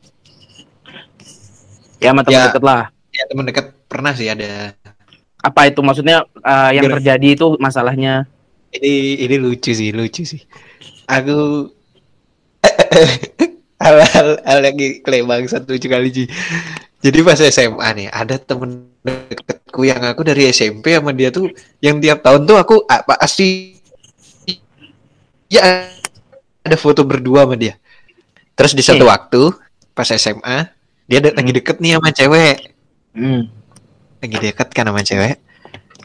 Ya 2.00 2.10
sama 2.10 2.22
teman 2.22 2.36
Ya. 2.36 2.48
deket 2.48 2.64
lah. 2.64 2.84
ya 3.10 3.24
temen 3.26 3.44
deket 3.44 3.66
pernah 3.86 4.14
sih 4.14 4.28
ada 4.28 4.72
Apa 5.40 5.68
itu 5.68 5.80
maksudnya 5.80 6.24
eh, 6.38 6.70
yang 6.76 6.84
Gimana? 6.86 6.96
terjadi 7.00 7.28
itu 7.34 7.46
masalahnya? 7.58 8.28
ini 8.70 8.94
ini 9.20 9.36
lucu 9.36 9.72
sih 9.72 9.90
lucu 9.90 10.22
sih 10.24 10.46
aku 11.04 11.68
hal 13.82 13.96
hal 14.06 14.28
hal 14.40 14.60
lagi 14.62 15.02
kelebang 15.02 15.42
satu 15.44 15.74
lucu 15.74 15.88
kali 15.88 16.14
sih 16.14 16.28
jadi 17.00 17.18
pas 17.24 17.40
SMA 17.40 17.88
nih 17.96 18.08
ada 18.10 18.38
temen 18.38 18.94
deketku 19.02 19.82
yang 19.84 20.04
aku 20.04 20.22
dari 20.22 20.48
SMP 20.48 20.94
sama 20.94 21.10
dia 21.12 21.32
tuh 21.32 21.50
yang 21.80 21.98
tiap 21.98 22.22
tahun 22.22 22.46
tuh 22.46 22.56
aku 22.56 22.76
apa 22.86 23.18
pasti 23.18 23.74
ya 25.48 25.90
ada 26.62 26.78
foto 26.78 27.02
berdua 27.02 27.50
sama 27.50 27.56
dia 27.56 27.74
terus 28.54 28.72
di 28.72 28.84
satu 28.84 29.02
Eh. 29.02 29.10
waktu 29.10 29.42
pas 29.92 30.14
SMA 30.14 30.70
dia 31.10 31.20
de- 31.20 31.34
lagi 31.34 31.52
deket 31.52 31.78
nih 31.78 31.98
sama 31.98 32.10
cewek 32.10 32.56
Hmm. 33.10 33.50
lagi 34.22 34.38
deket 34.38 34.68
kan 34.70 34.86
sama 34.86 35.02
cewek. 35.02 35.42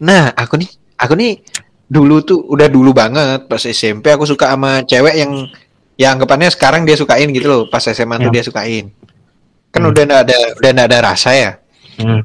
Nah, 0.00 0.32
aku 0.32 0.56
nih, 0.56 0.70
aku 0.96 1.12
nih 1.14 1.44
dulu 1.84 2.24
tuh 2.24 2.40
udah 2.42 2.66
dulu 2.66 2.90
banget 2.90 3.44
pas 3.44 3.60
SMP 3.60 4.08
aku 4.08 4.24
suka 4.24 4.48
sama 4.48 4.80
cewek 4.82 5.14
yang 5.14 5.32
ya 5.94 6.10
anggapannya 6.10 6.48
sekarang 6.48 6.82
dia 6.82 6.96
sukain 6.96 7.28
gitu 7.30 7.46
loh. 7.46 7.62
Pas 7.68 7.84
SMA 7.84 8.16
tuh 8.18 8.32
Ya. 8.32 8.40
dia 8.40 8.42
sukain. 8.42 8.90
Kan 9.68 9.80
Hmm. 9.80 9.92
udah 9.92 10.02
nggak 10.02 10.20
ada 10.24 10.36
udah 10.56 10.70
nggak 10.72 10.88
ada 10.88 10.98
rasa 11.04 11.30
ya. 11.30 11.50
Hmm. 11.94 12.24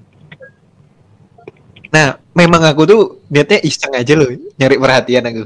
Nah, 1.89 2.07
memang 2.31 2.61
aku 2.63 2.85
tuh 2.85 3.01
niatnya 3.27 3.59
iseng 3.61 3.89
aja 3.91 4.13
loh, 4.13 4.29
nyari 4.55 4.77
perhatian 4.77 5.23
aku. 5.25 5.43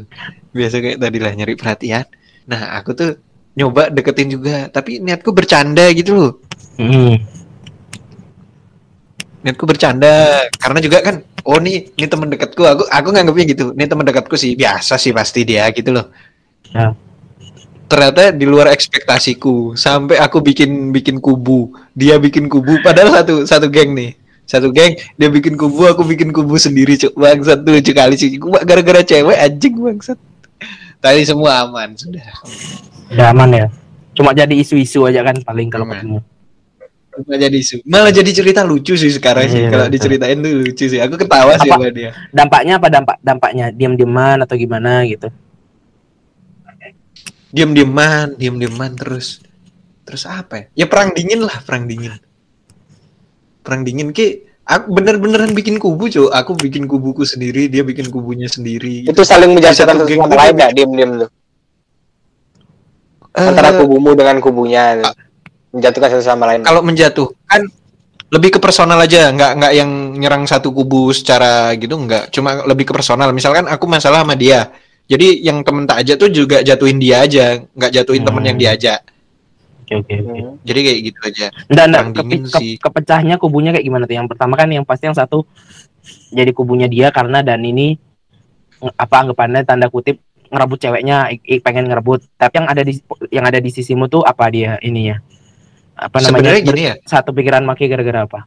Biasa 0.52 0.76
kayak 0.78 0.98
tadi 1.00 1.17
lah 1.17 1.32
nyari 1.32 1.54
perhatian. 1.56 2.06
Nah, 2.46 2.76
aku 2.76 2.91
tuh 2.93 3.15
nyoba 3.56 3.88
deketin 3.88 4.28
juga, 4.30 4.67
tapi 4.67 5.00
niatku 5.00 5.32
bercanda 5.32 5.88
gitu 5.89 6.12
loh. 6.13 6.32
Hmm. 6.73 7.15
niatku 9.43 9.67
bercanda 9.67 10.39
karena 10.55 10.79
juga 10.79 11.03
kan 11.03 11.15
oh 11.43 11.59
nih 11.59 11.91
ini 11.93 12.07
teman 12.07 12.31
dekatku 12.31 12.63
aku 12.63 12.83
aku 12.88 13.07
nganggapnya 13.12 13.45
gitu 13.51 13.65
ini 13.75 13.86
teman 13.86 14.07
dekatku 14.07 14.33
sih 14.39 14.55
biasa 14.55 14.95
sih 14.95 15.12
pasti 15.12 15.43
dia 15.43 15.67
gitu 15.69 15.91
loh 15.91 16.07
Ya. 16.73 16.97
ternyata 17.86 18.33
di 18.33 18.49
luar 18.49 18.73
ekspektasiku 18.73 19.77
sampai 19.77 20.17
aku 20.17 20.41
bikin 20.41 20.89
bikin 20.89 21.21
kubu 21.21 21.69
dia 21.93 22.17
bikin 22.17 22.49
kubu 22.49 22.81
padahal 22.81 23.13
satu 23.21 23.45
satu 23.45 23.69
geng 23.69 23.93
nih 23.93 24.17
satu 24.49 24.73
geng 24.73 24.97
dia 25.13 25.29
bikin 25.29 25.53
kubu 25.53 25.86
aku 25.86 26.01
bikin 26.01 26.33
kubu 26.33 26.57
sendiri 26.57 26.97
cuk 26.97 27.13
bangsat 27.13 27.62
tuh 27.62 27.77
lucu 27.77 27.93
kali 27.93 28.17
sih 28.17 28.33
Gua 28.41 28.57
gara-gara 28.65 29.05
cewek 29.05 29.38
anjing 29.38 29.77
bangsat 29.77 30.17
tadi 30.97 31.21
semua 31.29 31.67
aman 31.69 31.93
sudah 31.93 32.25
Udah 33.13 33.29
aman 33.29 33.49
ya. 33.53 33.67
Cuma 34.17 34.33
jadi 34.33 34.57
isu-isu 34.57 35.05
aja 35.05 35.21
kan 35.21 35.38
paling 35.45 35.69
kalau 35.69 35.86
ketemu. 35.86 36.17
Malah 37.15 37.39
jadi 37.39 37.54
isu 37.56 37.76
malah 37.86 38.10
jadi 38.10 38.32
cerita 38.34 38.62
lucu 38.62 38.93
sih 38.93 39.10
sekarang 39.10 39.45
sih 39.45 39.62
Iya, 39.62 39.69
kalau 39.69 39.86
betul. 39.86 39.93
diceritain 39.95 40.38
tuh 40.38 40.52
lucu 40.60 40.86
sih 40.88 40.97
aku 40.97 41.13
ketawa 41.15 41.54
sih 41.58 41.69
sama 41.69 41.88
dia 41.89 42.10
Dampaknya 42.30 42.73
apa 42.76 42.88
dampak 42.89 43.17
dampaknya? 43.21 43.65
Diam-diaman 43.69 44.41
atau 44.41 44.56
gimana 44.56 45.06
gitu? 45.06 45.30
diam-diaman, 47.49 48.34
diam-diaman 48.34 48.97
terus. 48.97 49.38
Terus 50.04 50.26
apa 50.26 50.54
ya? 50.58 50.65
Ya 50.73 50.86
perang 50.89 51.13
dingin 51.13 51.38
lah, 51.39 51.62
perang 51.62 51.86
dingin. 51.86 52.17
Perang 53.62 53.86
dingin 53.86 54.10
ki 54.10 54.41
aku 54.65 54.89
bener-beneran 54.89 55.54
bikin 55.54 55.78
kubu, 55.78 56.10
Cuk. 56.10 56.34
Aku 56.34 56.58
bikin 56.58 56.89
kubuku 56.89 57.23
sendiri, 57.23 57.69
dia 57.69 57.86
bikin 57.86 58.10
kubunya 58.10 58.49
sendiri. 58.49 59.06
Itu 59.06 59.21
saling 59.21 59.54
menjatuhkan 59.54 59.95
Satu 59.95 60.10
geng 60.10 60.19
lain 60.19 60.34
dia- 60.34 60.49
nggak 60.52 60.71
diem-diem 60.73 61.12
tuh. 61.21 61.30
Eh, 63.34 63.47
Antara 63.47 63.78
kubumu 63.78 64.13
dengan 64.13 64.38
kubunya 64.39 64.97
tuh. 64.99 65.13
Menjatuhkan 65.73 66.09
satu 66.12 66.23
sama 66.23 66.43
lain. 66.45 66.62
kalau 66.62 66.79
menjatuhkan 66.79 67.65
lebih 68.29 68.49
ke 68.51 68.59
personal 68.59 68.97
aja, 68.97 69.29
nggak 69.29 69.51
nggak 69.57 69.73
yang 69.73 69.89
nyerang 70.15 70.45
satu 70.45 70.69
kubu 70.69 71.10
secara 71.12 71.73
gitu 71.73 71.93
nggak. 71.95 72.29
Cuma 72.29 72.62
lebih 72.63 72.85
ke 72.85 72.93
personal. 72.93 73.29
Misalkan 73.29 73.65
aku 73.65 73.85
masalah 73.85 74.21
sama 74.21 74.33
dia. 74.33 74.69
Jadi 75.04 75.41
yang 75.41 75.62
temen 75.62 75.83
tak 75.83 76.02
aja 76.02 76.13
tuh 76.15 76.29
juga 76.29 76.62
jatuhin 76.62 76.98
dia 76.98 77.21
aja, 77.21 77.60
nggak 77.60 77.91
jatuhin 77.91 78.23
temen 78.23 78.39
Hmm. 78.39 78.50
yang 78.50 78.58
diajak. 78.58 79.02
Oke 79.83 79.93
oke 80.00 80.13
oke. 80.15 80.31
Hmm. 80.31 80.54
Jadi 80.63 80.79
kayak 80.79 81.00
gitu 81.04 81.19
aja. 81.21 81.45
Kepi- 81.52 82.13
dingin 82.15 82.41
ke- 82.43 82.58
sih. 82.58 82.73
kepecahnya 82.79 83.35
kubunya 83.35 83.69
kayak 83.69 83.83
gimana 83.83 84.04
tuh? 84.06 84.15
Yang 84.15 84.27
pertama 84.31 84.54
kan 84.56 84.69
yang 84.69 84.85
pasti 84.87 85.06
yang 85.06 85.17
satu 85.17 85.43
jadi 86.29 86.52
kubunya 86.52 86.87
dia 86.87 87.10
karena 87.10 87.41
dan 87.41 87.62
ini 87.62 87.98
apa 88.93 89.15
anggapannya 89.21 89.62
tanda 89.63 89.87
kutip 89.87 90.17
ngerebut 90.50 90.79
ceweknya, 90.79 91.29
i- 91.29 91.41
i- 91.50 91.60
pengen 91.60 91.85
ngerebut. 91.85 92.23
Tapi 92.33 92.54
yang 92.56 92.67
ada 92.67 92.81
di 92.81 92.93
yang 93.29 93.45
ada 93.45 93.58
di 93.58 93.69
sisimu 93.69 94.06
tuh 94.06 94.21
apa 94.21 94.50
dia 94.50 94.77
ininya? 94.79 95.17
Apa 95.94 96.17
namanya? 96.19 96.27
Sebenarnya 96.27 96.62
gini 96.65 96.81
ya, 96.89 96.96
Satu 97.06 97.29
pikiran 97.31 97.63
maki 97.63 97.85
gara-gara 97.87 98.25
apa? 98.25 98.39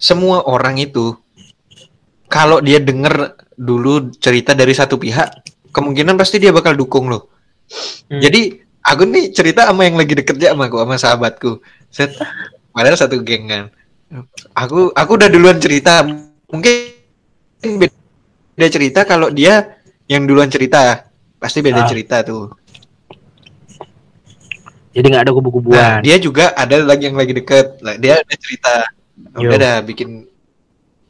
semua 0.00 0.40
orang 0.48 0.80
itu 0.80 1.12
kalau 2.24 2.64
dia 2.64 2.80
denger 2.80 3.36
dulu 3.52 4.08
cerita 4.16 4.56
dari 4.56 4.72
satu 4.72 4.96
pihak, 4.96 5.28
kemungkinan 5.76 6.16
pasti 6.16 6.40
dia 6.40 6.54
bakal 6.54 6.72
dukung 6.72 7.12
loh. 7.12 7.28
Hmm. 8.08 8.16
Jadi 8.16 8.54
aku 8.80 9.04
nih 9.04 9.28
cerita 9.30 9.68
sama 9.68 9.84
yang 9.84 10.00
lagi 10.00 10.16
deket 10.16 10.40
aja 10.40 10.56
sama 10.56 10.72
aku, 10.72 10.80
sama 10.80 10.96
sahabatku. 10.96 11.50
Set, 11.92 12.16
padahal 12.72 12.96
satu 12.96 13.20
geng 13.20 13.44
kan. 13.44 13.64
Aku 14.56 14.88
aku 14.94 15.10
udah 15.14 15.28
duluan 15.28 15.60
cerita. 15.60 16.00
Mungkin 16.48 16.74
beda 17.60 18.68
cerita 18.70 19.04
kalau 19.04 19.28
dia 19.28 19.76
yang 20.08 20.24
duluan 20.24 20.48
cerita. 20.48 21.06
Pasti 21.36 21.60
beda 21.60 21.84
Ah. 21.84 21.88
cerita 21.88 22.16
tuh. 22.22 22.52
Jadi 24.90 25.06
nggak 25.06 25.22
ada 25.22 25.30
Nah, 25.30 25.36
kubu-kubuan. 25.38 25.98
dia 26.02 26.16
juga 26.18 26.50
ada 26.54 26.82
lagi 26.82 27.06
yang 27.06 27.16
lagi 27.18 27.30
deket. 27.30 27.78
Lah, 27.82 27.94
Dia 27.94 28.18
ada 28.22 28.34
cerita. 28.34 28.74
Yo. 29.38 29.46
Udah 29.46 29.58
dah 29.60 29.76
bikin 29.84 30.26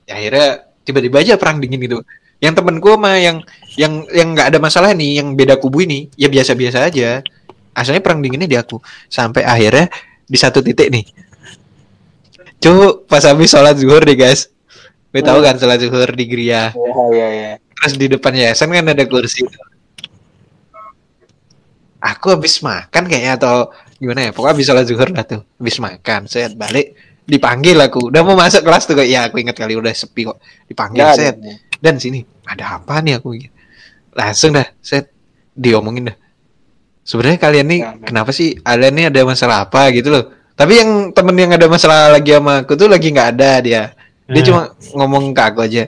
ya, 0.05 0.19
akhirnya 0.19 0.49
tiba-tiba 0.85 1.17
aja 1.23 1.35
perang 1.41 1.63
dingin 1.63 1.81
gitu. 1.81 1.99
Yang 2.41 2.55
temenku 2.61 2.93
mah 3.01 3.17
yang 3.17 3.37
yang 3.79 4.05
yang 4.13 4.29
nggak 4.37 4.53
ada 4.53 4.59
masalah 4.61 4.91
nih, 4.93 5.21
yang 5.23 5.33
beda 5.33 5.57
kubu 5.57 5.85
ini 5.87 6.13
ya 6.19 6.29
biasa-biasa 6.29 6.91
aja. 6.91 7.25
Asalnya 7.73 8.03
perang 8.05 8.21
dinginnya 8.21 8.51
di 8.51 8.59
aku. 8.59 8.83
Sampai 9.09 9.47
akhirnya 9.47 9.89
di 10.27 10.37
satu 10.37 10.61
titik 10.61 10.91
nih. 10.93 11.05
Cuk, 12.61 13.09
pas 13.09 13.25
habis 13.25 13.49
sholat 13.49 13.79
zuhur 13.81 14.05
nih 14.05 14.17
guys. 14.19 14.53
Gue 15.11 15.25
tahu 15.25 15.41
kan 15.41 15.57
sholat 15.57 15.81
zuhur 15.81 16.13
di 16.13 16.25
Gria. 16.29 16.71
Iya 16.77 17.05
iya 17.17 17.29
iya. 17.33 17.53
Terus 17.81 17.95
di 17.97 18.07
depan 18.13 18.37
yayasan 18.37 18.69
kan 18.69 18.85
ada 18.85 19.05
kursi. 19.09 19.49
Aku 22.01 22.33
habis 22.33 22.59
makan 22.61 23.05
kayaknya 23.05 23.37
atau 23.37 23.69
gimana 23.97 24.25
ya? 24.25 24.31
Pokoknya 24.33 24.53
habis 24.57 24.67
sholat 24.67 24.85
zuhur 24.89 25.09
lah 25.13 25.25
tuh. 25.25 25.45
Habis 25.61 25.77
makan, 25.79 26.21
saya 26.27 26.49
balik 26.51 26.97
dipanggil 27.23 27.77
aku. 27.77 28.09
Udah 28.09 28.25
mau 28.25 28.35
masuk 28.35 28.65
kelas 28.65 28.89
tuh 28.89 28.97
kayak 28.97 29.09
ya 29.09 29.21
aku 29.29 29.37
ingat 29.39 29.55
kali 29.55 29.77
udah 29.77 29.93
sepi 29.93 30.25
kok. 30.25 30.41
Dipanggil 30.65 31.05
Nggak 31.05 31.15
set. 31.15 31.35
ada. 31.37 31.53
Dan 31.77 31.95
sini 31.97 32.21
ada 32.45 32.81
apa 32.81 33.01
nih 33.01 33.21
aku 33.21 33.37
langsung 34.13 34.53
dah 34.53 34.65
set 34.81 35.13
diomongin 35.53 36.09
dah. 36.09 36.17
Sebenarnya 37.01 37.39
kalian 37.39 37.67
nih 37.67 37.81
Ya, 37.81 37.91
kenapa 38.01 38.31
sih 38.31 38.57
kalian 38.57 38.93
nih 38.97 39.07
ada 39.09 39.21
masalah 39.25 39.57
apa 39.65 39.89
gitu 39.93 40.09
loh. 40.09 40.25
Tapi 40.53 40.77
yang 40.77 40.91
temen 41.13 41.37
yang 41.37 41.53
ada 41.53 41.67
masalah 41.67 42.13
lagi 42.13 42.33
sama 42.33 42.65
aku 42.65 42.77
tuh 42.77 42.89
lagi 42.89 43.09
nggak 43.09 43.29
ada 43.37 43.51
dia. 43.61 43.83
Dia 44.25 44.41
Hmm. 44.41 44.47
cuma 44.47 44.61
ngomong 44.95 45.33
ke 45.33 45.43
aku 45.43 45.61
aja. 45.65 45.85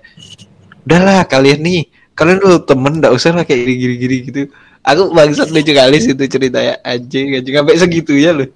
Udahlah 0.82 1.22
kalian 1.24 1.60
nih, 1.62 1.80
kalian 2.12 2.40
dulu 2.40 2.56
temen 2.64 2.98
nggak 2.98 3.12
usah 3.12 3.30
lah 3.32 3.44
kayak 3.44 3.64
gini-gini 3.68 4.16
gitu. 4.26 4.40
Aku 4.82 5.14
bangsat 5.14 5.54
lucu 5.54 5.70
kali 5.70 5.96
sih 6.02 6.10
itu 6.10 6.24
ceritanya 6.26 6.74
anjing 6.82 7.38
anjing 7.38 7.54
sampai 7.54 7.78
segitunya 7.78 8.30
loh. 8.34 8.48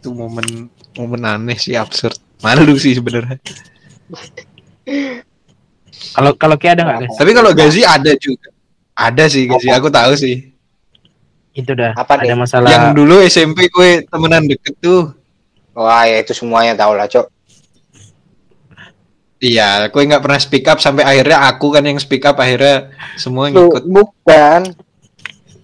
Itu 0.00 0.12
momen 0.12 0.68
momen 1.00 1.20
aneh 1.24 1.56
sih 1.56 1.72
absurd. 1.72 2.16
Malu 2.44 2.76
sih 2.76 2.92
sebenarnya. 2.94 3.40
Kalau 6.14 6.32
kalau 6.36 6.56
kayak 6.60 6.78
ada 6.78 6.82
nggak? 6.84 7.16
Tapi 7.16 7.30
kalau 7.32 7.50
gaji 7.56 7.80
ada 7.82 8.12
juga. 8.20 8.52
Ada 8.98 9.30
sih 9.30 9.46
gaji, 9.46 9.68
aku 9.70 9.88
tahu 9.88 10.12
sih. 10.18 10.50
Itu 11.54 11.72
dah. 11.74 11.94
Apa 11.94 12.18
ada 12.18 12.28
nih? 12.28 12.38
masalah. 12.38 12.68
Yang 12.68 12.86
dulu 12.98 13.14
SMP 13.24 13.70
gue 13.70 14.02
temenan 14.06 14.44
deket 14.46 14.74
tuh. 14.78 15.14
Wah 15.72 16.04
ya 16.04 16.18
itu 16.20 16.34
semuanya 16.34 16.74
tahu 16.74 16.92
lah 16.98 17.06
cok. 17.06 17.26
Iya, 19.38 19.86
gue 19.86 20.02
nggak 20.02 20.22
pernah 20.22 20.40
speak 20.42 20.66
up 20.66 20.82
sampai 20.82 21.06
akhirnya 21.06 21.46
aku 21.46 21.70
kan 21.70 21.86
yang 21.86 21.94
speak 22.02 22.26
up 22.26 22.34
akhirnya 22.42 22.90
semua 23.14 23.46
Lu, 23.54 23.70
ngikut. 23.70 23.82
bukan. 23.86 24.74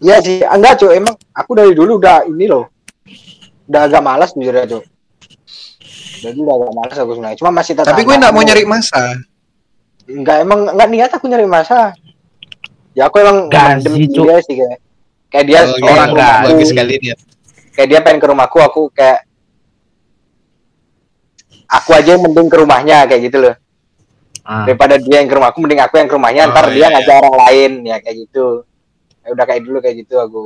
Iya 0.05 0.17
sih, 0.21 0.45
enggak 0.45 0.85
cok. 0.85 0.93
Emang 0.93 1.15
aku 1.33 1.51
dari 1.57 1.73
dulu 1.73 1.97
udah 1.97 2.29
ini 2.29 2.45
loh. 2.45 2.69
Udah 3.65 3.89
agak 3.89 4.05
malas 4.05 4.37
jujur 4.37 4.53
aja. 4.53 4.77
Jadi 6.21 6.37
udah 6.37 6.55
agak 6.61 6.73
malas 6.77 6.97
aku 7.01 7.11
sebenarnya. 7.17 7.39
Cuma 7.41 7.51
masih 7.57 7.73
tetap. 7.73 7.89
Tapi 7.89 8.05
gue 8.05 8.13
nggak 8.21 8.33
mau 8.37 8.45
nyari 8.45 8.65
masa. 8.69 9.01
Enggak 10.05 10.37
emang 10.45 10.61
enggak 10.77 10.89
niat 10.93 11.11
aku 11.17 11.25
nyari 11.25 11.49
masa. 11.49 11.97
Ya 12.93 13.09
aku 13.09 13.17
emang 13.25 13.49
Cuk. 13.49 14.29
dia 14.29 14.39
sih 14.45 14.55
kayak. 14.61 14.79
Kayak 15.33 15.45
dia 15.49 15.61
Oh, 15.67 15.75
orang 15.75 15.83
orang 15.83 15.91
iya, 15.91 16.07
rumahku, 16.15 16.47
bagus 16.47 16.69
sekali 16.71 16.95
dia. 17.03 17.15
kayak 17.75 17.89
dia 17.91 18.01
pengen 18.07 18.21
ke 18.23 18.27
rumahku, 18.31 18.59
aku 18.63 18.81
kayak 18.95 19.27
aku 21.67 21.91
aja 21.91 22.15
yang 22.15 22.23
mending 22.23 22.47
ke 22.47 22.57
rumahnya 22.61 23.03
kayak 23.11 23.23
gitu 23.33 23.39
loh. 23.43 23.55
Ah. 24.47 24.63
Daripada 24.63 24.95
dia 25.01 25.19
yang 25.19 25.27
ke 25.27 25.35
rumahku, 25.35 25.59
mending 25.59 25.83
aku 25.83 25.99
yang 25.99 26.07
ke 26.07 26.15
rumahnya. 26.15 26.43
Oh, 26.47 26.51
ntar 26.55 26.71
dia 26.71 26.87
iya, 26.87 26.89
ngajak 26.93 27.15
orang 27.19 27.37
lain 27.49 27.71
ya 27.83 27.97
kayak 27.99 28.17
gitu. 28.29 28.47
Ya 29.25 29.29
udah 29.33 29.45
kayak 29.49 29.63
dulu 29.65 29.81
kayak 29.81 29.97
gitu 30.05 30.21
aku. 30.21 30.45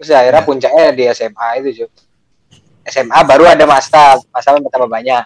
Terus 0.00 0.10
akhirnya 0.10 0.42
Ya. 0.42 0.48
puncaknya 0.48 0.84
di 0.90 1.04
SMA 1.14 1.48
itu 1.62 1.68
Cuk. 1.84 1.90
SMA 2.90 3.20
baru 3.22 3.46
ada 3.46 3.64
masa, 3.68 4.18
masa 4.34 4.58
bertambah 4.58 4.90
banyak. 4.90 5.24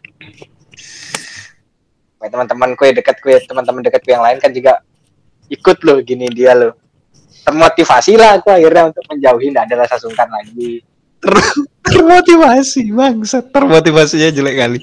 Kayak 2.21 2.31
teman-temanku 2.37 2.83
yang 2.85 2.97
dekat 2.97 3.17
gue, 3.21 3.37
teman-teman 3.49 3.81
dekatku 3.85 4.11
yang 4.13 4.25
lain 4.25 4.37
kan 4.41 4.53
juga 4.53 4.81
ikut 5.49 5.79
loh 5.85 6.01
gini 6.01 6.29
dia 6.33 6.53
loh. 6.57 6.77
Termotivasi 7.45 8.17
lah 8.17 8.41
aku 8.41 8.49
akhirnya 8.49 8.89
untuk 8.93 9.05
menjauhi, 9.09 9.53
nggak 9.53 9.65
ada 9.69 9.77
rasa 9.85 9.97
sungkan 10.01 10.29
lagi. 10.33 10.81
Termotivasi, 11.85 12.93
bangsat. 12.93 13.53
Termotivasinya 13.53 14.29
jelek 14.33 14.57
kali. 14.57 14.81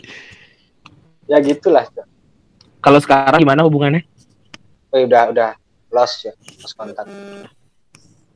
Ya 1.25 1.37
gitulah. 1.41 1.85
Kalau 2.81 2.97
sekarang 3.01 3.41
gimana 3.41 3.65
hubungannya? 3.65 4.05
Oh, 4.93 5.01
udah 5.01 5.29
udah 5.33 5.49
lost 5.91 6.25
ya, 6.25 6.33
lost 6.33 6.73
kontak. 6.73 7.05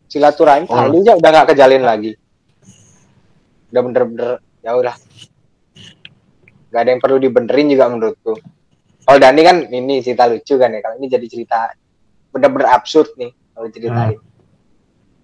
Silaturahmi 0.06 0.68
Oh. 0.68 0.76
kali 0.78 1.02
aja 1.02 1.14
udah 1.18 1.30
nggak 1.32 1.48
kejalin 1.52 1.84
lagi. 1.84 2.12
Udah 3.72 3.82
bener-bener 3.82 4.30
ya 4.62 4.72
udah. 4.76 4.96
Gak 6.70 6.82
ada 6.84 6.90
yang 6.92 7.00
perlu 7.00 7.18
dibenerin 7.18 7.72
juga 7.72 7.88
menurutku. 7.88 8.36
Kalau 9.06 9.18
Dani 9.18 9.42
kan 9.42 9.58
ini 9.66 10.04
cerita 10.04 10.28
lucu 10.28 10.56
kan 10.56 10.72
ya. 10.72 10.84
Kalau 10.84 10.96
ini 11.00 11.08
jadi 11.08 11.24
cerita 11.24 11.72
bener-bener 12.32 12.68
absurd 12.68 13.16
nih 13.16 13.32
kalau 13.52 13.68
ceritain. 13.72 14.20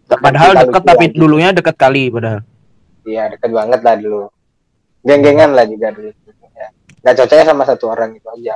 Padahal 0.08 0.52
Cerita 0.52 0.64
deket 0.68 0.84
tapi 0.84 1.06
lagi. 1.08 1.16
dulunya 1.16 1.50
deket 1.52 1.76
kali 1.76 2.04
padahal. 2.08 2.40
Iya 3.04 3.24
deket 3.32 3.52
banget 3.52 3.80
lah 3.80 3.96
dulu. 3.96 4.22
Geng-gengan 5.02 5.52
lah 5.52 5.66
juga 5.68 5.88
dulu. 5.92 6.10
Ya. 6.52 6.68
Gak 7.02 7.16
cocoknya 7.20 7.46
sama 7.48 7.64
satu 7.64 7.86
orang 7.88 8.16
itu 8.16 8.28
aja. 8.28 8.56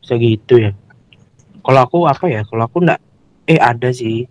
Bisa 0.00 0.14
gitu 0.16 0.54
ya. 0.58 0.70
Kalau 1.60 1.80
aku 1.84 1.98
apa 2.08 2.24
ya? 2.26 2.42
Kalau 2.44 2.64
aku 2.64 2.82
enggak 2.82 3.00
eh 3.46 3.60
ada 3.60 3.88
sih 3.90 4.26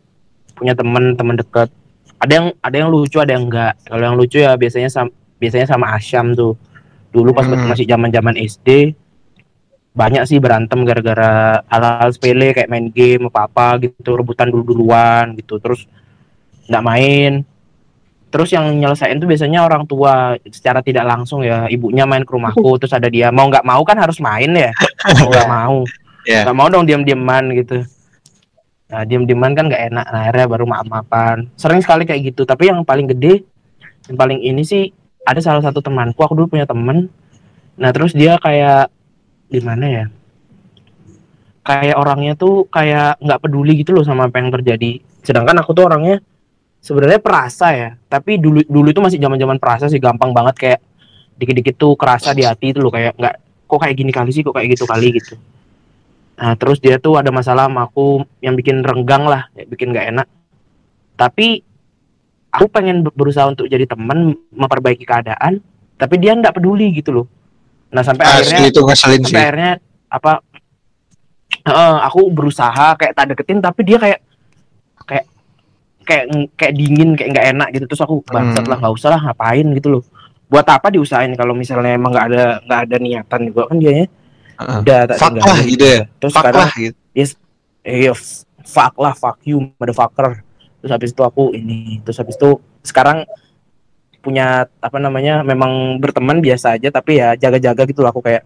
punya 0.53 0.73
teman 0.73 1.15
teman 1.15 1.37
dekat. 1.37 1.69
Ada 2.19 2.31
yang 2.35 2.47
ada 2.59 2.75
yang 2.75 2.89
lucu, 2.91 3.17
ada 3.17 3.31
yang 3.31 3.47
enggak. 3.47 3.79
Kalau 3.87 4.03
yang 4.03 4.15
lucu 4.19 4.41
ya 4.41 4.53
biasanya 4.59 4.91
sama 4.91 5.09
biasanya 5.39 5.67
sama 5.69 5.95
Asyam 5.95 6.35
tuh. 6.35 6.53
Dulu 7.09 7.33
pas 7.33 7.47
Hmm. 7.47 7.65
masih 7.65 7.89
zaman-zaman 7.89 8.37
SD 8.37 8.93
banyak 9.89 10.23
sih 10.29 10.37
berantem 10.37 10.85
gara-gara 10.85 11.59
hal-hal 11.65 12.09
sepele 12.13 12.53
kayak 12.53 12.69
main 12.69 12.87
game 12.93 13.27
apa 13.27 13.49
apa 13.49 13.67
gitu 13.83 14.13
rebutan 14.15 14.47
dulu 14.47 14.63
duluan 14.63 15.33
gitu 15.35 15.57
terus 15.57 15.89
nggak 16.69 16.85
main 16.85 17.33
terus 18.29 18.53
yang 18.53 18.69
nyelesain 18.77 19.17
tuh 19.17 19.25
biasanya 19.25 19.65
orang 19.65 19.89
tua 19.89 20.37
secara 20.53 20.85
tidak 20.85 21.03
langsung 21.09 21.41
ya 21.41 21.65
ibunya 21.67 22.05
main 22.05 22.21
ke 22.21 22.31
rumahku 22.31 22.69
terus 22.79 22.93
ada 22.93 23.09
dia 23.09 23.33
mau 23.33 23.49
nggak 23.49 23.65
mau 23.65 23.81
kan 23.81 23.97
harus 23.97 24.21
main 24.21 24.53
ya 24.53 24.69
mau 25.19 25.27
nggak 25.33 25.49
mau 25.49 25.77
Ya. 26.29 26.45
nggak 26.45 26.57
mau 26.61 26.69
dong 26.69 26.85
diam-diaman 26.85 27.57
gitu. 27.57 27.81
Nah 28.93 29.01
diam-diaman 29.01 29.57
kan 29.57 29.65
nggak 29.65 29.83
enak. 29.89 30.05
Nah, 30.13 30.19
akhirnya 30.29 30.45
baru 30.45 30.65
maaf-maafan. 30.69 31.49
Sering 31.57 31.81
sekali 31.81 32.05
kayak 32.05 32.21
gitu. 32.33 32.45
Tapi 32.45 32.69
yang 32.69 32.85
paling 32.85 33.09
gede 33.09 33.41
yang 34.05 34.17
paling 34.17 34.37
ini 34.45 34.61
sih 34.61 34.93
ada 35.25 35.41
salah 35.41 35.65
satu 35.65 35.81
temanku. 35.81 36.21
Aku 36.21 36.37
dulu 36.37 36.53
punya 36.53 36.69
temen. 36.69 37.09
Nah 37.81 37.89
terus 37.89 38.13
dia 38.13 38.37
kayak 38.37 38.93
gimana 39.49 39.85
ya? 39.89 40.05
Kayak 41.65 41.97
orangnya 41.97 42.37
tuh 42.37 42.69
kayak 42.69 43.17
nggak 43.25 43.39
peduli 43.49 43.81
gitu 43.81 43.97
loh 43.97 44.05
sama 44.05 44.29
apa 44.29 44.37
yang 44.37 44.53
terjadi. 44.53 45.01
Sedangkan 45.25 45.57
aku 45.65 45.73
tuh 45.73 45.89
orangnya 45.89 46.21
sebenarnya 46.77 47.17
perasa 47.17 47.73
ya. 47.73 47.97
Tapi 48.05 48.37
dulu 48.37 48.61
dulu 48.69 48.93
itu 48.93 49.01
masih 49.01 49.17
zaman 49.17 49.41
zaman 49.41 49.57
perasa 49.57 49.89
sih. 49.89 49.97
Gampang 49.97 50.29
banget 50.29 50.55
kayak 50.61 50.79
dikit-dikit 51.41 51.73
tuh 51.73 51.97
kerasa 51.97 52.37
di 52.37 52.45
hati 52.45 52.69
itu 52.69 52.85
loh. 52.85 52.93
Kayak 52.93 53.17
nggak 53.17 53.35
kok 53.65 53.79
kayak 53.81 53.95
gini 53.97 54.13
kali 54.13 54.29
sih 54.29 54.45
kok 54.45 54.53
kayak 54.53 54.77
gitu 54.77 54.85
kali 54.85 55.09
gitu 55.17 55.33
nah 56.39 56.55
terus 56.55 56.79
dia 56.79 56.95
tuh 56.95 57.19
ada 57.19 57.29
masalah 57.29 57.67
sama 57.67 57.83
aku 57.83 58.23
yang 58.39 58.55
bikin 58.55 58.79
renggang 58.79 59.27
lah 59.27 59.51
kayak 59.51 59.67
bikin 59.67 59.91
nggak 59.91 60.07
enak. 60.09 60.27
Tapi 61.13 61.59
aku 62.49 62.65
pengen 62.67 63.03
ber- 63.03 63.11
berusaha 63.11 63.43
untuk 63.45 63.67
jadi 63.67 63.83
teman 63.83 64.33
memperbaiki 64.49 65.03
keadaan 65.03 65.59
tapi 65.93 66.15
dia 66.15 66.31
nggak 66.31 66.55
peduli 66.55 66.95
gitu 66.95 67.11
loh. 67.11 67.25
Nah 67.91 68.01
sampai 68.01 68.23
akhirnya 68.23 68.59
Asli 68.63 68.71
itu 68.71 68.79
ngeselin 68.79 69.19
sih. 69.19 69.25
sampai 69.29 69.43
akhirnya 69.43 69.71
apa 70.07 70.31
eh, 71.67 71.97
aku 72.07 72.19
berusaha 72.31 72.95
kayak 72.95 73.13
tak 73.13 73.25
deketin 73.29 73.59
tapi 73.59 73.81
dia 73.83 73.97
kayak 73.99 74.19
kayak 75.03 75.25
kayak 76.07 76.23
kayak 76.55 76.73
dingin 76.73 77.09
kayak 77.13 77.29
nggak 77.35 77.47
enak 77.51 77.67
gitu. 77.75 77.85
Terus 77.85 78.01
aku 78.01 78.23
bangsat 78.23 78.63
Hmm. 78.63 78.71
lah 78.71 78.77
nggak 78.79 78.95
usah 78.95 79.09
lah 79.11 79.19
ngapain? 79.21 79.67
gitu 79.75 79.91
loh. 79.91 80.03
Buat 80.47 80.65
apa 80.71 80.87
diusahain 80.87 81.35
kalau 81.35 81.51
misalnya 81.51 81.93
emang 81.93 82.15
nggak 82.15 82.27
ada 82.31 82.43
nggak 82.63 82.79
ada 82.87 82.95
niatan 82.97 83.41
juga 83.45 83.69
kan 83.69 83.77
dia 83.77 84.07
Heeh. 84.59 84.79
udah 84.83 84.99
tak 85.07 85.17
Fuck 85.17 85.31
tinggalin 85.33 85.49
lah 85.49 85.59
gitu 85.65 85.85
ya. 85.85 85.99
terus 86.19 86.33
Fuck 86.35 86.45
lah 86.51 86.69
gitu. 86.75 86.97
eh 87.79 87.97
yo, 88.03 88.13
fuck 88.61 88.93
lah 88.99 89.13
fuck 89.15 89.39
you 89.43 89.57
motherfucker 89.79 90.43
terus 90.79 90.91
habis 90.91 91.11
itu 91.11 91.21
aku 91.23 91.51
ini 91.51 92.03
terus 92.03 92.19
habis 92.19 92.35
itu 92.35 92.49
sekarang 92.83 93.23
punya 94.19 94.67
apa 94.79 94.97
namanya 94.99 95.41
memang 95.41 95.95
berteman 95.97 96.43
biasa 96.43 96.75
aja 96.75 96.91
tapi 96.91 97.17
ya 97.17 97.39
jaga-jaga 97.39 97.87
gitu 97.87 98.03
loh 98.03 98.11
aku 98.11 98.19
kayak 98.19 98.43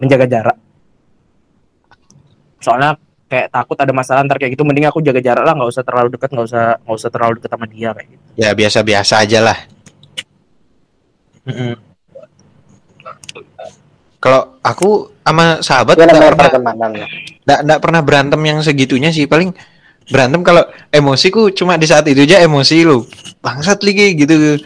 menjaga 0.00 0.24
jarak 0.24 0.56
soalnya 2.56 2.96
kayak 3.28 3.52
takut 3.52 3.76
ada 3.76 3.92
masalah 3.92 4.24
ntar 4.24 4.40
kayak 4.40 4.56
gitu 4.56 4.64
mending 4.64 4.88
aku 4.88 5.04
jaga 5.04 5.20
jarak 5.20 5.44
lah 5.44 5.54
nggak 5.54 5.70
usah 5.70 5.84
terlalu 5.84 6.08
dekat 6.16 6.32
nggak 6.32 6.46
usah 6.48 6.64
nggak 6.82 6.96
usah 6.96 7.10
terlalu 7.12 7.32
dekat 7.38 7.50
sama 7.52 7.66
dia 7.68 7.90
kayak 7.92 8.08
gitu 8.10 8.22
Ya 8.40 8.50
biasa-biasa 8.56 9.14
aja 9.20 9.38
lah. 9.44 9.58
Kalau 14.20 14.60
aku 14.60 15.16
sama 15.24 15.64
sahabat 15.64 15.96
Itu 15.96 16.02
nggak 16.04 16.12
namanya 16.12 16.28
pernah 16.28 16.44
pertemanan. 16.52 16.90
nggak 17.40 17.58
nggak 17.64 17.80
pernah 17.80 18.00
berantem 18.04 18.40
yang 18.44 18.58
segitunya 18.60 19.08
sih. 19.08 19.24
Paling 19.24 19.50
berantem 20.06 20.44
kalau 20.44 20.62
emosiku 20.92 21.48
cuma 21.50 21.80
di 21.80 21.88
saat 21.88 22.04
itu 22.04 22.28
aja 22.28 22.44
emosi 22.44 22.84
lu. 22.84 23.08
Bangsat 23.40 23.80
lagi 23.80 24.12
gitu. 24.14 24.60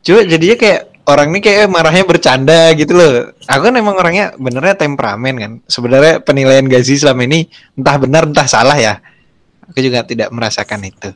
Coba 0.00 0.20
jadinya 0.24 0.56
kayak 0.56 0.80
orang 1.04 1.28
ini 1.34 1.40
kayak 1.42 1.66
marahnya 1.68 2.04
bercanda 2.06 2.70
gitu 2.72 2.94
loh. 2.94 3.34
Aku 3.44 3.62
kan 3.66 3.74
emang 3.74 3.98
orangnya 3.98 4.32
benernya 4.38 4.78
temperamen 4.78 5.34
kan. 5.36 5.52
Sebenarnya 5.66 6.22
penilaian 6.22 6.64
gaji 6.64 6.94
selama 6.96 7.26
ini 7.26 7.50
entah 7.74 7.96
benar 7.98 8.30
entah 8.30 8.46
salah 8.46 8.78
ya. 8.78 9.02
Aku 9.66 9.78
juga 9.82 10.06
tidak 10.06 10.30
merasakan 10.30 10.86
itu. 10.86 11.10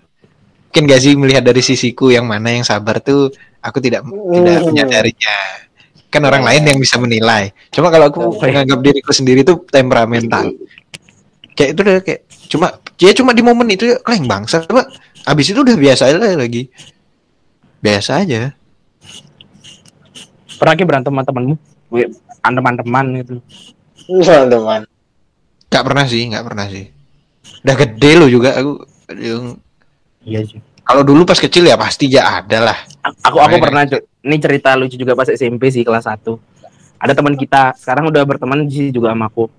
Mungkin 0.70 0.84
gaji 0.90 1.10
melihat 1.14 1.46
dari 1.46 1.62
sisiku 1.62 2.10
yang 2.10 2.26
mana 2.26 2.50
yang 2.50 2.66
sabar 2.66 2.98
tuh 2.98 3.30
aku 3.62 3.78
tidak 3.78 4.02
tidak 4.02 4.58
Hmm. 4.58 4.66
menyadarinya 4.74 5.36
kan 6.14 6.22
orang 6.22 6.46
lain 6.46 6.62
yang 6.62 6.78
bisa 6.78 6.94
menilai. 7.02 7.50
Cuma 7.74 7.90
kalau 7.90 8.06
aku 8.06 8.38
menganggap 8.38 8.78
diriku 8.78 9.10
sendiri 9.10 9.42
tuh 9.42 9.66
temperamental. 9.66 10.54
Kayak 11.58 11.70
itu 11.74 11.80
udah 11.82 11.96
kayak 12.06 12.20
cuma 12.46 12.66
dia 12.94 13.10
cuma 13.10 13.34
di 13.34 13.42
momen 13.42 13.66
itu 13.74 13.90
ya 13.90 13.98
yang 14.14 14.30
bangsa. 14.30 14.62
Coba 14.62 14.86
abis 15.26 15.50
itu 15.50 15.58
udah 15.58 15.74
biasa 15.74 16.14
aja 16.14 16.38
lagi. 16.38 16.70
Biasa 17.82 18.22
aja. 18.22 18.54
Pernah 20.54 20.74
ki 20.78 20.84
berantem 20.86 21.10
sama 21.10 21.26
temanmu? 21.26 21.54
Teman-teman 22.46 23.04
gitu. 23.18 23.34
teman. 24.46 24.86
Nggak 25.66 25.84
pernah 25.90 26.04
sih 26.06 26.22
nggak 26.30 26.44
pernah 26.46 26.66
sih. 26.70 26.86
Udah 27.66 27.74
gede 27.74 28.10
lo 28.14 28.26
juga 28.30 28.54
aku. 28.54 28.72
Yang 29.10 29.58
Iya 30.24 30.40
sih. 30.48 30.60
kalau 30.84 31.04
dulu 31.04 31.28
pas 31.28 31.36
kecil 31.36 31.68
ya 31.68 31.76
pasti 31.76 32.08
ya 32.08 32.40
ada 32.40 32.72
lah. 32.72 32.78
Aku 33.28 33.36
aku 33.36 33.60
pernah 33.60 33.84
Cuk. 33.84 34.13
Ini 34.24 34.36
cerita 34.40 34.72
lucu 34.72 34.96
juga 34.96 35.12
pas 35.12 35.28
SMP 35.28 35.68
sih 35.68 35.84
kelas 35.84 36.08
1. 36.08 36.24
Ada 36.96 37.12
teman 37.12 37.36
kita, 37.36 37.76
sekarang 37.76 38.08
udah 38.08 38.24
berteman 38.24 38.64
sih 38.72 38.88
juga 38.88 39.12
sama 39.12 39.28
aku. 39.28 39.52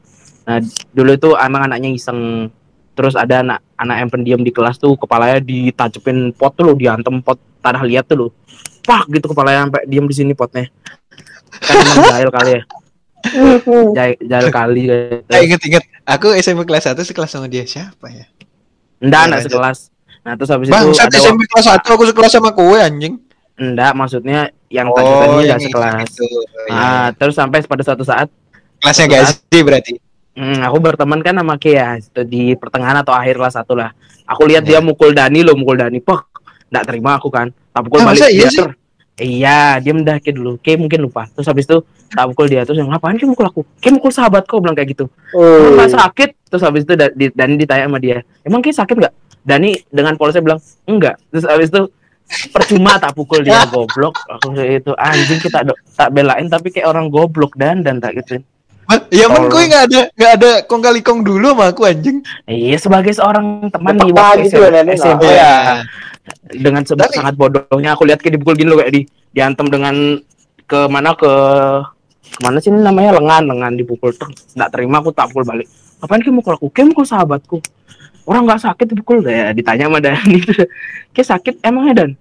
Nah, 0.50 0.58
dulu 0.90 1.14
itu 1.14 1.30
emang 1.38 1.70
anaknya 1.70 1.94
iseng. 1.94 2.50
Terus 2.98 3.14
ada 3.14 3.44
anak 3.46 3.60
anak 3.78 3.96
yang 4.02 4.10
pendiam 4.10 4.42
di 4.42 4.50
kelas 4.50 4.82
tuh 4.82 4.98
kepalanya 4.98 5.44
ditacepin 5.44 6.34
pot 6.34 6.58
tuh 6.58 6.66
loh, 6.66 6.76
diantem 6.80 7.22
pot 7.22 7.38
tanah 7.62 7.86
liat 7.86 8.10
tuh 8.10 8.18
loh. 8.18 8.32
Pak 8.82 9.12
gitu 9.14 9.30
kepalanya 9.30 9.70
sampai 9.70 9.86
diem 9.86 10.06
di 10.10 10.16
sini 10.16 10.34
potnya. 10.34 10.66
Kan 11.62 11.76
emang 11.86 11.98
jahil 12.10 12.30
kali 12.34 12.52
ya. 12.56 12.62
Jahil, 13.94 14.16
jahil 14.22 14.50
kali 14.54 14.82
gitu. 14.86 14.98
Eh, 15.34 15.42
inget-inget 15.46 15.84
aku 16.06 16.34
SMP 16.38 16.64
kelas 16.64 16.94
1 16.94 17.02
sekelas 17.02 17.30
sama 17.34 17.50
dia 17.50 17.66
siapa 17.66 18.06
ya 18.14 18.30
Enggak 19.02 19.22
anak 19.28 19.40
sekelas. 19.50 19.90
Nah, 20.22 20.34
terus 20.38 20.50
habis 20.54 20.70
bang 20.70 20.86
itu 20.90 20.98
ada 20.98 21.18
SMP 21.18 21.42
kelas 21.50 21.66
1 21.74 21.82
aku 21.86 22.04
sekelas 22.10 22.32
sama 22.32 22.54
kowe 22.54 22.78
anjing 22.78 23.25
enggak 23.56 23.92
maksudnya 23.92 24.40
yang 24.68 24.88
tadi 24.90 25.08
tadi 25.10 25.36
enggak 25.42 25.62
sekelas. 25.62 26.10
itu. 26.10 26.26
Iya. 26.68 26.74
Ah, 26.74 27.08
terus 27.12 27.34
sampai 27.34 27.60
pada 27.62 27.82
suatu 27.82 28.04
saat 28.04 28.28
kelasnya 28.78 29.06
suatu 29.06 29.16
gaji 29.16 29.60
berarti 29.62 29.94
Hmm, 30.36 30.60
aku 30.60 30.84
berteman 30.84 31.24
kan 31.24 31.32
sama 31.32 31.56
Kia 31.56 31.96
itu 31.96 32.22
di 32.22 32.44
pertengahan 32.54 33.00
atau 33.00 33.16
akhir 33.16 33.40
kelas 33.40 33.56
satu 33.56 33.72
lah. 33.72 33.96
Aku 34.28 34.44
lihat 34.44 34.62
Ya. 34.62 34.68
dia 34.68 34.80
mukul 34.84 35.16
Dani 35.16 35.40
loh, 35.42 35.56
mukul 35.56 35.80
Dani. 35.80 36.04
Pok, 36.04 36.28
nggak 36.68 36.84
terima 36.84 37.16
aku 37.16 37.32
kan. 37.32 37.56
Tak 37.72 37.88
pukul 37.88 38.04
Ah, 38.04 38.12
balik 38.12 38.20
iya 38.28 38.44
dia. 38.44 38.50
sih? 38.52 38.60
ter- 38.60 38.76
Iya, 39.16 39.80
dia 39.80 39.96
mendah 39.96 40.20
Ki 40.20 40.36
dulu. 40.36 40.60
Ki 40.60 40.76
mungkin 40.76 41.00
lupa. 41.00 41.24
Terus 41.32 41.48
habis 41.48 41.64
itu 41.64 41.80
tak 42.12 42.28
pukul 42.28 42.52
dia 42.52 42.68
terus 42.68 42.76
yang 42.76 42.92
ngapain 42.92 43.16
Ki 43.16 43.24
mukul 43.24 43.48
aku? 43.48 43.64
Ki 43.80 43.88
mukul 43.88 44.12
sahabat 44.12 44.44
kau 44.44 44.60
bilang 44.60 44.76
kayak 44.76 44.92
gitu. 44.92 45.08
Oh, 45.32 45.72
Emang 45.72 45.80
nggak 45.80 45.96
sakit? 45.96 46.30
Terus 46.52 46.62
habis 46.62 46.84
itu 46.84 46.94
Dani 47.32 47.56
ditanya 47.56 47.88
sama 47.88 47.98
dia, 47.98 48.20
emang 48.44 48.60
Ki 48.60 48.76
sakit 48.76 48.92
nggak? 48.92 49.14
Dani 49.40 49.72
dengan 49.88 50.20
polosnya 50.20 50.44
bilang 50.44 50.60
enggak. 50.84 51.16
Terus 51.32 51.48
habis 51.48 51.72
itu 51.72 51.88
percuma 52.50 52.98
tak 52.98 53.14
pukul 53.14 53.42
dia 53.42 53.64
goblok. 53.66 54.16
Aku 54.30 54.52
itu 54.56 54.92
anjing 54.94 55.40
kita 55.40 55.62
do- 55.64 55.78
tak 55.90 56.10
belain 56.10 56.46
tapi 56.46 56.70
kayak 56.70 56.88
orang 56.88 57.08
goblok 57.08 57.54
dan 57.54 57.80
dan 57.80 57.98
tak 57.98 58.18
gitu. 58.18 58.42
Mas, 58.86 59.02
ya 59.10 59.26
men 59.26 59.46
kowe 59.48 59.58
nggak 59.60 59.84
ada 59.84 60.02
nggak 60.12 60.32
ada 60.36 60.52
kong 60.64 60.78
kali 60.80 61.02
kong 61.02 61.22
dulu 61.22 61.52
sama 61.52 61.74
aku 61.74 61.84
anjing 61.84 62.22
Iya 62.46 62.78
sebagai 62.78 63.10
seorang 63.12 63.66
teman 63.68 63.98
di 63.98 64.14
waktu 64.14 64.46
gitu 64.46 64.62
ya. 64.62 64.70
SMP 64.94 65.24
ya. 65.28 65.54
Dengan 66.48 66.82
se- 66.82 66.94
Tapi- 66.94 67.14
sangat 67.16 67.34
bodohnya 67.34 67.94
aku 67.94 68.06
lihat 68.06 68.22
kayak 68.22 68.38
dipukul 68.38 68.54
gini 68.54 68.70
loh 68.70 68.78
kayak 68.78 68.94
di 68.94 69.02
diantem 69.32 69.68
dengan 69.68 70.22
ke 70.64 70.80
mana 70.86 71.14
ke 71.14 71.32
ke 72.28 72.40
mana 72.42 72.58
sih 72.58 72.70
ini 72.70 72.78
namanya 72.80 73.16
lengan 73.16 73.44
lengan 73.48 73.74
dipukul 73.74 74.10
tuh 74.12 74.26
nggak 74.54 74.70
terima 74.70 74.98
aku 74.98 75.10
tak 75.10 75.30
pukul 75.30 75.46
balik 75.46 75.66
ngapain 75.98 76.22
kayak 76.22 76.36
mukul 76.36 76.54
aku 76.54 76.68
kayak 76.70 76.88
mukul 76.90 77.06
sahabatku 77.06 77.58
orang 78.26 78.42
nggak 78.44 78.62
sakit 78.62 78.86
dipukul. 78.90 79.22
Ya 79.22 79.50
ditanya 79.50 79.86
sama 79.86 79.98
Dani 79.98 80.40
kayak 81.14 81.28
sakit 81.30 81.54
emangnya 81.62 81.94
Dan? 81.96 82.12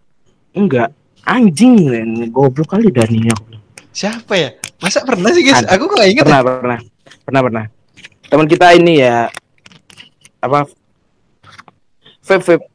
Enggak. 0.52 0.88
Anjing 1.22 1.74
Dan. 1.86 2.08
goblok 2.28 2.70
kali 2.70 2.88
Dani 2.88 3.26
aku 3.26 3.56
siapa 3.90 4.34
ya? 4.34 4.50
Masa 4.76 5.00
pernah 5.02 5.30
sih 5.30 5.40
guys? 5.40 5.62
Aku 5.64 5.86
nggak 5.86 6.08
inget 6.08 6.24
pernah 6.24 6.42
pernah. 6.42 6.78
Pernah 7.22 7.40
pernah. 7.42 7.64
Teman 8.24 8.44
kita 8.44 8.72
ini 8.72 8.98
ya 8.98 9.30
apa 10.38 10.66
vape 12.20 12.44
vape 12.44 12.66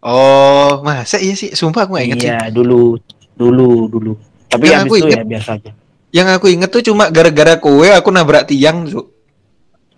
oh 0.00 0.80
masa 0.80 1.18
iya 1.18 1.34
sih? 1.34 1.52
Sumpah 1.52 1.84
aku 1.84 1.92
nggak 1.92 2.06
inget 2.06 2.18
sih. 2.18 2.28
iya 2.28 2.48
dulu 2.48 2.96
dulu 3.34 3.86
dulu. 3.88 4.12
Tapi 4.46 4.64
Yang 4.64 4.78
habis 4.78 4.86
aku 4.86 4.94
itu 4.96 5.06
inget- 5.06 5.18
ya 5.18 5.24
biasa 5.28 5.50
aja. 5.54 5.70
yang 6.08 6.28
aku 6.30 6.46
inget 6.48 6.70
tuh 6.70 6.80
cuma 6.80 7.04
gara-gara 7.08 7.58
kowe 7.58 7.84
aku 7.84 8.08
nabrak 8.08 8.46
tiang 8.46 8.86
tuh 8.86 9.12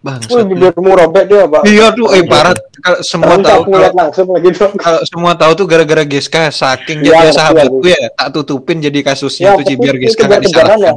bang 0.01 0.21
bibirmu 0.25 0.91
robek 0.93 1.25
dia, 1.27 1.45
Pak. 1.45 1.63
iya 1.65 1.87
tuh 1.91 2.09
eh 2.11 2.25
parah 2.25 2.57
kalau 2.79 2.99
semua 3.03 3.37
tahu 3.37 3.59
aku 3.59 3.71
ngeliat 3.71 3.93
langsung 3.93 4.27
lagi 4.33 4.49
dong. 4.51 4.73
kalau 4.75 5.01
semua 5.05 5.33
tahu 5.35 5.53
tuh 5.55 5.67
gara-gara 5.67 6.03
Geska 6.03 6.49
saking 6.49 6.99
Iya, 7.01 7.05
jadi 7.05 7.17
ngerti 7.21 7.37
sahabatku 7.37 7.85
ya 7.85 8.01
tak 8.11 8.29
tutupin 8.33 8.77
jadi 8.79 8.99
kasusnya 9.03 9.55
tuh 9.55 9.63
tapi 9.63 9.77
biar 9.77 9.95
ini 9.95 10.03
Geska 10.03 10.23
nggak 10.25 10.41
kejar-kejaran 10.41 10.79
ya. 10.81 10.93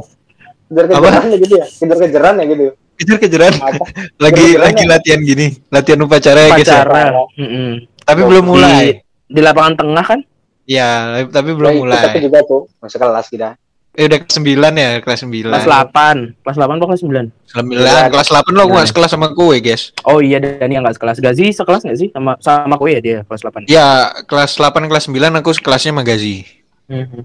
Kejar-kejaran 0.64 1.24
ya 1.28 1.36
gitu 1.36 1.54
ya. 1.54 1.66
Kejar-kejaran 1.68 2.34
ya 2.34 2.44
gitu. 2.46 2.64
kejar-kejaran 2.94 3.52
Apa? 3.54 3.84
lagi 4.24 4.46
Kejar-kejaran 4.46 4.64
lagi 4.64 4.80
ya? 4.80 4.88
latihan 4.88 5.20
gini 5.20 5.46
latihan 5.68 5.98
upacara 6.00 6.38
ya 6.40 6.48
Ges 6.48 6.64
ya 6.64 6.64
pacara 6.80 7.02
Mm-mm. 7.36 7.70
tapi 8.00 8.20
belum 8.22 8.44
mulai 8.46 8.84
di, 9.26 9.40
lapangan 9.40 9.74
tengah 9.76 10.04
kan 10.06 10.20
ya 10.64 10.88
tapi 11.28 11.50
belum 11.52 11.72
mulai 11.76 12.08
Aku 12.08 12.18
juga 12.20 12.40
tuh. 12.40 12.62
Masuk 12.78 12.96
kelas 12.96 13.26
kita. 13.28 13.48
Eh 13.94 14.04
udah 14.04 14.18
kelas 14.20 14.36
9 14.36 14.74
ya 14.74 14.90
kelas 15.00 15.20
9 15.22 15.46
kelas 15.46 15.64
8 15.64 16.42
kelas 16.42 16.56
8 16.58 16.66
atau 16.66 16.88
kelas 16.90 17.02
9 17.02 17.30
9 17.46 18.10
kelas 18.10 18.28
8 18.28 18.50
lo 18.50 18.60
aku 18.62 18.72
nggak 18.74 18.88
sekelas 18.90 19.10
sama 19.10 19.30
kowe 19.30 19.54
guys 19.56 19.94
oh 20.02 20.18
iya 20.18 20.42
Dani 20.42 20.74
yang 20.74 20.82
nggak 20.82 20.98
sekelas 20.98 21.18
Gazi 21.18 21.54
sekelas 21.54 21.86
nggak 21.86 21.98
sih 21.98 22.08
sama 22.10 22.34
sama 22.38 22.74
kowe 22.74 22.90
ya 22.90 22.98
dia 22.98 23.18
kelas 23.22 23.40
8 23.40 23.66
ya 23.66 23.86
kelas 24.26 24.58
8 24.58 24.90
kelas 24.90 25.04
9 25.06 25.14
aku 25.38 25.50
sekelasnya 25.52 25.90
sama 25.90 26.02
Gazi 26.02 26.42
Mhm. 26.84 27.24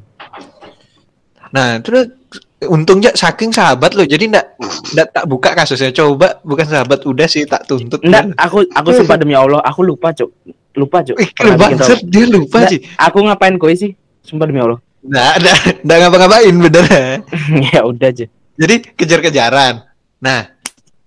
Nah, 1.49 1.82
terus 1.82 2.13
untungnya 2.63 3.11
saking 3.11 3.49
sahabat 3.49 3.91
loh, 3.91 4.05
jadi 4.05 4.30
ndak 4.30 4.45
ndak 4.93 5.07
tak 5.11 5.26
buka 5.26 5.51
kasusnya. 5.51 5.91
Coba 5.91 6.39
bukan 6.45 6.63
sahabat 6.63 7.03
udah 7.03 7.28
sih 7.28 7.43
tak 7.43 7.65
tuntut. 7.65 7.99
Enggak, 7.99 8.38
aku 8.38 8.63
aku 8.70 8.89
sumpah 8.93 9.17
demi 9.17 9.34
Allah, 9.34 9.59
aku 9.59 9.82
lupa, 9.82 10.13
Cuk. 10.13 10.30
Lupa, 10.78 11.01
Cuk. 11.01 11.17
Ih, 11.17 11.28
sama- 11.76 12.05
dia 12.05 12.24
lupa 12.24 12.63
Nggak, 12.63 12.72
sih. 12.72 12.80
Aku 12.95 13.17
ngapain 13.20 13.57
kowe 13.57 13.74
sih? 13.74 13.97
Sumpah 14.22 14.45
demi 14.45 14.61
Allah. 14.61 14.80
Nggak 15.00 15.28
ada, 15.39 15.54
nggak 15.84 15.97
ngapa-ngapain 16.04 16.56
bener. 16.60 16.86
ya 17.72 17.80
udah 17.88 18.08
aja. 18.12 18.26
Jadi 18.60 18.76
kejar-kejaran. 19.00 19.88
Nah, 20.20 20.52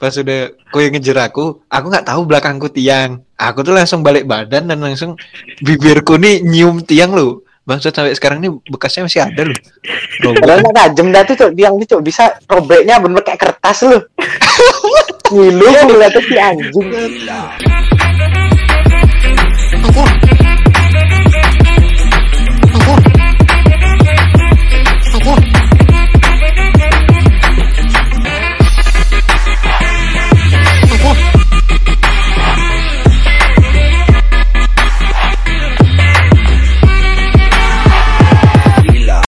pas 0.01 0.15
udah 0.17 0.57
kowe 0.73 0.81
ngejar 0.81 1.29
aku, 1.29 1.61
aku 1.69 1.87
nggak 1.93 2.09
tahu 2.09 2.21
belakangku 2.25 2.73
tiang. 2.73 3.21
Aku 3.37 3.61
tuh 3.61 3.77
langsung 3.77 4.01
balik 4.01 4.25
badan 4.25 4.73
dan 4.73 4.81
langsung 4.81 5.21
bibirku 5.61 6.17
nih 6.17 6.41
nyium 6.41 6.81
tiang 6.81 7.13
loh. 7.13 7.45
Bangsat 7.63 7.95
sampai 7.95 8.17
sekarang 8.19 8.43
nih 8.43 8.51
bekasnya 8.67 9.07
masih 9.07 9.23
ada 9.23 9.43
loh. 9.47 9.59
Padahal 10.43 10.67
nggak 10.67 10.75
tajam 10.75 11.07
dah 11.15 11.23
tuh, 11.23 11.35
Cok. 11.39 11.51
Tiang 11.55 11.75
nih, 11.79 11.87
Cok. 11.87 12.03
Bisa 12.03 12.25
robeknya 12.51 12.99
bener 12.99 13.23
kayak 13.23 13.39
kertas 13.39 13.87
loh. 13.87 14.03
Ngilu 15.33 15.65
ngeliatnya 15.65 16.21
si 16.27 16.37
anjing. 16.41 16.89